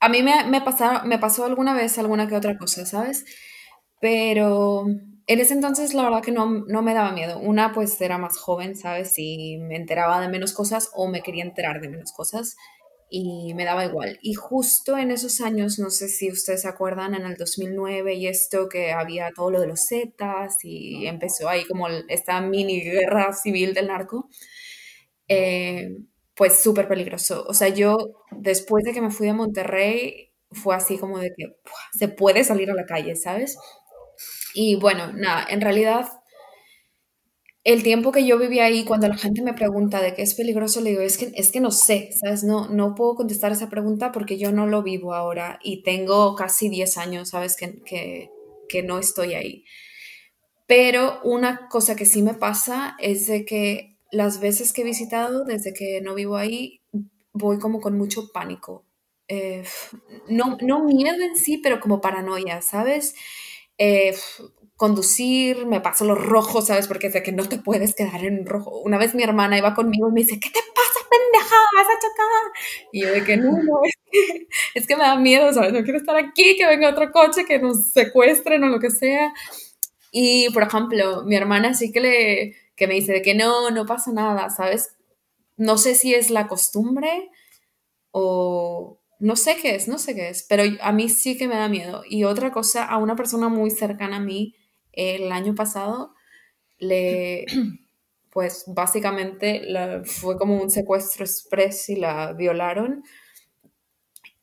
a 0.00 0.08
mí 0.08 0.22
me, 0.22 0.44
me, 0.44 0.62
me 1.04 1.18
pasó 1.18 1.44
alguna 1.44 1.74
vez 1.74 1.98
alguna 1.98 2.26
que 2.26 2.36
otra 2.36 2.56
cosa, 2.56 2.86
¿sabes? 2.86 3.26
Pero 4.00 4.86
en 5.26 5.40
ese 5.40 5.52
entonces 5.52 5.92
la 5.92 6.04
verdad 6.04 6.22
que 6.22 6.32
no, 6.32 6.46
no, 6.66 6.82
me 6.82 6.94
daba 6.94 7.12
miedo. 7.12 7.38
Una 7.40 7.72
pues 7.72 8.00
era 8.00 8.16
más 8.16 8.38
joven, 8.38 8.74
¿sabes? 8.74 9.12
Y 9.18 9.58
me 9.58 9.76
enteraba 9.76 10.20
de 10.20 10.28
menos 10.28 10.54
cosas 10.54 10.90
o 10.94 11.08
me 11.08 11.22
quería 11.22 11.44
enterar 11.44 11.82
de 11.82 11.90
menos 11.90 12.12
cosas 12.12 12.56
y 13.14 13.52
me 13.52 13.66
daba 13.66 13.84
igual. 13.84 14.18
Y 14.22 14.32
justo 14.32 14.96
en 14.96 15.10
esos 15.10 15.42
años, 15.42 15.78
no 15.78 15.90
sé 15.90 16.08
si 16.08 16.30
ustedes 16.32 16.62
se 16.62 16.68
acuerdan, 16.68 17.14
en 17.14 17.26
el 17.26 17.36
2009 17.36 18.14
y 18.14 18.26
esto 18.26 18.70
que 18.70 18.90
había 18.92 19.30
todo 19.36 19.50
lo 19.50 19.60
de 19.60 19.66
los 19.66 19.86
Zetas 19.86 20.56
y 20.64 21.06
empezó 21.06 21.46
ahí 21.50 21.64
como 21.66 21.88
esta 22.08 22.40
mini 22.40 22.80
guerra 22.80 23.34
civil 23.34 23.74
del 23.74 23.88
narco, 23.88 24.30
eh, 25.28 25.90
pues 26.34 26.60
súper 26.60 26.88
peligroso. 26.88 27.44
O 27.46 27.52
sea, 27.52 27.68
yo 27.68 27.98
después 28.30 28.82
de 28.84 28.94
que 28.94 29.02
me 29.02 29.10
fui 29.10 29.28
a 29.28 29.34
Monterrey, 29.34 30.32
fue 30.50 30.74
así 30.74 30.96
como 30.96 31.18
de 31.18 31.34
que 31.36 31.56
se 31.92 32.08
puede 32.08 32.44
salir 32.44 32.70
a 32.70 32.74
la 32.74 32.86
calle, 32.86 33.14
¿sabes? 33.14 33.58
Y 34.54 34.76
bueno, 34.76 35.12
nada, 35.12 35.46
en 35.50 35.60
realidad 35.60 36.08
el 37.64 37.82
tiempo 37.82 38.10
que 38.10 38.26
yo 38.26 38.38
viví 38.38 38.58
ahí, 38.58 38.84
cuando 38.84 39.06
la 39.08 39.16
gente 39.16 39.42
me 39.42 39.54
pregunta 39.54 40.00
de 40.02 40.14
qué 40.14 40.22
es 40.22 40.34
peligroso, 40.34 40.80
le 40.80 40.90
digo, 40.90 41.02
es 41.02 41.16
que, 41.16 41.32
es 41.34 41.52
que 41.52 41.60
no 41.60 41.70
sé, 41.70 42.10
¿sabes? 42.12 42.42
No, 42.42 42.68
no 42.68 42.94
puedo 42.94 43.14
contestar 43.14 43.52
esa 43.52 43.68
pregunta 43.70 44.10
porque 44.10 44.36
yo 44.38 44.50
no 44.52 44.66
lo 44.66 44.82
vivo 44.82 45.14
ahora 45.14 45.60
y 45.62 45.82
tengo 45.82 46.34
casi 46.34 46.68
10 46.68 46.98
años, 46.98 47.30
¿sabes? 47.30 47.56
Que, 47.56 47.80
que, 47.84 48.30
que 48.68 48.82
no 48.82 48.98
estoy 48.98 49.34
ahí. 49.34 49.64
Pero 50.66 51.20
una 51.22 51.68
cosa 51.68 51.96
que 51.96 52.06
sí 52.06 52.22
me 52.22 52.34
pasa 52.34 52.96
es 52.98 53.26
de 53.26 53.44
que 53.44 53.96
las 54.10 54.40
veces 54.40 54.72
que 54.72 54.82
he 54.82 54.84
visitado, 54.84 55.44
desde 55.44 55.72
que 55.72 56.00
no 56.00 56.14
vivo 56.14 56.36
ahí, 56.36 56.80
voy 57.32 57.58
como 57.58 57.80
con 57.80 57.96
mucho 57.96 58.30
pánico. 58.32 58.84
Eh, 59.28 59.64
no, 60.28 60.58
no 60.60 60.84
miedo 60.84 61.22
en 61.22 61.36
sí, 61.36 61.58
pero 61.58 61.80
como 61.80 62.00
paranoia, 62.00 62.60
¿sabes? 62.62 63.14
Eh, 63.78 64.14
conducir, 64.82 65.64
me 65.64 65.80
paso 65.80 66.04
los 66.04 66.20
rojos, 66.20 66.66
¿sabes? 66.66 66.88
Porque 66.88 67.06
es 67.06 67.22
que 67.22 67.30
no 67.30 67.48
te 67.48 67.56
puedes 67.56 67.94
quedar 67.94 68.24
en 68.24 68.44
rojo. 68.44 68.80
Una 68.80 68.98
vez 68.98 69.14
mi 69.14 69.22
hermana 69.22 69.56
iba 69.56 69.74
conmigo 69.74 70.08
y 70.08 70.12
me 70.12 70.22
dice, 70.22 70.40
¿qué 70.40 70.50
te 70.50 70.58
pasa, 70.74 71.08
pendeja? 71.08 71.54
¿Vas 71.76 71.86
a 71.86 72.00
chocar? 72.00 72.90
Y 72.90 73.02
yo 73.02 73.12
de 73.12 73.22
que 73.22 73.36
no, 73.36 73.52
no, 73.52 73.80
es 74.74 74.84
que, 74.88 74.96
me 74.96 75.04
da 75.04 75.14
miedo, 75.14 75.52
¿sabes? 75.52 75.72
No 75.72 75.84
quiero 75.84 76.00
estar 76.00 76.16
aquí, 76.16 76.56
que 76.56 76.66
venga 76.66 76.90
otro 76.90 77.12
coche, 77.12 77.44
que 77.44 77.60
nos 77.60 77.92
secuestren 77.92 78.64
o 78.64 78.70
lo 78.70 78.80
que 78.80 78.90
sea. 78.90 79.32
Y, 80.10 80.50
por 80.50 80.64
ejemplo, 80.64 81.22
mi 81.26 81.36
hermana 81.36 81.74
sí 81.74 81.92
que, 81.92 82.00
le, 82.00 82.56
que 82.74 82.88
me 82.88 82.94
dice 82.94 83.12
de 83.12 83.22
que 83.22 83.36
no, 83.36 83.70
no 83.70 83.86
pasa 83.86 84.10
nada, 84.10 84.50
¿sabes? 84.50 84.96
No 85.56 85.78
sé 85.78 85.94
si 85.94 86.12
es 86.12 86.28
la 86.28 86.48
costumbre 86.48 87.30
o, 88.10 88.98
no 89.20 89.36
sé 89.36 89.58
qué 89.62 89.76
es, 89.76 89.86
no 89.86 89.98
sé 89.98 90.16
qué 90.16 90.28
es, 90.28 90.44
pero 90.48 90.64
a 90.80 90.90
mí 90.90 91.08
sí 91.08 91.38
que 91.38 91.46
me 91.46 91.54
da 91.54 91.68
miedo. 91.68 92.02
Y 92.04 92.24
otra 92.24 92.50
cosa, 92.50 92.84
a 92.84 92.98
una 92.98 93.14
persona 93.14 93.48
muy 93.48 93.70
cercana 93.70 94.16
a 94.16 94.20
mí, 94.20 94.56
el 94.92 95.32
año 95.32 95.54
pasado 95.54 96.14
le, 96.78 97.46
pues 98.30 98.64
básicamente 98.66 99.62
fue 100.04 100.36
como 100.36 100.60
un 100.60 100.70
secuestro 100.70 101.24
express 101.24 101.88
y 101.88 101.96
la 101.96 102.32
violaron. 102.32 103.02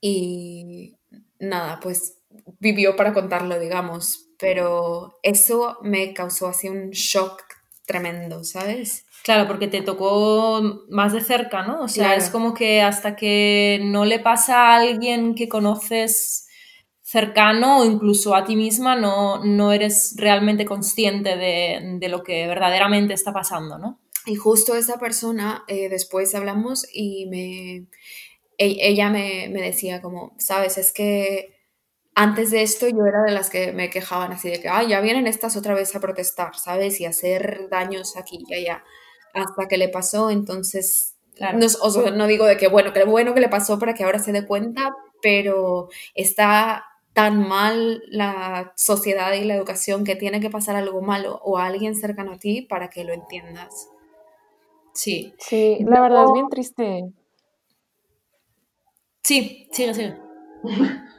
Y 0.01 0.95
nada, 1.39 1.79
pues 1.81 2.19
vivió 2.59 2.95
para 2.95 3.13
contarlo, 3.13 3.59
digamos. 3.59 4.27
Pero 4.39 5.19
eso 5.21 5.77
me 5.81 6.13
causó 6.13 6.47
así 6.47 6.69
un 6.69 6.91
shock 6.91 7.43
tremendo, 7.85 8.43
¿sabes? 8.43 9.05
Claro, 9.23 9.47
porque 9.47 9.67
te 9.67 9.81
tocó 9.81 10.85
más 10.89 11.11
de 11.11 11.21
cerca, 11.21 11.63
¿no? 11.63 11.81
O 11.81 11.87
sea, 11.87 12.15
es 12.15 12.29
como 12.29 12.53
que 12.53 12.81
hasta 12.81 13.15
que 13.15 13.81
no 13.83 14.05
le 14.05 14.19
pasa 14.19 14.69
a 14.69 14.75
alguien 14.77 15.35
que 15.35 15.49
conoces 15.49 16.47
cercano 17.09 17.79
o 17.79 17.85
incluso 17.85 18.35
a 18.35 18.43
ti 18.43 18.55
misma, 18.55 18.95
no, 18.95 19.43
no 19.43 19.71
eres 19.73 20.13
realmente 20.15 20.63
consciente 20.63 21.37
de, 21.37 22.07
lo 22.07 22.21
que 22.21 22.45
verdaderamente 22.45 23.15
está 23.15 23.33
pasando, 23.33 23.79
¿no? 23.79 23.99
Y 24.27 24.35
justo 24.35 24.75
esa 24.75 24.99
persona, 24.99 25.63
eh, 25.67 25.89
después 25.89 26.35
hablamos 26.35 26.85
y 26.93 27.25
me, 27.25 27.87
e, 28.59 28.77
ella 28.87 29.09
me, 29.09 29.49
decía 29.49 30.03
como, 30.03 30.35
sabes, 30.37 30.77
es 30.77 30.93
que 30.93 31.57
antes 32.13 32.51
de 32.51 32.61
esto 32.61 32.87
yo 32.87 33.03
era 33.07 33.23
de 33.25 33.31
las 33.31 33.49
que 33.49 33.71
me 33.71 33.89
quejaban 33.89 34.31
así 34.31 34.51
de 34.51 34.61
que, 34.61 34.69
ay, 34.69 34.89
ya 34.89 35.01
vienen 35.01 35.25
estas 35.25 35.57
otra 35.57 35.73
vez 35.73 35.95
a 35.95 35.99
protestar, 35.99 36.57
¿sabes? 36.57 37.01
Y 37.01 37.07
hacer 37.07 37.69
daños 37.71 38.17
aquí 38.17 38.45
y 38.47 38.53
allá. 38.53 38.83
Hasta 39.33 39.67
que 39.67 39.77
le 39.77 39.89
pasó, 39.89 40.29
entonces, 40.29 41.15
no, 41.39 42.11
no 42.11 42.27
digo 42.27 42.45
de 42.45 42.57
que, 42.57 42.67
bueno, 42.67 42.93
que 42.93 43.03
bueno 43.03 43.33
que 43.33 43.41
le 43.41 43.49
pasó 43.49 43.79
para 43.79 43.95
que 43.95 44.03
ahora 44.03 44.19
se 44.19 44.31
dé 44.31 44.45
cuenta, 44.45 44.91
pero 45.23 45.89
está 46.13 46.85
tan 47.13 47.47
mal 47.47 48.03
la 48.07 48.73
sociedad 48.75 49.33
y 49.33 49.43
la 49.43 49.55
educación 49.55 50.03
que 50.03 50.15
tiene 50.15 50.39
que 50.39 50.49
pasar 50.49 50.75
algo 50.75 51.01
malo 51.01 51.39
o 51.43 51.57
a 51.57 51.65
alguien 51.65 51.95
cercano 51.95 52.33
a 52.33 52.39
ti 52.39 52.61
para 52.61 52.89
que 52.89 53.03
lo 53.03 53.13
entiendas. 53.13 53.89
Sí. 54.93 55.33
Sí, 55.39 55.77
la 55.87 56.01
verdad 56.01 56.25
es 56.25 56.33
bien 56.33 56.49
triste. 56.49 57.13
Sí, 59.23 59.67
sigue, 59.71 59.93
sigue. 59.93 60.17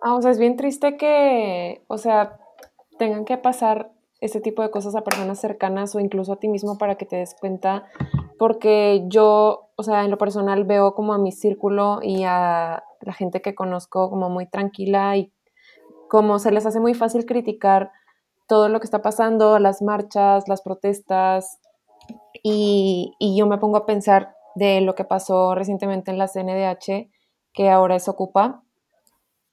Ah, 0.00 0.14
o 0.14 0.22
sea, 0.22 0.30
es 0.30 0.38
bien 0.38 0.56
triste 0.56 0.96
que, 0.96 1.82
o 1.88 1.98
sea, 1.98 2.38
tengan 3.00 3.24
que 3.24 3.36
pasar 3.36 3.90
ese 4.20 4.40
tipo 4.40 4.62
de 4.62 4.70
cosas 4.70 4.94
a 4.94 5.02
personas 5.02 5.40
cercanas 5.40 5.92
o 5.96 5.98
incluso 5.98 6.32
a 6.32 6.36
ti 6.36 6.46
mismo 6.46 6.78
para 6.78 6.94
que 6.94 7.04
te 7.04 7.16
des 7.16 7.34
cuenta, 7.34 7.86
porque 8.38 9.04
yo, 9.08 9.70
o 9.74 9.82
sea, 9.82 10.04
en 10.04 10.12
lo 10.12 10.16
personal 10.18 10.62
veo 10.62 10.94
como 10.94 11.14
a 11.14 11.18
mi 11.18 11.32
círculo 11.32 11.98
y 12.00 12.22
a 12.24 12.84
la 13.00 13.12
gente 13.12 13.40
que 13.40 13.54
conozco 13.54 14.10
como 14.10 14.30
muy 14.30 14.46
tranquila 14.46 15.16
y 15.16 15.32
como 16.08 16.38
se 16.38 16.50
les 16.50 16.66
hace 16.66 16.80
muy 16.80 16.94
fácil 16.94 17.26
criticar 17.26 17.92
todo 18.46 18.68
lo 18.68 18.80
que 18.80 18.84
está 18.84 19.02
pasando, 19.02 19.58
las 19.58 19.82
marchas, 19.82 20.48
las 20.48 20.62
protestas, 20.62 21.60
y, 22.42 23.14
y 23.18 23.36
yo 23.36 23.46
me 23.46 23.58
pongo 23.58 23.76
a 23.76 23.86
pensar 23.86 24.34
de 24.54 24.80
lo 24.80 24.94
que 24.94 25.04
pasó 25.04 25.54
recientemente 25.54 26.10
en 26.10 26.18
la 26.18 26.28
CNDH, 26.28 27.10
que 27.52 27.70
ahora 27.70 27.96
es 27.96 28.08
Ocupa, 28.08 28.62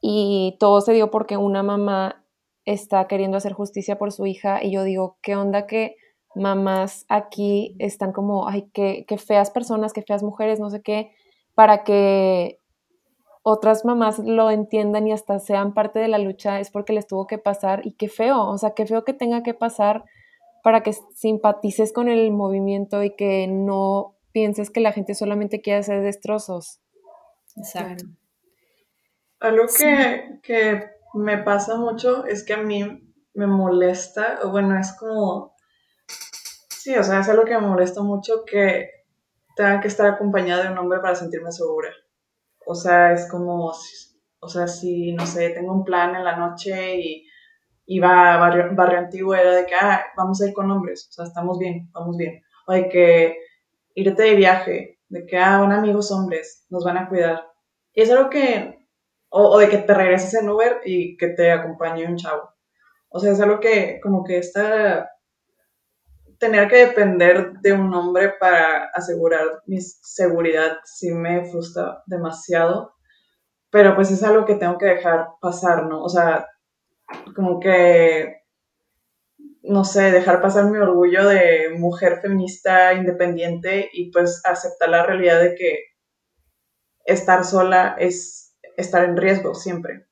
y 0.01 0.55
todo 0.59 0.81
se 0.81 0.93
dio 0.93 1.11
porque 1.11 1.37
una 1.37 1.63
mamá 1.63 2.23
está 2.65 3.07
queriendo 3.07 3.37
hacer 3.37 3.53
justicia 3.53 3.97
por 3.97 4.11
su 4.11 4.25
hija 4.25 4.63
y 4.63 4.71
yo 4.71 4.83
digo, 4.83 5.17
¿qué 5.21 5.35
onda 5.35 5.67
que 5.67 5.95
mamás 6.35 7.05
aquí 7.09 7.75
están 7.79 8.11
como, 8.11 8.47
ay, 8.47 8.69
qué, 8.73 9.05
qué 9.07 9.17
feas 9.17 9.51
personas, 9.51 9.93
qué 9.93 10.01
feas 10.01 10.23
mujeres, 10.23 10.59
no 10.59 10.69
sé 10.69 10.81
qué, 10.81 11.11
para 11.53 11.83
que 11.83 12.59
otras 13.47 13.85
mamás 13.85 14.17
lo 14.17 14.49
entiendan 14.49 15.05
y 15.05 15.13
hasta 15.13 15.37
sean 15.37 15.75
parte 15.75 15.99
de 15.99 16.07
la 16.07 16.17
lucha 16.17 16.59
es 16.59 16.71
porque 16.71 16.93
les 16.93 17.05
tuvo 17.05 17.27
que 17.27 17.37
pasar 17.37 17.85
y 17.85 17.91
qué 17.93 18.09
feo, 18.09 18.43
o 18.43 18.57
sea, 18.57 18.73
qué 18.73 18.87
feo 18.87 19.05
que 19.05 19.13
tenga 19.13 19.43
que 19.43 19.53
pasar 19.53 20.03
para 20.63 20.81
que 20.81 20.93
simpatices 21.13 21.93
con 21.93 22.07
el 22.07 22.31
movimiento 22.31 23.03
y 23.03 23.15
que 23.15 23.45
no 23.47 24.17
pienses 24.31 24.71
que 24.71 24.79
la 24.79 24.93
gente 24.93 25.13
solamente 25.13 25.61
quiere 25.61 25.81
hacer 25.81 26.01
destrozos. 26.01 26.81
Exacto. 27.55 28.05
Algo 29.41 29.65
que, 29.67 30.39
que 30.41 30.89
me 31.13 31.37
pasa 31.37 31.77
mucho 31.77 32.25
es 32.25 32.43
que 32.43 32.53
a 32.53 32.63
mí 32.63 33.13
me 33.35 33.45
molesta, 33.45 34.39
o 34.41 34.49
bueno, 34.49 34.75
es 34.79 34.97
como, 34.97 35.55
sí, 36.69 36.95
o 36.95 37.03
sea, 37.03 37.19
es 37.19 37.29
algo 37.29 37.45
que 37.45 37.53
me 37.53 37.67
molesta 37.67 38.01
mucho 38.01 38.43
que 38.43 38.89
tenga 39.55 39.81
que 39.81 39.87
estar 39.87 40.07
acompañada 40.07 40.63
de 40.63 40.71
un 40.71 40.79
hombre 40.79 40.99
para 40.99 41.13
sentirme 41.13 41.51
segura. 41.51 41.89
O 42.65 42.75
sea, 42.75 43.13
es 43.13 43.29
como, 43.29 43.73
o 44.39 44.47
sea, 44.47 44.67
si, 44.67 45.13
no 45.13 45.25
sé, 45.25 45.49
tengo 45.49 45.73
un 45.73 45.83
plan 45.83 46.15
en 46.15 46.23
la 46.23 46.35
noche 46.35 46.97
y, 46.99 47.27
y 47.85 47.99
va 47.99 48.35
a 48.35 48.37
barrio, 48.37 48.69
barrio 48.75 48.99
antiguo, 48.99 49.35
era 49.35 49.55
de 49.55 49.65
que, 49.65 49.75
ah, 49.75 50.05
vamos 50.17 50.41
a 50.41 50.47
ir 50.47 50.53
con 50.53 50.71
hombres, 50.71 51.07
o 51.09 51.13
sea, 51.13 51.25
estamos 51.25 51.59
bien, 51.59 51.89
vamos 51.93 52.17
bien. 52.17 52.41
O 52.67 52.73
de 52.73 52.89
que 52.89 53.37
irte 53.95 54.23
de 54.23 54.35
viaje, 54.35 54.99
de 55.09 55.25
que, 55.25 55.37
ah, 55.37 55.59
van 55.59 55.71
amigos 55.71 56.11
hombres, 56.11 56.65
nos 56.69 56.83
van 56.83 56.97
a 56.97 57.09
cuidar. 57.09 57.43
Y 57.93 58.01
es 58.01 58.11
algo 58.11 58.29
que 58.29 58.85
o, 59.29 59.59
de 59.59 59.69
que 59.69 59.79
te 59.79 59.93
regreses 59.93 60.33
en 60.35 60.49
Uber 60.49 60.81
y 60.85 61.17
que 61.17 61.27
te 61.29 61.51
acompañe 61.51 62.05
un 62.07 62.15
chavo. 62.15 62.53
O 63.09 63.19
sea, 63.19 63.33
es 63.33 63.41
algo 63.41 63.59
que 63.59 63.99
como 64.01 64.23
que 64.23 64.37
está 64.37 65.09
tener 66.39 66.67
que 66.67 66.87
depender 66.87 67.53
de 67.61 67.73
un 67.73 67.93
hombre 67.93 68.33
para 68.39 68.85
asegurar 68.93 69.61
mi 69.65 69.79
seguridad 69.81 70.77
sí 70.83 71.11
me 71.11 71.45
frustra 71.49 72.03
demasiado, 72.05 72.95
pero 73.69 73.95
pues 73.95 74.11
es 74.11 74.23
algo 74.23 74.45
que 74.45 74.55
tengo 74.55 74.77
que 74.77 74.85
dejar 74.85 75.27
pasar, 75.41 75.85
¿no? 75.85 76.03
O 76.03 76.09
sea, 76.09 76.47
como 77.35 77.59
que, 77.59 78.41
no 79.63 79.83
sé, 79.83 80.11
dejar 80.11 80.41
pasar 80.41 80.65
mi 80.65 80.77
orgullo 80.77 81.27
de 81.27 81.69
mujer 81.77 82.19
feminista 82.21 82.93
independiente 82.93 83.89
y 83.93 84.11
pues 84.11 84.41
aceptar 84.45 84.89
la 84.89 85.05
realidad 85.05 85.41
de 85.41 85.55
que 85.55 85.79
estar 87.05 87.43
sola 87.45 87.95
es 87.99 88.55
estar 88.77 89.03
en 89.03 89.17
riesgo 89.17 89.55
siempre. 89.55 90.05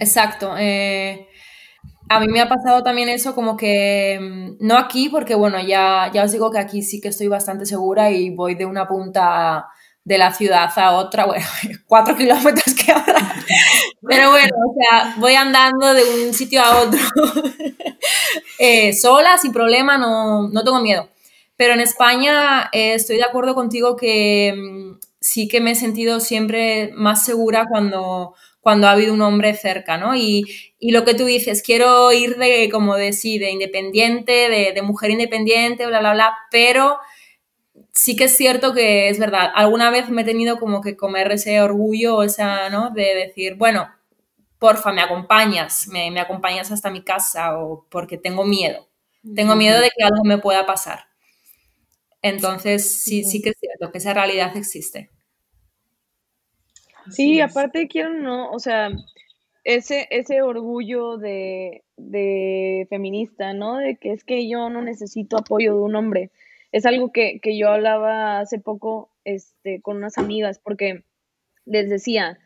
Exacto. 0.00 0.56
Eh, 0.58 1.28
a 2.08 2.20
mí 2.20 2.28
me 2.28 2.40
ha 2.40 2.48
pasado 2.48 2.82
también 2.82 3.08
eso 3.08 3.34
como 3.34 3.56
que, 3.56 4.18
mm, 4.20 4.66
no 4.66 4.76
aquí, 4.78 5.08
porque 5.08 5.34
bueno, 5.34 5.60
ya, 5.60 6.10
ya 6.12 6.24
os 6.24 6.32
digo 6.32 6.50
que 6.50 6.58
aquí 6.58 6.82
sí 6.82 7.00
que 7.00 7.08
estoy 7.08 7.28
bastante 7.28 7.66
segura 7.66 8.10
y 8.10 8.30
voy 8.30 8.54
de 8.54 8.66
una 8.66 8.86
punta 8.86 9.66
de 10.04 10.18
la 10.18 10.32
ciudad 10.32 10.70
a 10.76 10.92
otra, 10.92 11.26
bueno, 11.26 11.46
cuatro 11.86 12.16
kilómetros 12.16 12.74
que 12.74 12.92
ahora. 12.92 13.34
Pero 14.08 14.30
bueno, 14.30 14.56
o 14.68 14.74
sea, 14.74 15.14
voy 15.18 15.34
andando 15.34 15.94
de 15.94 16.26
un 16.26 16.32
sitio 16.34 16.62
a 16.62 16.80
otro 16.80 17.00
eh, 18.58 18.92
sola, 18.92 19.36
sin 19.38 19.52
problema, 19.52 19.98
no, 19.98 20.48
no 20.48 20.64
tengo 20.64 20.80
miedo. 20.80 21.08
Pero 21.56 21.74
en 21.74 21.80
España 21.80 22.68
eh, 22.72 22.94
estoy 22.94 23.16
de 23.16 23.24
acuerdo 23.24 23.54
contigo 23.54 23.96
que 23.96 24.54
mm, 24.56 24.98
sí 25.20 25.48
que 25.48 25.60
me 25.60 25.72
he 25.72 25.74
sentido 25.74 26.20
siempre 26.20 26.92
más 26.94 27.24
segura 27.24 27.64
cuando, 27.68 28.34
cuando 28.66 28.88
ha 28.88 28.90
habido 28.90 29.14
un 29.14 29.22
hombre 29.22 29.54
cerca, 29.54 29.96
¿no? 29.96 30.16
Y, 30.16 30.44
lo 30.80 31.04
que 31.04 31.14
tú 31.14 31.24
dices, 31.24 31.62
quiero 31.62 32.10
ir 32.10 32.34
de, 32.36 32.68
como 32.68 32.96
de, 32.96 33.12
sí, 33.12 33.38
de 33.38 33.52
independiente, 33.52 34.72
de, 34.74 34.82
mujer 34.82 35.12
independiente, 35.12 35.86
bla, 35.86 36.00
bla, 36.00 36.14
bla, 36.14 36.36
pero 36.50 36.98
sí 37.92 38.16
que 38.16 38.24
es 38.24 38.36
cierto 38.36 38.74
que 38.74 39.08
es 39.08 39.20
verdad, 39.20 39.52
alguna 39.54 39.92
vez 39.92 40.10
me 40.10 40.22
he 40.22 40.24
tenido 40.24 40.58
como 40.58 40.80
que 40.80 40.96
comer 40.96 41.30
ese 41.30 41.60
orgullo, 41.60 42.24
esa, 42.24 42.68
¿no? 42.68 42.90
De 42.90 43.14
decir, 43.14 43.54
bueno, 43.54 43.88
porfa, 44.58 44.90
me 44.90 45.00
acompañas, 45.00 45.86
me, 45.86 46.10
me 46.10 46.18
acompañas 46.18 46.72
hasta 46.72 46.90
mi 46.90 47.04
casa 47.04 47.56
o 47.60 47.86
porque 47.88 48.18
tengo 48.18 48.44
miedo, 48.44 48.88
tengo 49.36 49.54
miedo 49.54 49.80
de 49.80 49.90
que 49.96 50.02
algo 50.02 50.24
me 50.24 50.38
pueda 50.38 50.66
pasar. 50.66 51.06
Entonces, 52.20 53.00
sí, 53.04 53.22
sí 53.22 53.40
que 53.40 53.50
es 53.50 53.58
cierto 53.60 53.92
que 53.92 53.98
esa 53.98 54.12
realidad 54.12 54.56
existe. 54.56 55.12
Sí, 57.10 57.40
aparte 57.40 57.88
quiero 57.88 58.10
no, 58.10 58.50
o 58.50 58.58
sea, 58.58 58.90
ese, 59.64 60.06
ese 60.10 60.42
orgullo 60.42 61.18
de, 61.18 61.82
de, 61.96 62.86
feminista, 62.88 63.52
¿no? 63.52 63.78
De 63.78 63.96
que 63.96 64.12
es 64.12 64.24
que 64.24 64.48
yo 64.48 64.70
no 64.70 64.82
necesito 64.82 65.36
apoyo 65.36 65.74
de 65.74 65.80
un 65.80 65.96
hombre. 65.96 66.30
Es 66.72 66.86
algo 66.86 67.10
que, 67.12 67.40
que 67.40 67.58
yo 67.58 67.70
hablaba 67.70 68.40
hace 68.40 68.58
poco 68.58 69.10
este, 69.24 69.80
con 69.82 69.96
unas 69.96 70.18
amigas, 70.18 70.58
porque 70.58 71.04
les 71.64 71.90
decía, 71.90 72.38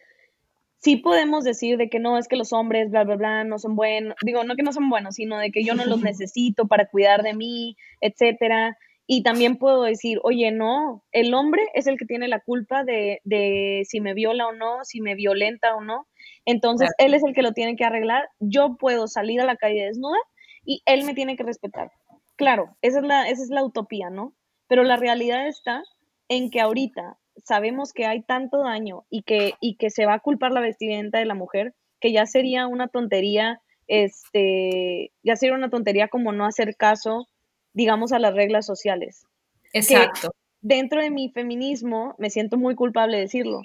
sí 0.78 0.96
podemos 0.96 1.44
decir 1.44 1.76
de 1.76 1.88
que 1.90 1.98
no, 1.98 2.18
es 2.18 2.26
que 2.26 2.36
los 2.36 2.52
hombres, 2.52 2.90
bla, 2.90 3.04
bla, 3.04 3.16
bla, 3.16 3.44
no 3.44 3.58
son 3.58 3.76
buenos, 3.76 4.16
digo, 4.22 4.42
no 4.44 4.56
que 4.56 4.62
no 4.62 4.72
son 4.72 4.88
buenos, 4.88 5.16
sino 5.16 5.38
de 5.38 5.50
que 5.50 5.62
yo 5.62 5.74
no 5.74 5.84
los 5.84 6.00
necesito 6.02 6.66
para 6.66 6.86
cuidar 6.86 7.22
de 7.22 7.34
mí, 7.34 7.76
etcétera. 8.00 8.78
Y 9.12 9.24
también 9.24 9.56
puedo 9.56 9.82
decir, 9.82 10.20
oye, 10.22 10.52
no, 10.52 11.02
el 11.10 11.34
hombre 11.34 11.62
es 11.74 11.88
el 11.88 11.98
que 11.98 12.04
tiene 12.04 12.28
la 12.28 12.38
culpa 12.38 12.84
de, 12.84 13.20
de 13.24 13.82
si 13.84 14.00
me 14.00 14.14
viola 14.14 14.46
o 14.46 14.52
no, 14.52 14.84
si 14.84 15.00
me 15.00 15.16
violenta 15.16 15.74
o 15.74 15.80
no. 15.80 16.06
Entonces, 16.44 16.90
él 16.96 17.12
es 17.14 17.24
el 17.24 17.34
que 17.34 17.42
lo 17.42 17.50
tiene 17.50 17.74
que 17.74 17.84
arreglar. 17.84 18.28
Yo 18.38 18.76
puedo 18.78 19.08
salir 19.08 19.40
a 19.40 19.46
la 19.46 19.56
calle 19.56 19.84
desnuda 19.84 20.16
y 20.64 20.82
él 20.86 21.02
me 21.02 21.14
tiene 21.14 21.36
que 21.36 21.42
respetar. 21.42 21.90
Claro, 22.36 22.76
esa 22.82 23.00
es 23.00 23.04
la, 23.04 23.28
esa 23.28 23.42
es 23.42 23.50
la 23.50 23.64
utopía, 23.64 24.10
¿no? 24.10 24.32
Pero 24.68 24.84
la 24.84 24.96
realidad 24.96 25.48
está 25.48 25.82
en 26.28 26.48
que 26.48 26.60
ahorita 26.60 27.18
sabemos 27.44 27.92
que 27.92 28.06
hay 28.06 28.22
tanto 28.22 28.62
daño 28.62 29.06
y 29.10 29.22
que, 29.22 29.54
y 29.60 29.74
que 29.74 29.90
se 29.90 30.06
va 30.06 30.14
a 30.14 30.20
culpar 30.20 30.52
la 30.52 30.60
vestimenta 30.60 31.18
de 31.18 31.24
la 31.24 31.34
mujer, 31.34 31.74
que 31.98 32.12
ya 32.12 32.26
sería 32.26 32.68
una 32.68 32.86
tontería, 32.86 33.60
este, 33.88 35.10
ya 35.24 35.34
sería 35.34 35.56
una 35.56 35.68
tontería 35.68 36.06
como 36.06 36.30
no 36.30 36.46
hacer 36.46 36.76
caso 36.76 37.26
digamos, 37.72 38.12
a 38.12 38.18
las 38.18 38.34
reglas 38.34 38.66
sociales. 38.66 39.26
Exacto. 39.72 40.34
dentro 40.62 41.00
de 41.00 41.10
mi 41.10 41.30
feminismo 41.30 42.16
me 42.18 42.28
siento 42.28 42.56
muy 42.58 42.74
culpable 42.74 43.16
de 43.16 43.22
decirlo, 43.22 43.62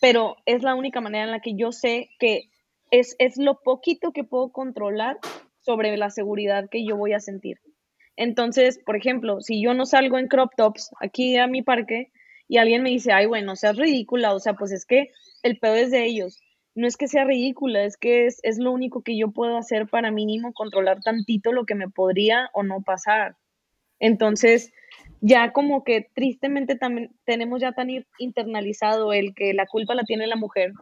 pero 0.00 0.36
es 0.46 0.62
la 0.62 0.74
única 0.74 1.00
manera 1.00 1.24
en 1.24 1.32
la 1.32 1.40
que 1.40 1.54
yo 1.56 1.72
sé 1.72 2.08
que 2.18 2.50
es, 2.90 3.16
es 3.18 3.36
lo 3.36 3.60
poquito 3.60 4.12
que 4.12 4.24
puedo 4.24 4.50
controlar 4.50 5.18
sobre 5.60 5.96
la 5.96 6.10
seguridad 6.10 6.68
que 6.70 6.84
yo 6.84 6.96
voy 6.96 7.12
a 7.12 7.20
sentir. 7.20 7.58
Entonces, 8.16 8.78
por 8.84 8.96
ejemplo, 8.96 9.40
si 9.40 9.62
yo 9.62 9.74
no 9.74 9.86
salgo 9.86 10.18
en 10.18 10.28
crop 10.28 10.52
tops 10.56 10.90
aquí 11.00 11.36
a 11.36 11.46
mi 11.46 11.62
parque 11.62 12.10
y 12.48 12.58
alguien 12.58 12.82
me 12.82 12.90
dice, 12.90 13.12
ay, 13.12 13.26
bueno, 13.26 13.56
seas 13.56 13.76
ridícula, 13.76 14.34
o 14.34 14.40
sea, 14.40 14.54
pues 14.54 14.72
es 14.72 14.84
que 14.84 15.10
el 15.42 15.58
pedo 15.58 15.76
es 15.76 15.90
de 15.90 16.04
ellos. 16.04 16.38
No 16.74 16.86
es 16.86 16.96
que 16.96 17.08
sea 17.08 17.24
ridícula, 17.24 17.84
es 17.84 17.96
que 17.96 18.26
es, 18.26 18.40
es 18.42 18.58
lo 18.58 18.72
único 18.72 19.02
que 19.02 19.16
yo 19.16 19.30
puedo 19.30 19.56
hacer 19.56 19.88
para 19.88 20.10
mínimo 20.10 20.52
controlar 20.52 21.00
tantito 21.00 21.52
lo 21.52 21.64
que 21.64 21.74
me 21.74 21.88
podría 21.88 22.50
o 22.52 22.62
no 22.62 22.82
pasar. 22.82 23.36
Entonces, 24.00 24.72
ya 25.20 25.52
como 25.52 25.84
que 25.84 26.08
tristemente 26.14 26.76
también 26.76 27.10
tenemos 27.24 27.60
ya 27.60 27.72
tan 27.72 27.88
internalizado 28.18 29.12
el 29.12 29.34
que 29.34 29.54
la 29.54 29.66
culpa 29.66 29.94
la 29.94 30.04
tiene 30.04 30.26
la 30.26 30.36
mujer, 30.36 30.72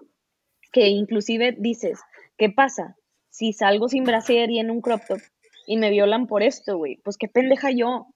que 0.73 0.89
inclusive 0.89 1.57
dices, 1.59 2.01
¿qué 2.37 2.49
pasa? 2.49 2.97
Si 3.31 3.53
salgo 3.53 3.89
sin 3.89 4.05
brasier 4.05 4.51
y 4.51 4.61
en 4.61 4.71
un 4.71 4.81
crop 4.81 5.03
top 5.07 5.19
y 5.67 5.77
me 5.77 5.91
violan 5.91 6.27
por 6.27 6.43
esto, 6.43 6.79
güey, 6.79 6.97
pues 7.05 7.17
qué 7.19 7.29
pendeja 7.29 7.71
yo, 7.71 8.07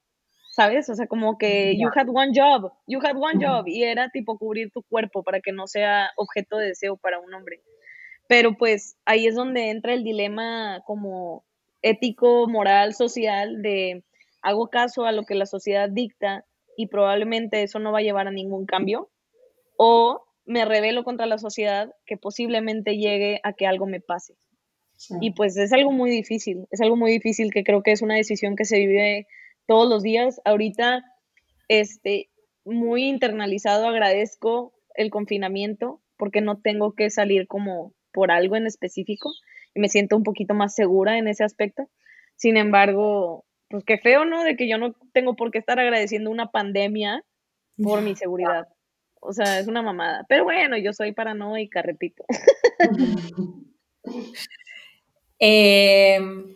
¿sabes? 0.52 0.88
O 0.88 0.94
sea, 0.94 1.06
como 1.06 1.36
que 1.38 1.76
you 1.76 1.88
had 1.94 2.08
one 2.08 2.32
job, 2.34 2.72
you 2.86 3.00
had 3.02 3.16
one 3.16 3.44
job, 3.44 3.66
y 3.66 3.82
era 3.82 4.08
tipo 4.10 4.38
cubrir 4.38 4.70
tu 4.70 4.82
cuerpo 4.82 5.22
para 5.22 5.40
que 5.40 5.52
no 5.52 5.66
sea 5.66 6.10
objeto 6.16 6.56
de 6.56 6.68
deseo 6.68 6.96
para 6.96 7.18
un 7.18 7.34
hombre. 7.34 7.60
Pero 8.28 8.56
pues 8.56 8.96
ahí 9.04 9.26
es 9.26 9.34
donde 9.34 9.70
entra 9.70 9.92
el 9.92 10.04
dilema 10.04 10.82
como 10.86 11.44
ético, 11.82 12.46
moral, 12.48 12.94
social 12.94 13.60
de 13.60 14.04
hago 14.42 14.68
caso 14.68 15.04
a 15.06 15.12
lo 15.12 15.24
que 15.24 15.34
la 15.34 15.46
sociedad 15.46 15.88
dicta 15.88 16.44
y 16.76 16.88
probablemente 16.88 17.62
eso 17.62 17.78
no 17.78 17.92
va 17.92 17.98
a 17.98 18.02
llevar 18.02 18.28
a 18.28 18.32
ningún 18.32 18.66
cambio, 18.66 19.10
o 19.76 20.24
me 20.44 20.64
rebelo 20.64 21.04
contra 21.04 21.26
la 21.26 21.38
sociedad 21.38 21.94
que 22.06 22.16
posiblemente 22.16 22.96
llegue 22.96 23.40
a 23.42 23.52
que 23.52 23.66
algo 23.66 23.86
me 23.86 24.00
pase. 24.00 24.34
Y 25.20 25.32
pues 25.32 25.56
es 25.56 25.72
algo 25.72 25.90
muy 25.90 26.10
difícil, 26.10 26.66
es 26.70 26.80
algo 26.80 26.96
muy 26.96 27.10
difícil 27.10 27.52
que 27.52 27.64
creo 27.64 27.82
que 27.82 27.90
es 27.90 28.02
una 28.02 28.14
decisión 28.14 28.54
que 28.54 28.64
se 28.64 28.78
vive 28.78 29.26
todos 29.66 29.88
los 29.88 30.02
días. 30.02 30.40
Ahorita, 30.44 31.04
este, 31.66 32.30
muy 32.64 33.04
internalizado, 33.08 33.88
agradezco 33.88 34.72
el 34.94 35.10
confinamiento 35.10 36.00
porque 36.16 36.40
no 36.40 36.60
tengo 36.60 36.94
que 36.94 37.10
salir 37.10 37.48
como 37.48 37.94
por 38.12 38.30
algo 38.30 38.54
en 38.54 38.66
específico 38.66 39.30
y 39.74 39.80
me 39.80 39.88
siento 39.88 40.16
un 40.16 40.22
poquito 40.22 40.54
más 40.54 40.74
segura 40.74 41.18
en 41.18 41.26
ese 41.26 41.42
aspecto. 41.42 41.88
Sin 42.36 42.56
embargo, 42.56 43.44
pues 43.72 43.84
qué 43.84 43.96
feo, 43.96 44.26
¿no? 44.26 44.44
De 44.44 44.54
que 44.54 44.68
yo 44.68 44.76
no 44.76 44.94
tengo 45.14 45.34
por 45.34 45.50
qué 45.50 45.56
estar 45.56 45.80
agradeciendo 45.80 46.30
una 46.30 46.50
pandemia 46.50 47.24
por 47.82 48.02
mi 48.02 48.14
seguridad. 48.14 48.68
O 49.18 49.32
sea, 49.32 49.58
es 49.58 49.66
una 49.66 49.80
mamada. 49.80 50.26
Pero 50.28 50.44
bueno, 50.44 50.76
yo 50.76 50.92
soy 50.92 51.12
paranoica, 51.12 51.82
repito. 51.82 52.24
Em, 55.44 56.54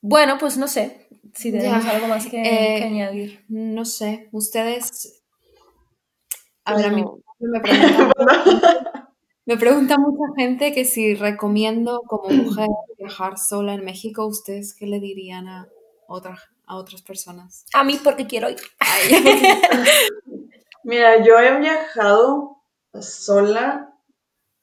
bueno, 0.00 0.38
pues 0.38 0.56
no 0.56 0.66
sé 0.66 1.08
si 1.34 1.52
tenemos 1.52 1.84
Ya, 1.84 1.90
algo 1.90 2.08
más 2.08 2.26
que, 2.26 2.40
eh, 2.40 2.78
que 2.78 2.84
añadir. 2.84 3.44
No 3.48 3.84
sé, 3.84 4.30
ustedes... 4.32 5.22
A 6.64 6.74
ver, 6.74 6.86
a 6.86 6.88
mí 6.88 7.04
me 7.40 7.60
preguntan, 7.60 8.12
me 9.44 9.58
pregunta 9.58 9.98
mucha 9.98 10.32
gente 10.38 10.72
que 10.72 10.86
si 10.86 11.14
recomiendo 11.14 12.00
como 12.06 12.30
mujer 12.30 12.68
viajar 12.96 13.36
sola 13.36 13.74
en 13.74 13.84
México, 13.84 14.26
¿ustedes 14.26 14.74
qué 14.74 14.86
le 14.86 15.00
dirían 15.00 15.46
a, 15.46 15.68
a 16.66 16.76
otras 16.76 17.02
personas? 17.02 17.66
A 17.74 17.84
mí 17.84 17.98
porque 18.02 18.26
quiero 18.26 18.48
ir. 18.50 18.58
Mira, 20.84 21.22
yo 21.22 21.38
he 21.38 21.58
viajado 21.58 22.62
sola, 23.00 23.94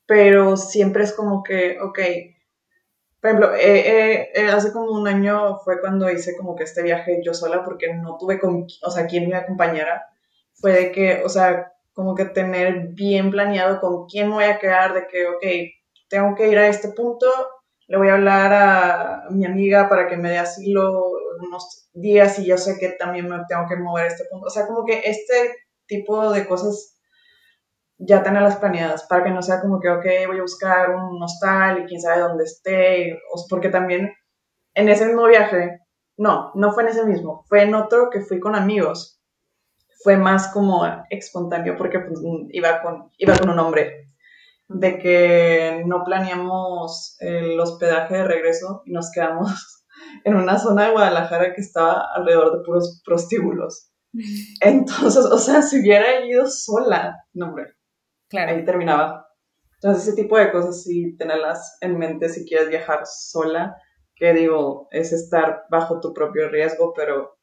pero 0.06 0.58
siempre 0.58 1.04
es 1.04 1.14
como 1.14 1.44
que, 1.44 1.80
ok, 1.80 2.00
por 3.26 3.30
ejemplo, 3.30 3.56
eh, 3.56 3.80
eh, 3.80 4.32
eh, 4.36 4.48
hace 4.50 4.72
como 4.72 4.92
un 4.92 5.08
año 5.08 5.58
fue 5.60 5.82
cuando 5.82 6.10
hice 6.12 6.38
como 6.38 6.56
que 6.56 6.64
este 6.64 6.84
viaje 6.84 7.22
yo 7.24 7.34
sola 7.34 7.64
porque 7.64 7.92
no 7.94 8.18
tuve 8.20 8.40
con, 8.40 8.68
o 8.84 8.92
sea, 8.92 9.08
quién 9.08 9.30
me 9.30 9.36
acompañara. 9.36 10.10
Fue 10.54 10.74
de 10.74 10.92
que, 10.92 11.24
o 11.24 11.30
sea, 11.30 11.74
como 11.94 12.14
que 12.14 12.26
tener 12.26 12.90
bien 12.90 13.32
planeado 13.32 13.80
con 13.80 14.06
quién 14.06 14.30
me 14.30 14.36
voy 14.36 14.44
a 14.44 14.60
quedar, 14.60 14.94
de 14.94 15.08
que, 15.08 15.28
ok, 15.28 15.44
tengo 16.08 16.36
que 16.36 16.50
ir 16.50 16.58
a 16.60 16.68
este 16.68 16.90
punto, 16.90 17.26
le 17.88 17.98
voy 17.98 18.10
a 18.10 18.16
hablar 18.16 18.54
a 18.54 19.30
mi 19.32 19.46
amiga 19.46 19.90
para 19.90 20.08
que 20.08 20.18
me 20.18 20.30
dé 20.32 20.38
asilo 20.40 21.12
unos 21.48 21.90
días 21.94 22.40
y 22.40 22.46
yo 22.46 22.58
sé 22.58 22.78
que 22.80 22.90
también 22.90 23.28
me 23.30 23.38
tengo 23.48 23.68
que 23.70 23.76
mover 23.78 24.06
a 24.06 24.08
este 24.08 24.26
punto. 24.32 24.48
O 24.48 24.50
sea, 24.50 24.68
como 24.68 24.86
que 24.86 25.02
este 25.06 25.56
tipo 25.88 26.32
de 26.32 26.48
cosas 26.48 26.98
ya 27.98 28.24
tenerlas 28.24 28.58
planeadas 28.58 29.04
para 29.08 29.24
que 29.24 29.30
no 29.32 29.42
sea 29.42 29.62
como 29.62 29.80
que, 29.80 29.90
ok, 29.90 30.06
voy 30.28 30.40
a 30.40 30.42
buscar 30.42 30.90
un 30.92 31.22
hostal 31.22 31.80
y 31.82 31.86
quién 31.86 32.02
sabe 32.02 32.22
dónde 32.22 32.44
esté, 32.44 33.14
o- 33.34 33.46
porque 33.50 33.70
también 33.70 34.14
en 34.76 34.90
ese 34.90 35.06
mismo 35.08 35.26
viaje, 35.28 35.80
no, 36.18 36.52
no 36.56 36.74
fue 36.74 36.84
en 36.84 36.90
ese 36.90 37.06
mismo, 37.06 37.46
fue 37.50 37.64
en 37.64 37.76
otro 37.76 38.10
que 38.12 38.22
fui 38.22 38.40
con 38.40 38.56
amigos. 38.56 39.22
Fue 40.04 40.18
más 40.18 40.50
como 40.54 40.86
espontáneo 41.10 41.78
porque 41.78 42.00
pues, 42.00 42.20
iba, 42.52 42.82
con, 42.82 43.12
iba 43.18 43.38
con 43.38 43.50
un 43.50 43.60
hombre, 43.60 44.05
de 44.68 44.98
que 44.98 45.84
no 45.86 46.04
planeamos 46.04 47.16
el 47.20 47.60
hospedaje 47.60 48.16
de 48.16 48.24
regreso 48.26 48.82
y 48.86 48.92
nos 48.92 49.12
quedamos 49.12 49.86
en 50.24 50.36
una 50.36 50.58
zona 50.58 50.86
de 50.86 50.92
Guadalajara 50.92 51.54
que 51.54 51.62
estaba 51.62 52.06
alrededor 52.16 52.58
de 52.58 52.64
puros 52.64 53.02
prostíbulos. 53.06 53.92
Entonces, 54.62 55.26
o 55.26 55.38
sea, 55.38 55.62
si 55.62 55.80
hubiera 55.82 56.26
ido 56.26 56.48
sola, 56.48 57.18
no, 57.34 57.48
hombre, 57.48 57.74
Claro. 58.28 58.52
ahí 58.54 58.66
terminaba. 58.66 59.28
Entonces, 59.76 60.08
ese 60.08 60.16
tipo 60.22 60.38
de 60.38 60.52
cosas 60.52 60.84
sí 60.84 61.16
tenerlas 61.18 61.78
en 61.82 61.98
mente 62.00 62.30
si 62.30 62.46
quieres 62.46 62.70
viajar 62.70 63.02
sola, 63.06 63.76
que 64.16 64.34
digo, 64.34 64.88
es 64.92 65.12
estar 65.12 65.64
bajo 65.70 66.00
tu 66.00 66.14
propio 66.14 66.50
riesgo, 66.50 66.94
pero 66.96 67.38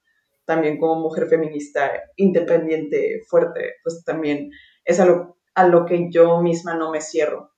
también 0.45 0.79
como 0.79 1.01
mujer 1.01 1.29
feminista 1.29 1.93
independiente, 2.17 3.21
fuerte, 3.29 3.75
pues 3.85 4.03
también 4.05 4.51
es 4.85 4.99
a 4.99 5.05
lo, 5.05 5.39
a 5.55 5.67
lo 5.67 5.85
que 5.85 6.11
yo 6.11 6.41
misma 6.41 6.75
no 6.75 6.91
me 6.91 7.01
cierro. 7.01 7.51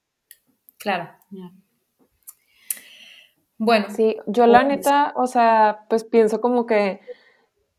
Claro. 0.79 1.11
Bueno, 3.59 3.87
Sí, 3.91 4.17
yo 4.27 4.47
la 4.47 4.59
Pues- 4.65 4.69
neta, 4.69 5.13
o 5.17 5.27
sea, 5.27 5.87
pues 5.89 6.05
pienso 6.05 6.41
como 6.41 6.67
que 6.67 7.01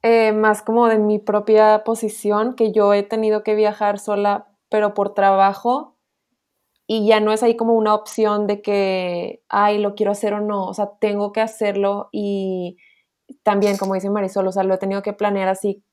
eh, 0.07 0.33
más 0.33 0.61
como 0.61 0.87
de 0.87 0.99
mi 0.99 1.17
propia 1.17 1.83
posición, 1.83 2.53
que 2.55 2.71
yo 2.71 2.93
he 2.93 3.01
tenido 3.01 3.41
que 3.43 3.55
viajar 3.55 3.97
sola, 3.97 4.47
pero 4.69 4.93
por 4.93 5.15
trabajo, 5.15 5.97
y 6.85 7.07
ya 7.07 7.19
no 7.19 7.31
es 7.33 7.41
ahí 7.41 7.55
como 7.55 7.73
una 7.73 7.95
opción 7.95 8.45
de 8.45 8.61
que, 8.61 9.41
ay, 9.49 9.79
lo 9.79 9.95
quiero 9.95 10.11
hacer 10.11 10.35
o 10.35 10.41
no, 10.41 10.65
o 10.67 10.73
sea, 10.75 10.91
tengo 10.99 11.31
que 11.31 11.41
hacerlo 11.41 12.09
y 12.11 12.77
también, 13.41 13.77
como 13.77 13.95
dice 13.95 14.11
Marisol, 14.11 14.45
o 14.47 14.51
sea, 14.51 14.61
lo 14.63 14.75
he 14.75 14.77
tenido 14.77 15.01
que 15.01 15.13
planear 15.13 15.47
así. 15.47 15.83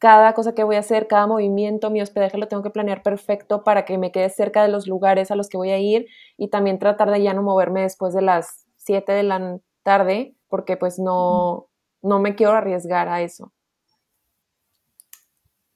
Cada 0.00 0.32
cosa 0.32 0.54
que 0.54 0.64
voy 0.64 0.76
a 0.76 0.80
hacer, 0.80 1.08
cada 1.08 1.26
movimiento, 1.26 1.90
mi 1.90 2.00
hospedaje 2.00 2.38
lo 2.38 2.48
tengo 2.48 2.62
que 2.62 2.70
planear 2.70 3.02
perfecto 3.02 3.64
para 3.64 3.84
que 3.84 3.98
me 3.98 4.10
quede 4.10 4.30
cerca 4.30 4.62
de 4.62 4.70
los 4.70 4.86
lugares 4.86 5.30
a 5.30 5.36
los 5.36 5.50
que 5.50 5.58
voy 5.58 5.70
a 5.70 5.78
ir 5.78 6.06
y 6.38 6.48
también 6.48 6.78
tratar 6.78 7.10
de 7.10 7.22
ya 7.22 7.34
no 7.34 7.42
moverme 7.42 7.82
después 7.82 8.14
de 8.14 8.22
las 8.22 8.66
7 8.76 9.12
de 9.12 9.24
la 9.24 9.60
tarde 9.82 10.34
porque 10.48 10.78
pues 10.78 10.98
no, 10.98 11.68
no 12.00 12.18
me 12.18 12.34
quiero 12.34 12.52
arriesgar 12.52 13.08
a 13.08 13.20
eso. 13.20 13.52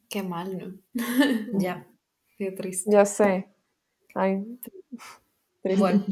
Qué 0.08 0.22
mal, 0.22 0.56
¿no? 0.56 0.74
ya. 1.60 1.86
Qué 2.38 2.50
triste. 2.50 2.90
Ya 2.90 3.04
sé. 3.04 3.48
Ay, 4.14 4.42
triste. 5.62 5.78
Bueno. 5.78 6.02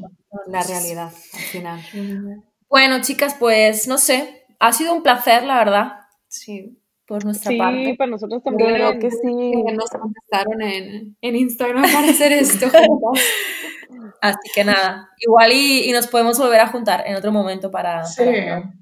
La 0.49 0.63
realidad, 0.63 1.13
al 1.35 1.41
final. 1.41 1.81
Bueno, 2.69 3.01
chicas, 3.01 3.37
pues 3.39 3.89
no 3.89 3.97
sé. 3.97 4.45
Ha 4.59 4.73
sido 4.75 4.95
un 4.95 5.03
placer, 5.03 5.45
la 5.45 5.57
verdad, 5.57 6.03
Sí. 6.33 6.82
Por 7.13 7.27
nuestra 7.27 7.51
Sí, 7.51 7.59
parte. 7.59 7.95
para 7.99 8.11
nosotros 8.11 8.43
De 8.43 8.51
también. 8.51 8.73
verdad 8.73 8.99
que 8.99 9.11
sí. 9.11 9.53
Que 9.67 9.73
nos 9.75 9.91
contestaron 9.91 10.63
en, 10.63 11.15
en 11.21 11.37
Instagram 11.37 11.83
para 11.83 12.09
hacer 12.09 12.33
esto. 12.45 12.67
Así 14.23 14.49
que 14.55 14.65
nada, 14.65 15.11
igual 15.21 15.53
y, 15.53 15.91
y 15.91 15.93
nos 15.93 16.07
podemos 16.07 16.39
volver 16.39 16.61
a 16.61 16.69
juntar 16.69 17.05
en 17.07 17.15
otro 17.17 17.31
momento 17.33 17.71
para... 17.71 18.05
Sí, 18.05 18.23
para- 18.25 18.73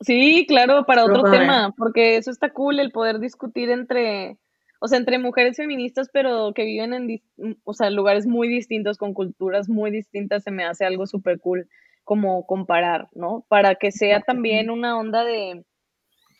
Sí, 0.00 0.44
claro, 0.48 0.84
para 0.86 1.04
Pero 1.04 1.18
otro 1.18 1.30
tema, 1.30 1.72
porque 1.78 2.16
eso 2.16 2.30
está 2.30 2.52
cool, 2.54 2.78
el 2.80 2.90
poder 2.90 3.20
discutir 3.20 3.70
entre, 3.70 4.38
o 4.80 4.88
sea, 4.88 4.98
entre 4.98 5.18
mujeres 5.18 5.56
feministas, 5.56 6.08
pero 6.12 6.52
que 6.54 6.64
viven 6.64 6.92
en, 6.94 7.22
o 7.64 7.72
sea, 7.74 7.90
lugares 7.90 8.26
muy 8.26 8.48
distintos, 8.48 8.96
con 8.98 9.12
culturas 9.14 9.68
muy 9.68 9.90
distintas, 9.90 10.42
se 10.42 10.50
me 10.50 10.64
hace 10.64 10.84
algo 10.86 11.06
súper 11.06 11.38
cool 11.38 11.68
como 12.02 12.44
comparar, 12.46 13.08
¿no? 13.14 13.44
Para 13.48 13.74
que 13.76 13.92
sea 13.92 14.20
también 14.20 14.68
una 14.70 14.98
onda 14.98 15.24
de, 15.24 15.64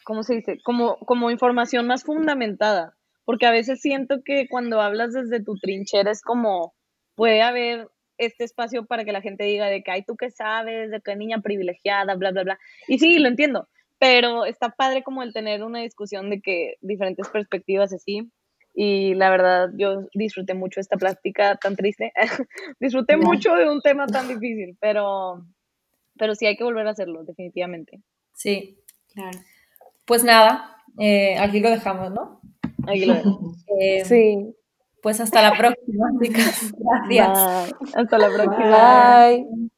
¿cómo 0.05 0.23
se 0.23 0.37
dice? 0.37 0.59
Como, 0.63 0.97
como 0.99 1.31
información 1.31 1.87
más 1.87 2.05
fundamentada, 2.05 2.97
porque 3.25 3.47
a 3.47 3.51
veces 3.51 3.81
siento 3.81 4.23
que 4.25 4.47
cuando 4.49 4.81
hablas 4.81 5.13
desde 5.13 5.43
tu 5.43 5.57
trinchera 5.57 6.11
es 6.11 6.23
como, 6.23 6.75
puede 7.15 7.43
haber 7.43 7.89
este 8.19 8.45
espacio 8.45 8.87
para 8.87 9.05
que 9.05 9.13
la 9.13 9.23
gente 9.23 9.45
diga 9.45 9.67
de 9.67 9.83
que, 9.83 9.91
ay, 9.91 10.03
tú 10.05 10.17
qué 10.17 10.31
sabes, 10.31 10.91
de 10.91 11.01
qué 11.01 11.17
niña 11.17 11.41
privilegiada, 11.41 12.15
bla, 12.15 12.31
bla, 12.31 12.45
bla. 12.45 12.59
Y 12.87 12.99
sí, 12.99 13.19
lo 13.19 13.29
entiendo, 13.29 13.69
pero 13.99 14.45
está 14.45 14.71
padre 14.71 15.03
como 15.03 15.23
el 15.23 15.33
tener 15.33 15.63
una 15.65 15.81
discusión 15.81 16.31
de 16.31 16.41
que 16.41 16.75
diferentes 16.81 17.29
perspectivas 17.29 17.93
así. 17.93 18.31
Y 18.77 19.15
la 19.15 19.31
verdad, 19.31 19.71
yo 19.77 20.09
disfruté 20.15 20.55
mucho 20.55 20.81
esta 20.81 20.97
plática 20.97 21.57
tan 21.57 21.77
triste. 21.77 22.13
disfruté 22.81 23.17
mucho 23.17 23.55
de 23.55 23.71
un 23.71 23.81
tema 23.81 24.07
tan 24.07 24.27
difícil, 24.27 24.77
pero, 24.81 25.47
pero 26.19 26.35
sí 26.35 26.47
hay 26.47 26.57
que 26.57 26.65
volver 26.65 26.87
a 26.89 26.91
hacerlo, 26.91 27.23
definitivamente. 27.23 28.01
Sí. 28.33 28.81
Claro. 29.13 29.39
Pues 30.05 30.25
nada, 30.25 30.77
eh, 30.99 31.37
aquí 31.39 31.61
lo 31.61 31.71
dejamos, 31.71 32.11
¿no? 32.13 32.41
Aquí 32.87 33.07
lo 33.07 33.15
dejo. 33.15 33.41
Eh, 33.81 34.05
Sí. 34.05 34.55
Pues 35.03 35.21
hasta 35.21 35.43
la 35.43 35.53
próxima, 35.57 36.07
chicas. 36.23 36.73
Gracias. 37.09 37.69
Bye. 37.69 37.75
Hasta 37.95 38.19
la 38.19 38.29
próxima. 38.29 39.27
Bye. 39.29 39.71